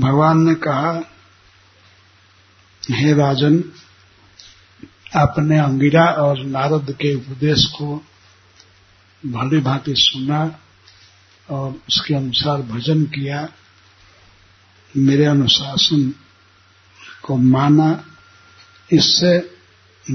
भगवान 0.00 0.38
ने 0.38 0.54
कहा, 0.54 1.10
हे 2.90 3.12
राजन, 3.12 3.64
आपने 5.16 5.58
अंगिरा 5.58 6.04
और 6.04 6.44
नारद 6.44 6.90
के 6.90 7.14
उपदेश 7.14 7.64
को 7.64 8.04
भली 9.26 9.60
भांति 9.60 9.94
सुना 9.96 10.60
और 11.50 11.72
उसके 11.88 12.14
अनुसार 12.14 12.62
भजन 12.62 13.04
किया। 13.04 13.48
मेरे 14.96 15.24
अनुशासन 15.24 16.14
को 17.22 17.36
माना। 17.36 18.04
इससे 18.92 19.49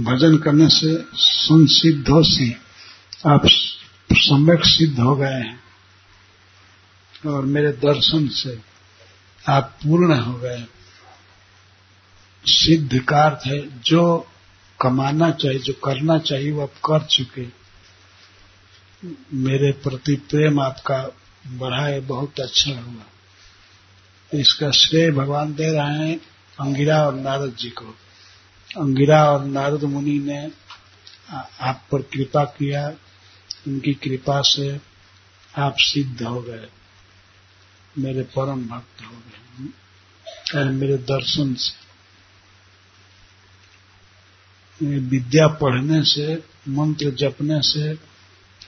भजन 0.04 0.38
करने 0.38 0.70
से 0.70 1.06
संसिद्धो 1.16 2.24
से। 2.24 2.52
आप 3.28 3.42
सम्यक 4.14 4.66
सिद्ध 4.66 5.00
हो 5.00 5.16
गए 5.16 5.34
हैं। 5.34 5.60
और 7.26 7.46
मेरे 7.46 7.72
दर्शन 7.72 8.28
से 8.28 8.60
आप 9.50 9.78
पूर्ण 9.84 10.20
हो 10.20 10.34
गए 10.34 10.66
सिद्ध 12.46 13.00
का 13.00 13.24
अर्थ 13.24 13.48
है, 13.48 13.82
जो 13.82 14.28
कमाना 14.82 15.32
चाहिए, 15.32 15.60
जो 15.60 15.74
करना 15.74 16.18
चाहिए, 16.18 16.52
वो 16.52 16.62
आप 16.62 16.74
कर 16.86 17.06
चुके 17.06 17.66
मेरे 19.34 19.72
प्रति 19.72 20.16
प्रेम 20.16 20.60
आपका 20.60 21.18
बढ़ा 21.48 21.86
है 21.86 22.00
बहुत 22.00 22.40
अच्छा 22.40 22.80
हुआ। 22.80 23.04
इसका 24.40 24.72
श्रेय 24.72 25.12
भगवान 25.12 25.56
दे 25.56 25.72
रहे 25.72 26.08
हैं 26.08 26.18
अंगिरा 26.60 27.06
और 27.06 27.16
नारद 27.16 27.56
जी 27.60 27.70
को। 27.70 27.96
अंगिरा 28.78 29.32
और 29.32 29.46
नारद 29.46 29.84
मुनि 29.84 30.20
ने 30.20 30.52
आप 31.62 31.84
पर 31.92 32.02
कृपा 32.02 32.46
किया, 32.46 32.90
उनकी 33.68 33.94
कृपा 33.94 34.42
से 34.42 34.82
आप 35.58 35.76
सिद्ध 35.80 36.24
हो 36.24 36.42
गए। 36.42 36.70
मेरे 37.98 38.24
परम 38.24 38.68
भक्त 38.68 39.02
हो 39.02 39.12
गए। 39.12 39.68
और 40.58 40.66
मेरे 40.66 40.98
दर्शन 40.98 41.54
से। 41.54 41.86
विद्या 45.00 45.48
पढ़ने 45.48 46.04
से, 46.04 46.44
मंत्र 46.70 47.12
जपने 47.12 47.62
से 47.62 48.00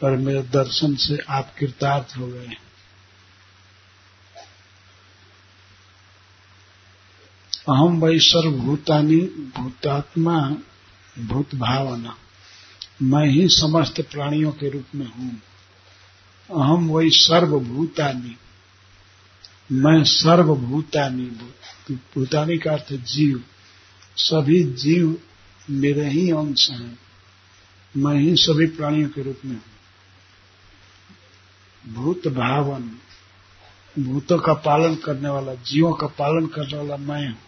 और 0.04 0.18
मेरे 0.18 0.42
दर्शन 0.42 0.96
से 0.96 1.18
आप 1.30 1.56
कृतार्थ 1.60 2.18
हो 2.18 2.28
गए। 2.28 2.67
अहम 7.70 8.00
वही 8.00 8.20
सर्वभूतानी 8.20 9.18
भूतात्मा 9.58 10.50
भूत 11.20 11.56
भावना 11.56 12.18
मैं 13.02 13.28
ही 13.28 13.48
समस्त 13.48 14.02
प्राणियों 14.02 14.52
के 14.52 14.70
रूप 14.70 14.86
में 14.96 15.06
हूँ। 15.06 15.42
अहम 16.50 16.88
वही 16.90 17.10
सर्वभूतानी। 17.10 18.38
मैं 19.72 20.04
सर्वभूतानी 20.04 21.26
भूतानी 21.92 22.58
का 22.58 22.72
अर्थ 22.72 22.94
जीव। 22.94 23.44
सभी 24.18 24.64
जीव 24.64 25.18
मेरे 25.70 26.10
ही 26.10 26.32
अंश 26.32 26.70
हैं। 26.72 27.00
मैं 27.98 28.16
ही 28.16 28.36
सभी 28.36 28.68
प्राणियों 28.68 29.10
के 29.10 29.24
रूप 29.24 29.40
में 29.46 29.56
हूँ। 29.56 29.64
भूत 31.94 32.28
भावन 32.28 32.98
भूतों 34.00 34.40
का 34.40 34.54
पालन 34.54 34.96
करने 34.96 35.30
वाला, 35.30 35.54
जीवों 35.54 35.94
का 35.94 36.08
पालन 36.08 36.46
करने 36.46 36.78
वाला 36.78 36.98
मैं 36.98 37.30
हूँ। 37.30 37.47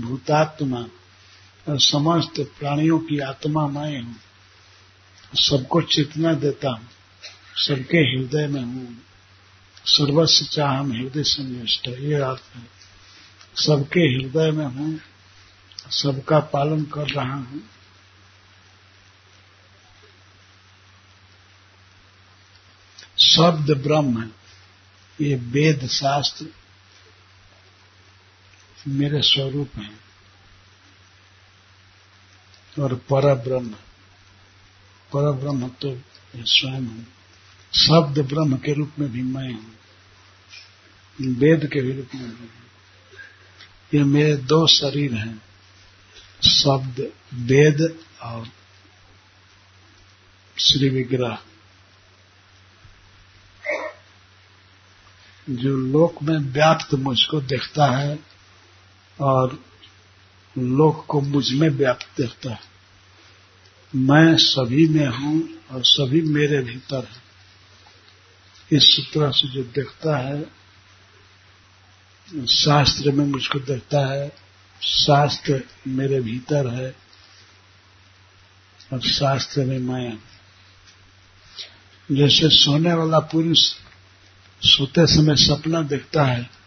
भूतात्मा, 0.00 0.86
समस्त 1.68 2.40
प्राणियों 2.58 2.98
की 2.98 3.18
आत्मा 3.20 3.66
मैं 3.66 4.02
हूँ। 4.02 4.16
सबको 5.34 5.80
चेतना 5.82 6.32
देता 6.34 6.70
हूँ, 6.70 6.88
सबके 7.56 7.98
हृदय 7.98 8.46
में 8.46 8.62
हूँ। 8.62 8.96
सर्वस्व 9.86 10.46
चाहम 10.46 10.92
हृदय 10.92 11.22
संनिष्ठ, 11.22 11.88
ये 11.88 12.14
अर्थ 12.14 12.56
है। 12.56 12.62
सबके 13.56 14.00
हृदय 14.00 14.50
में 14.50 14.66
हूँ, 14.66 14.98
सबका 15.90 16.38
पालन 16.40 16.84
कर 16.84 17.08
रहा 17.08 17.34
हूँ। 17.34 17.62
शब्द 23.18 23.70
ब्रह्म, 23.70 24.30
ये 25.18 25.34
वेद 25.34 25.86
शास्त्र 25.86 26.46
मेरे 28.88 29.22
स्वरूप 29.22 29.70
हैं 29.76 30.00
और 32.78 32.94
पर 32.94 33.34
ब्रह्म 33.34 33.74
पर 35.12 35.32
ब्रह्म 35.32 35.68
तो 35.68 36.02
स्वयं 36.36 36.86
हूँ। 36.86 37.06
शब्द 37.72 38.18
ब्रह्म 38.18 38.56
के 38.56 38.72
रूप 38.72 38.92
में 38.98 39.12
भी 39.12 39.22
मैं 39.22 39.52
हूँ। 39.52 39.74
वेद 41.18 41.66
के 41.66 41.80
भी 41.80 41.92
रूप 41.92 42.08
में 42.14 42.30
भी। 42.30 42.38
हूँ 42.38 43.98
ये 43.98 44.04
मेरे 44.04 44.36
दो 44.36 44.66
शरीर 44.66 45.14
हैं, 45.14 45.42
शब्द, 46.42 47.12
वेद 47.34 47.98
और 48.22 48.46
श्री 50.58 50.88
विग्रह। 50.88 51.38
जो 55.50 55.76
लोक 55.76 56.22
में 56.22 56.36
व्याप्त 56.36 56.94
मुझको 56.94 57.40
देखता 57.40 57.86
है 57.86 58.18
और 59.20 59.64
लोक 60.58 61.06
को 61.06 61.20
मुझमें 61.20 61.68
व्याप्त 61.68 62.06
देखता 62.20 62.50
है। 62.50 62.60
मैं 63.94 64.36
सभी 64.36 64.88
में 64.88 65.06
हूँ 65.06 65.48
और 65.70 65.84
सभी 65.84 66.22
मेरे 66.22 66.62
भीतर 66.62 67.04
है। 67.04 67.30
इस 68.72 69.10
तरह 69.14 69.30
से 69.30 69.48
जो 69.48 69.62
देखता 69.62 70.18
है, 70.18 70.60
शास्त्र 72.46 73.12
में 73.12 73.26
मुझको 73.26 73.58
देखता 73.58 74.12
है, 74.12 74.32
शास्त्र 74.82 75.64
मेरे 75.86 76.20
भीतर 76.20 76.66
है 76.66 76.96
और 78.92 79.00
शास्त्र 79.00 79.64
में 79.64 79.78
मैं 79.78 80.18
जैसे 82.12 82.48
सोने 82.48 82.92
वाला 82.92 83.18
पुरुष 83.18 83.58
सोते 84.62 85.06
समय 85.06 85.36
सपना 85.36 85.82
देखता 85.82 86.24
है 86.24 86.59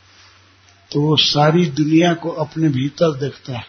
तो 0.94 1.02
वो 1.02 1.16
सारी 1.18 1.66
दुनिया 1.72 2.14
को 2.14 2.30
अपने 2.30 2.70
भीतर 2.70 3.16
देखता 3.20 3.58
है। 3.58 3.66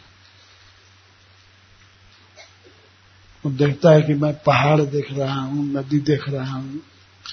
वो 3.44 3.50
देखता 3.52 3.90
है 3.90 4.02
कि 4.02 4.14
मैं 4.14 4.32
पहाड़ 4.42 4.80
देख 4.80 5.12
रहा 5.12 5.40
हूँ, 5.40 5.64
नदी 5.66 5.98
देख 6.00 6.28
रहा 6.28 6.52
हूँ, 6.52 6.82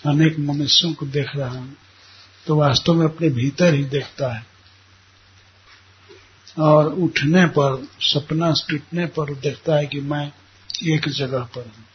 अनेक 0.05 0.39
मनुष्यों 0.39 0.93
को 0.93 1.05
देख 1.07 1.35
रहा 1.35 1.49
हूँ 1.49 1.75
तो 2.47 2.55
वास्तव 2.55 2.93
में 2.93 3.05
अपने 3.05 3.29
भीतर 3.29 3.73
ही 3.73 3.83
देखता 3.85 4.33
है। 4.33 4.45
और 6.59 6.93
उठने 6.95 7.45
पर, 7.47 7.87
सपना 8.01 8.51
टूटने 8.69 9.05
पर 9.07 9.33
देखता 9.35 9.75
है 9.75 9.85
कि 9.87 10.01
मैं 10.01 10.31
एक 10.87 11.09
जगह 11.09 11.43
पर 11.55 11.65
हूँ। 11.67 11.85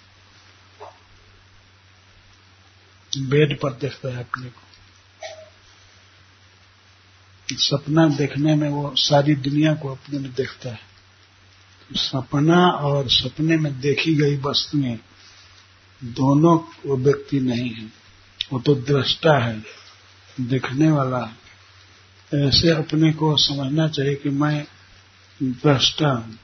बेड 3.29 3.59
पर 3.61 3.73
देखता 3.73 4.09
है 4.09 4.21
अपने 4.21 4.49
को। 4.49 4.66
सपना 7.53 8.09
देखने 8.09 8.55
में 8.55 8.69
वो 8.69 8.95
सारी 8.97 9.35
दुनिया 9.35 9.75
को 9.75 9.89
अपने 9.89 10.19
में 10.19 10.35
देखता 10.35 10.71
है। 10.71 10.81
सपना 11.93 12.69
और 12.69 13.11
सपने 13.11 13.57
में 13.57 13.81
देखी 13.81 14.15
गई 14.15 14.37
वस्तुएँ 14.37 14.99
दोनों 16.05 16.59
वो 16.87 16.97
व्यक्ति 16.97 17.41
नहीं 17.41 17.71
है। 17.71 17.85
वो 18.53 18.61
तो 18.61 18.75
दृष्टा 18.75 19.39
है, 19.39 19.63
देखने 20.41 20.91
वाला 20.91 21.25
है। 21.25 21.47
ऐसे 22.35 22.71
अपने 22.71 23.13
को 23.13 23.37
समझना 23.37 23.89
चाहिए 23.89 24.15
कि 24.15 24.29
मैं 24.29 24.67
दृष्टा 25.43 26.09
हूँ। 26.09 26.39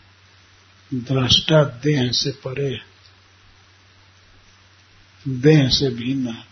दृष्टा 0.95 1.65
देह 1.65 2.11
से 2.13 2.31
परे 2.31 2.81
देह 5.29 5.69
से 5.69 5.91
भिन्न 5.91 6.29
है। 6.29 6.52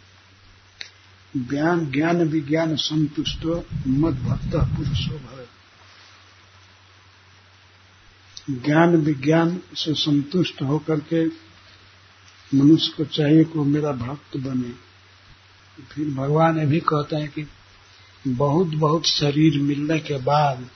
ज्ञान 1.37 1.91
ज्ञान 1.91 2.23
विज्ञान 2.23 2.77
संतुष्ट 2.77 3.47
मत 3.87 4.15
भक्त, 4.15 4.57
पुरुषो 4.57 5.19
भय 5.19 5.47
ज्ञान 8.51 8.97
विज्ञान 8.97 9.61
से 9.75 9.95
संतुष्ट 9.95 10.63
होकर 10.63 11.01
के 11.01 11.27
मनुष्य 12.57 12.93
को 12.97 13.05
चाहिए 13.05 13.45
कि 13.45 13.59
मेरा 13.59 13.93
भक्त 13.93 14.37
बने। 14.37 14.73
फिर 15.85 16.09
भगवान 16.09 16.59
ये 16.59 16.67
भी 16.67 16.81
कहते 16.81 17.17
हैं 17.17 17.29
कि 17.29 17.47
बहुत 18.29 18.67
बहुत 18.67 19.07
शरीर 19.07 19.63
मिलने 19.63 20.01
के 20.01 20.19
बाद, 20.19 20.69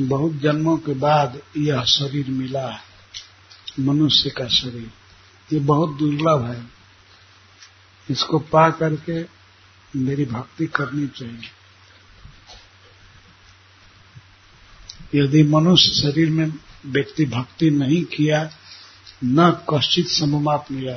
बहुत 0.00 0.32
जन्मों 0.32 0.76
के 0.76 0.94
बाद 0.94 1.42
यह 1.56 1.84
शरीर 1.84 2.30
मिला 2.30 2.68
है, 2.68 2.80
मनुष्य 3.80 4.30
का 4.30 4.48
शरीर। 4.48 4.90
ये 5.52 5.60
बहुत 5.60 5.98
दुर्लभ 5.98 6.44
है। 6.44 6.66
इसको 8.10 8.38
पा 8.38 8.70
करके 8.70 9.41
मेरी 9.96 10.24
भक्ति 10.24 10.66
करनी 10.66 11.06
चाहिए। 11.08 11.50
यदि 15.14 15.42
मनुष्य 15.42 15.88
शरीर 15.92 16.30
में 16.30 16.52
व्यक्ति 16.86 17.24
भक्ति 17.24 17.70
नहीं 17.70 18.04
किया, 18.04 18.50
न 19.24 19.50
कश्चित 19.70 20.08
सममाप 20.08 20.66
मिला 20.70 20.94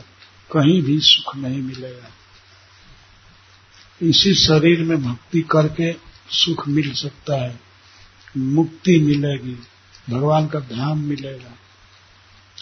कहीं 0.51 0.81
भी 0.81 0.99
सुख 0.99 1.35
नहीं 1.35 1.61
मिलेगा। 1.61 2.09
इसी 4.01 4.33
शरीर 4.33 4.83
में 4.83 5.03
भक्ति 5.03 5.41
करके 5.41 5.93
सुख 6.29 6.67
मिल 6.67 6.93
सकता 6.93 7.35
है, 7.35 7.59
मुक्ति 8.37 8.99
मिलेगी, 8.99 9.57
भगवान 10.09 10.47
का 10.47 10.59
ध्यान 10.59 10.97
मिलेगा। 10.97 11.57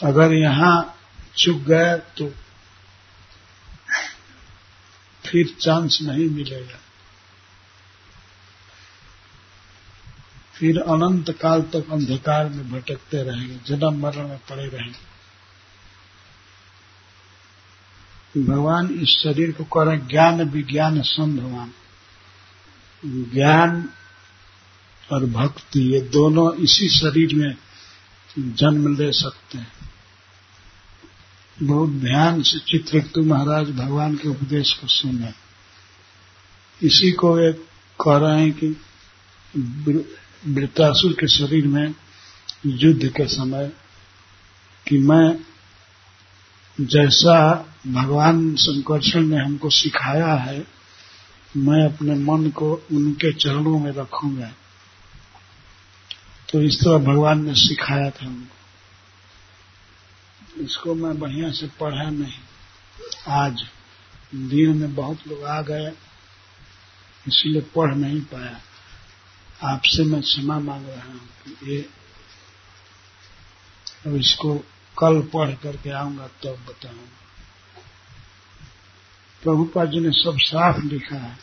अगर 0.03 0.33
यहाँ 0.33 0.97
चुक 1.37 1.57
गए 1.57 1.97
तो 2.17 2.33
फिर 5.33 5.55
चांस 5.61 5.99
नहीं 6.01 6.29
मिलेगा। 6.29 6.79
फिर 10.53 10.77
अनंत 10.77 11.31
काल 11.31 11.61
तक 11.61 11.91
अंधकार 11.91 12.49
में 12.49 12.71
भटकते 12.71 13.23
रहेंगे 13.23 13.59
जन्म 13.67 14.01
मरण 14.01 14.27
में 14.27 14.37
पड़े 14.37 14.67
रहेंगे। 14.67 15.13
भगवान 18.43 18.99
इस 19.01 19.09
शरीर 19.09 19.51
को 19.51 19.63
कह 19.63 19.83
रहे 19.83 19.97
ज्ञान 19.97 20.49
विज्ञान 20.49 21.01
संभवान। 21.01 21.73
ज्ञान 23.05 23.89
और 25.11 25.25
भक्ति, 25.25 25.93
ये 25.93 26.01
दोनों 26.01 26.55
इसी 26.55 26.89
शरीर 26.89 27.35
में 27.35 27.55
जन्म 28.55 28.97
ले 28.97 29.11
सकते 29.11 29.57
हैं। 29.57 29.92
बहुत 31.61 31.89
ध्यान 31.89 32.41
से 32.41 32.59
चित्रकेतु 32.59 33.21
महाराज 33.21 33.69
भगवान 33.69 34.15
के 34.15 34.29
उपदेश 34.29 34.73
को 34.73 34.87
सुने। 34.87 35.33
इसी 36.87 37.11
को 37.11 37.39
एक 37.39 37.55
कह 38.01 38.17
रहे 38.17 38.41
हैं 38.41 38.51
कि 38.51 38.67
वृत्तासुर 40.47 41.13
के 41.13 41.27
शरीर 41.27 41.67
में 41.67 41.95
युद्ध 42.65 43.07
के 43.07 43.27
समय 43.27 43.71
कि 44.87 44.97
मैं 44.97 45.45
जैसा 46.81 47.65
भगवान 47.87 48.55
शंकरषण 48.55 49.21
ने 49.21 49.37
हमको 49.37 49.69
सिखाया 49.69 50.33
है, 50.33 50.67
मैं 51.57 51.85
अपने 51.85 52.15
मन 52.15 52.49
को 52.49 52.73
उनके 52.91 53.33
चरणों 53.33 53.79
में 53.79 53.91
रखूँगा। 53.91 54.51
तो 56.51 56.61
इस 56.61 56.75
तरह 56.75 56.97
भगवान 56.97 57.45
ने 57.45 57.53
सिखाया 57.55 58.09
था 58.09 58.25
हमको। 58.25 58.62
इसको 60.57 60.93
मैं 60.95 61.19
बढ़िया 61.19 61.51
से 61.51 61.67
पढ़ा 61.67 62.09
नहीं। 62.09 62.33
आज 63.27 63.63
दिन 64.35 64.77
में 64.77 64.95
बहुत 64.95 65.27
लोग 65.27 65.43
आ 65.43 65.61
गए, 65.61 65.91
इसलिए 67.27 67.61
पढ़ 67.61 67.95
नहीं 67.95 68.21
पाया। 68.21 68.61
आपसे 69.63 70.03
मैं 70.03 70.21
क्षमा 70.21 70.59
मांग 70.59 70.87
रहा 70.87 71.11
हूँ 71.11 71.19
कि 71.19 71.71
ये 71.71 71.81
अब 74.07 74.15
इसको 74.15 74.55
कल 74.97 75.21
पढ़ 75.21 75.55
करके 75.55 75.89
आऊँगा, 75.89 76.27
तब 76.27 76.43
तो 76.43 76.53
बताऊँगा। 76.53 77.21
प्रभुपा 79.43 79.85
जी 79.85 79.99
ने 79.99 80.11
सब 80.11 80.37
साफ़ 80.39 80.81
लिखा 80.81 81.15
है, 81.15 81.37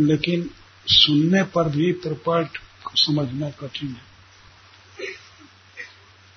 लेकिन 0.00 0.50
सुनने 0.86 1.42
पर 1.42 1.68
भी 1.68 1.92
प्रपट 1.92 2.58
समझना 2.96 3.50
कठिन 3.50 3.88
है। 3.88 4.07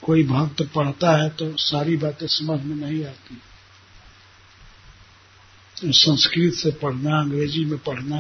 कोई 0.04 0.24
भक्त 0.24 0.62
पढ़ता 0.76 1.12
है 1.18 1.30
तो 1.30 1.56
सारी 1.60 1.98
बातें 1.98 2.28
समझ 2.30 2.60
में 2.62 2.76
नहीं 2.78 3.04
आती। 3.06 3.42
संस्कृत 5.76 6.54
से 6.54 6.72
पढ़ना, 6.72 7.20
अंग्रेज़ी 7.20 7.66
में 7.66 7.78
पढ़ना, 7.80 8.18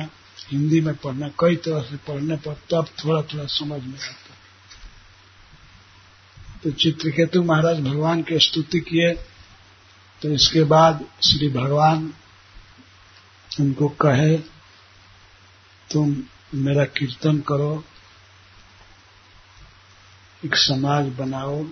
हिंदी 0.51 0.81
में 0.81 0.95
पढ़ना, 0.95 1.27
कई 1.39 1.55
तरह 1.55 1.81
से 1.81 1.97
पढ़ने 2.07 2.35
पर 2.37 2.53
तब 2.71 2.87
थोड़ा 3.03 3.21
थोड़ा 3.23 3.45
समझ 3.49 3.81
में 3.83 3.99
आता। 3.99 4.35
तो 6.63 6.71
चित्रकेतु 6.73 7.43
महाराज 7.43 7.79
भगवान 7.81 8.21
की 8.21 8.39
स्तुति 8.39 8.79
किए 8.79 9.13
तो 10.21 10.29
इसके 10.29 10.63
बाद 10.63 11.05
श्री 11.23 11.47
भगवान 11.49 12.13
उनको 13.51 13.87
कहे, 14.01 14.37
तुम 15.89 16.15
मेरा 16.55 16.85
कीर्तन 16.87 17.39
करो 17.41 17.83
एक 20.45 20.55
समाज 20.55 21.07
बनाओ। 21.07 21.63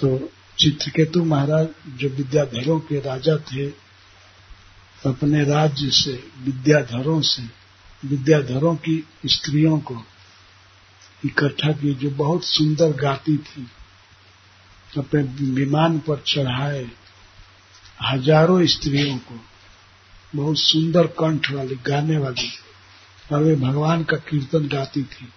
तो 0.00 0.30
चित्रकेतु 0.58 1.24
महाराज 1.24 1.68
जो 1.88 2.08
विद्याधरों 2.08 2.80
के 2.80 3.00
राजा 3.00 3.36
थे, 3.36 3.66
अपने 5.06 5.44
राज्य 5.44 5.90
से, 5.90 6.24
विद्याधरों 6.40 7.20
से, 7.20 7.42
विद्याधरों 8.04 8.76
की 8.76 9.08
स्त्रियों 9.26 9.80
को 9.80 10.04
इकट्ठा 11.26 11.72
की 11.72 11.94
जो 11.94 12.10
बहुत 12.10 12.44
सुंदर 12.44 12.92
गाती 12.92 13.36
थी, 13.36 13.70
अपने 14.96 15.22
विमान 15.52 15.98
पर 15.98 16.22
चढ़ाए, 16.26 16.90
हज़ारों 18.02 18.66
स्त्रियों 18.66 19.18
को, 19.18 19.40
बहुत 20.36 20.58
सुंदर 20.58 21.06
कंठ 21.06 21.50
वाली, 21.50 21.74
गाने 21.74 22.18
वाली, 22.18 22.50
और 23.32 23.42
वे 23.42 23.56
भगवान 23.56 24.04
का 24.04 24.16
कीर्तन 24.16 24.68
गाती 24.68 25.02
थी। 25.02 25.28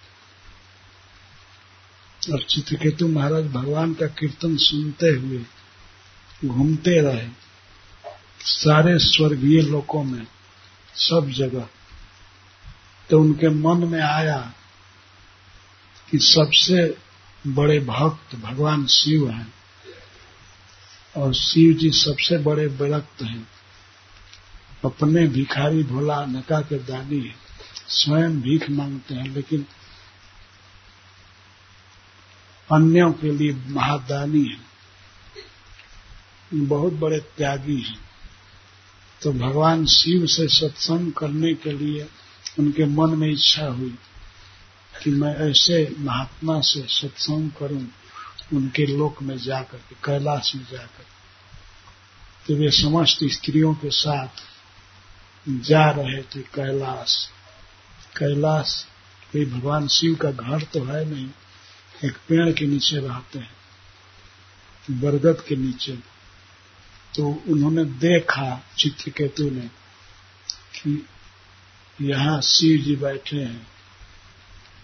और 2.30 2.42
चित्रकेतु 2.42 3.08
महाराज 3.08 3.44
भगवान 3.44 3.94
का 3.94 4.06
कीर्तन 4.06 4.56
सुनते 4.56 5.06
हुए 5.06 5.44
घूमते 6.44 7.00
रहे। 7.00 7.28
सारे 8.40 8.98
स्वर्गीय 8.98 9.62
लोकों 9.62 10.04
में 10.04 10.26
सब 10.94 11.30
जगह। 11.30 11.68
तो 13.10 13.20
उनके 13.20 13.48
मन 13.48 13.76
में 13.76 14.00
आया 14.00 14.54
कि 16.10 16.18
सबसे 16.18 16.96
बड़े 17.46 17.80
भक्त 17.80 18.36
भगवान 18.36 18.86
शिव 18.86 19.30
हैं 19.30 19.54
और 21.16 21.34
शिव 21.34 21.72
जी 21.72 21.90
सबसे 21.90 22.38
बड़े 22.38 22.66
विरक्त 22.66 23.22
हैं। 23.22 23.48
अपने 24.84 25.26
भिखारी 25.26 25.82
भोला 25.82 26.24
नका 26.24 26.60
के 26.60 26.78
दानी 26.78 27.34
स्वयं 27.88 28.40
भीख 28.40 28.70
मांगते 28.70 29.14
हैं, 29.14 29.34
लेकिन 29.34 29.66
अन्यों 32.72 33.12
के 33.12 33.32
लिए 33.32 33.52
महादानी 33.52 34.44
है। 34.44 34.72
बहुत 36.54 36.92
बड़े 36.92 37.18
त्यागी 37.18 37.80
हैं। 37.80 38.00
तो 39.22 39.32
भगवान 39.32 39.86
शिव 39.86 40.26
से 40.26 40.48
सत्संग 40.48 41.12
करने 41.12 41.54
के 41.54 41.72
लिए 41.72 42.08
उनके 42.58 42.84
मन 42.84 43.10
में 43.10 43.28
इच्छा 43.28 43.66
हुई 43.66 43.98
कि 45.04 45.10
मैं 45.10 45.50
ऐसे 45.50 45.94
महात्मा 45.98 46.60
से 46.60 46.86
सत्संग 46.88 47.50
करूँ, 47.50 47.88
उनके 48.52 48.86
लोक 48.86 49.22
में 49.22 49.38
जाकर 49.38 49.78
के 49.78 49.94
कैलाश 49.94 50.54
में 50.54 50.66
जाकर। 50.72 51.04
तो 52.46 52.54
वे 52.54 52.70
समस्त 52.70 53.18
स्त्रियों 53.24 53.74
के 53.74 53.90
साथ 53.90 54.28
जा 55.48 55.90
रहे 55.90 56.22
थे 56.22 56.40
कैलाश। 56.40 57.28
कैलाश 58.16 58.86
भगवान 59.36 59.88
शिव 59.88 60.14
का 60.14 60.30
घर 60.30 60.62
तो 60.62 60.84
है 60.84 61.04
नहीं 61.04 61.28
एक 62.04 62.16
पेड़ 62.28 62.52
के 62.52 62.66
नीचे 62.66 62.96
रहते 62.96 63.38
हैं, 63.38 65.00
बरगद 65.00 65.44
के 65.48 65.56
नीचे। 65.56 65.92
तो 67.14 67.26
उन्होंने 67.48 67.84
देखा 67.84 68.62
चित्रकेतु 68.78 69.50
ने 69.50 69.68
कि 70.76 71.06
यहाँ 72.00 72.40
शिव 72.40 72.82
जी 72.82 72.96
बैठे 72.96 73.36
हैं 73.36 73.66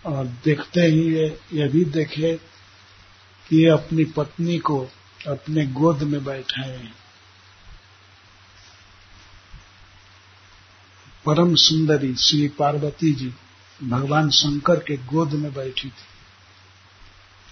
और 0.06 0.26
देखते 0.44 0.80
ही 0.80 1.14
ये 1.14 1.26
ये 1.52 1.68
भी 1.68 1.84
देखे 1.84 2.34
कि 3.46 3.56
ये 3.56 3.70
अपनी 3.70 4.04
पत्नी 4.04 4.58
को 4.58 4.78
अपने 5.28 5.66
गोद 5.66 6.02
में 6.02 6.24
बैठाए 6.24 6.76
हैं। 6.76 6.94
परम 11.26 11.54
सुंदरी 11.54 12.14
श्री 12.16 12.48
पार्वती 12.48 13.12
जी 13.12 13.32
भगवान 13.84 14.30
शंकर 14.30 14.78
के 14.78 14.96
गोद 14.96 15.32
में 15.32 15.52
बैठी 15.54 15.88
थी। 15.88 16.17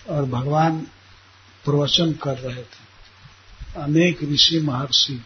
और 0.08 0.24
भगवान 0.24 0.80
प्रवचन 1.64 2.12
कर 2.12 2.38
रहे 2.38 2.62
थे। 2.62 2.86
अनेक 3.80 4.22
ऋषि 4.22 4.60
महर्षि 4.60 5.24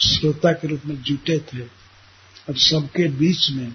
श्रोता 0.00 0.52
के 0.52 0.68
रूप 0.68 0.80
में 0.86 1.02
जुटे 1.02 1.38
थे 1.38 1.62
और 2.48 2.56
सबके 2.56 3.08
बीच 3.08 3.50
में 3.50 3.74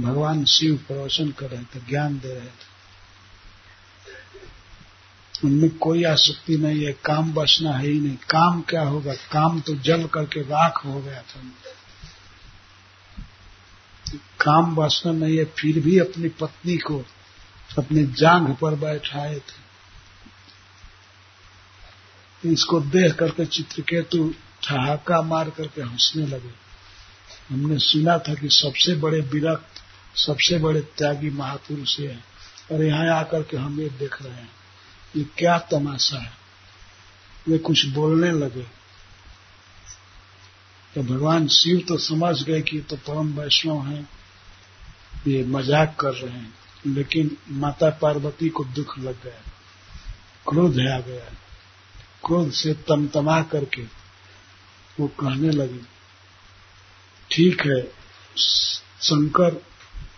भगवान 0.00 0.44
शिव 0.44 0.76
प्रवचन 0.76 1.30
कर 1.30 1.50
रहे 1.50 1.62
थे, 1.62 1.80
ज्ञान 1.88 2.18
दे 2.18 2.28
रहे 2.28 2.46
थे। 2.46 2.74
उनमें 5.44 5.78
कोई 5.78 6.04
आसक्ति 6.04 6.56
नहीं 6.56 6.84
है, 6.84 6.92
काम 6.92 7.32
बचना 7.32 7.72
है 7.72 7.86
ही 7.86 8.00
नहीं। 8.00 8.16
काम 8.16 8.62
क्या 8.62 8.82
होगा? 8.82 9.14
काम 9.14 9.60
तो 9.60 9.74
जल 9.74 10.06
करके 10.06 10.40
राख 10.40 10.84
हो 10.84 11.00
गया 11.00 11.22
था। 11.22 11.42
काम 14.40 14.76
बचना 14.76 15.12
नहीं 15.12 15.38
है, 15.38 15.44
फिर 15.44 15.80
भी 15.80 15.98
अपनी 15.98 16.28
पत्नी 16.28 16.76
को 16.76 17.04
अपनी 17.78 18.04
जांघ 18.12 18.54
पर 18.56 18.74
बैठाए 18.74 19.38
थे। 19.38 19.62
इसको 22.42 22.80
देख 22.80 23.14
करके 23.14 23.44
चित्रकेतु 23.46 24.34
ठहाका 24.62 25.20
मार 25.22 25.50
करके 25.50 25.82
हंसने 25.82 26.26
लगे। 26.26 26.52
हमने 27.50 27.78
सुना 27.78 28.18
था 28.18 28.34
कि 28.34 28.48
सबसे 28.50 28.94
बड़े 28.94 29.20
विरक्त, 29.22 29.80
सबसे 30.16 30.58
बड़े 30.58 30.80
त्यागी 30.98 31.30
महापुरुष 31.30 31.98
है। 32.00 32.24
और 32.72 32.82
यहाँ 32.82 33.06
आकर 33.14 33.42
के 33.42 33.56
हम 33.56 33.80
ये 33.80 33.88
देख 33.88 34.22
रहे 34.22 34.32
हैं, 34.32 34.50
ये 35.16 35.24
क्या 35.38 35.58
तमाशा 35.70 36.18
है। 36.18 36.32
वे 37.48 37.58
कुछ 37.58 37.86
बोलने 37.86 38.30
लगे। 38.32 38.66
तो 40.94 41.02
भगवान 41.04 41.46
शिव 41.48 41.84
तो 41.88 41.96
समझ 41.98 42.42
गए 42.42 42.60
कि 42.62 42.80
तो 42.80 42.96
परम 42.96 43.32
वैष्णव 43.38 43.86
हैं, 43.86 44.08
ये 45.26 45.44
मज़ाक 45.44 45.96
कर 46.00 46.12
रहे 46.14 46.32
हैं। 46.32 46.52
लेकिन 46.86 47.36
माता 47.50 47.90
पार्वती 47.90 48.48
को 48.48 48.64
दुख 48.64 48.98
लग 48.98 49.22
गया। 49.22 49.40
क्रोध 50.46 50.78
आ 50.80 50.98
गया। 51.00 51.32
क्रोध 52.26 52.50
से 52.52 52.72
तमतमा 52.88 53.40
करके 53.42 53.82
वो 55.00 55.06
कहने 55.20 55.50
लगी, 55.50 55.80
ठीक 57.30 57.60
है, 57.60 57.82
शंकर, 58.36 59.54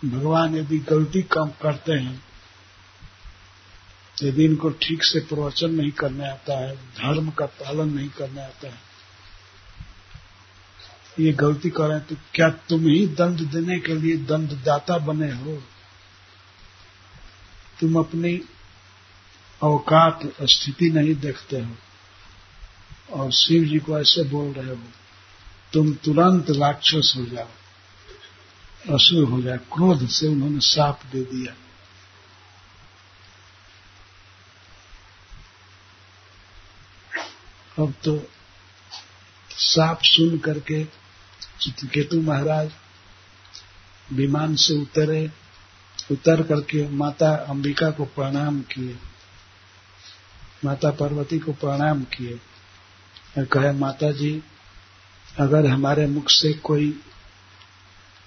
भगवान 0.05 0.55
यदि 0.55 0.77
गलती 0.79 1.21
कम 1.21 1.49
करते 1.61 1.93
हैं, 1.93 2.23
यदि 4.17 4.45
इनको 4.45 4.69
ठीक 4.81 5.03
से 5.03 5.19
प्रवचन 5.19 5.73
नहीं 5.73 5.91
करने 5.91 6.27
आता 6.29 6.59
है, 6.59 6.75
धर्म 6.75 7.29
का 7.29 7.45
पालन 7.45 7.93
नहीं 7.93 8.09
करने 8.09 8.41
आता 8.41 8.67
है, 8.67 8.79
ये 11.19 11.31
गलती 11.33 11.69
करें 11.69 11.99
तो 11.99 12.15
क्या 12.33 12.49
तुम 12.69 12.87
ही 12.87 13.05
दंड 13.07 13.39
देने 13.51 13.79
के 13.79 13.95
लिए 13.95 14.17
दंडदाता 14.25 14.97
बने 14.97 15.31
हो? 15.31 15.61
तुम 17.79 17.99
अपनी 17.99 18.33
अवकात 19.61 20.21
स्थिति 20.43 20.89
नहीं 20.89 21.15
देखते 21.15 21.61
हो। 21.61 21.75
और 23.13 23.31
शिव 23.31 23.63
जी 23.63 23.79
को 23.79 23.99
ऐसे 23.99 24.23
बोल 24.23 24.51
रहे 24.53 24.69
हो, 24.69 24.89
तुम 25.73 25.93
तुरंत 25.95 26.49
राक्षस 26.51 27.13
हो 27.17 27.25
जाओ 27.25 28.95
असुर 28.95 29.23
हो 29.29 29.41
जाए 29.41 29.57
क्रोध 29.73 30.07
से 30.07 30.27
उन्होंने 30.27 30.59
साप 30.59 31.01
दे 31.11 31.21
दिया। 31.23 31.53
अब 37.77 37.93
तो 38.03 38.17
साफ़ 39.49 40.03
सुन 40.03 40.37
करके 40.37 40.83
चित्रकेतु 41.61 42.21
महाराज 42.21 42.71
विमान 44.13 44.55
से 44.55 44.73
उतरे। 44.73 45.27
उतर 46.11 46.43
करके 46.43 46.87
माता 46.89 47.35
अंबिका 47.35 47.89
को 47.91 48.05
प्रणाम 48.05 48.61
किए। 48.61 48.97
माता 50.65 50.91
पार्वती 50.91 51.39
को 51.39 51.53
प्रणाम 51.53 52.03
किए। 52.03 52.39
और 53.37 53.45
कहे 53.45 53.71
माता 53.71 54.11
जी 54.11 54.43
अगर 55.39 55.65
हमारे 55.65 56.07
मुख 56.07 56.29
से 56.29 56.53
कोई 56.53 56.99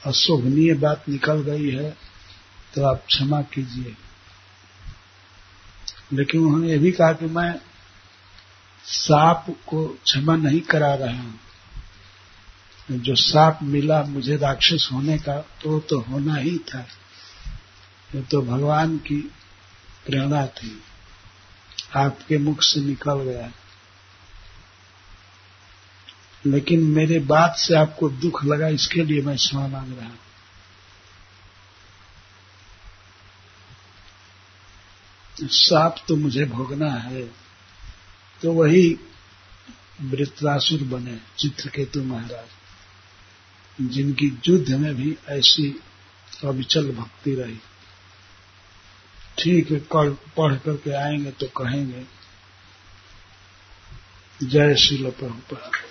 अशोभनीय 0.06 0.74
बात 0.74 1.08
निकल 1.08 1.40
गई 1.42 1.70
है 1.70 1.90
तो 2.74 2.84
आप 2.84 3.04
क्षमा 3.06 3.42
कीजिए। 3.42 3.96
लेकिन 6.12 6.40
उन्होंने 6.40 6.68
ये 6.68 6.78
भी 6.78 6.92
कहा 6.92 7.12
कि 7.12 7.26
मैं 7.26 7.60
सांप 8.84 9.56
को 9.66 9.86
क्षमा 10.04 10.36
नहीं 10.36 10.60
करा 10.60 10.94
रहा 10.94 11.22
हूँ। 11.22 11.40
जो 12.90 13.14
सांप 13.14 13.58
मिला 13.62 14.02
मुझे 14.02 14.36
राक्षस 14.36 14.88
होने 14.92 15.18
का 15.18 15.36
तो 15.62 15.78
तो 15.80 16.00
होना 16.00 16.36
ही 16.36 16.58
था। 16.58 16.86
ये 18.14 18.22
तो 18.22 18.40
भगवान 18.42 18.96
की 18.98 19.20
प्रेरणा 20.06 20.46
थी। 20.46 20.82
आपके 21.96 22.38
मुख 22.38 22.62
से 22.62 22.80
निकल 22.80 23.22
गया। 23.22 23.50
लेकिन 26.46 26.82
मेरे 26.86 27.18
बात 27.26 27.56
से 27.58 27.74
आपको 27.74 28.08
दुख 28.10 28.44
लगा, 28.44 28.68
इसके 28.68 29.04
लिए 29.04 29.22
मैं 29.22 29.36
क्षमा 29.36 29.66
मांग 29.68 29.98
रहा 29.98 30.06
हूँ। 30.06 30.18
साप 35.34 36.04
तो 36.08 36.16
मुझे 36.16 36.44
भोगना 36.44 36.90
है 36.90 37.22
तो 38.40 38.52
वही 38.52 38.98
वृत्रासुर 40.00 40.82
बने, 40.84 41.18
चित्रकेतु 41.38 42.02
महाराज, 42.02 43.88
जिनकी 43.90 44.26
युद्ध 44.48 44.70
में 44.72 44.94
भी 44.94 45.16
ऐसी 45.28 45.68
अविचल 46.44 46.90
भक्ति 46.92 47.34
रही। 47.34 47.58
ठीक 49.40 49.70
है 49.70 49.78
कल 49.92 50.16
पढ़ 50.36 50.54
करके 50.54 50.92
आएँगे 50.92 51.30
तो 51.30 51.46
कहेंगे 51.56 52.06
जय 54.46 54.74
श्रील 54.74 55.10
प्रभुपाद 55.10 55.89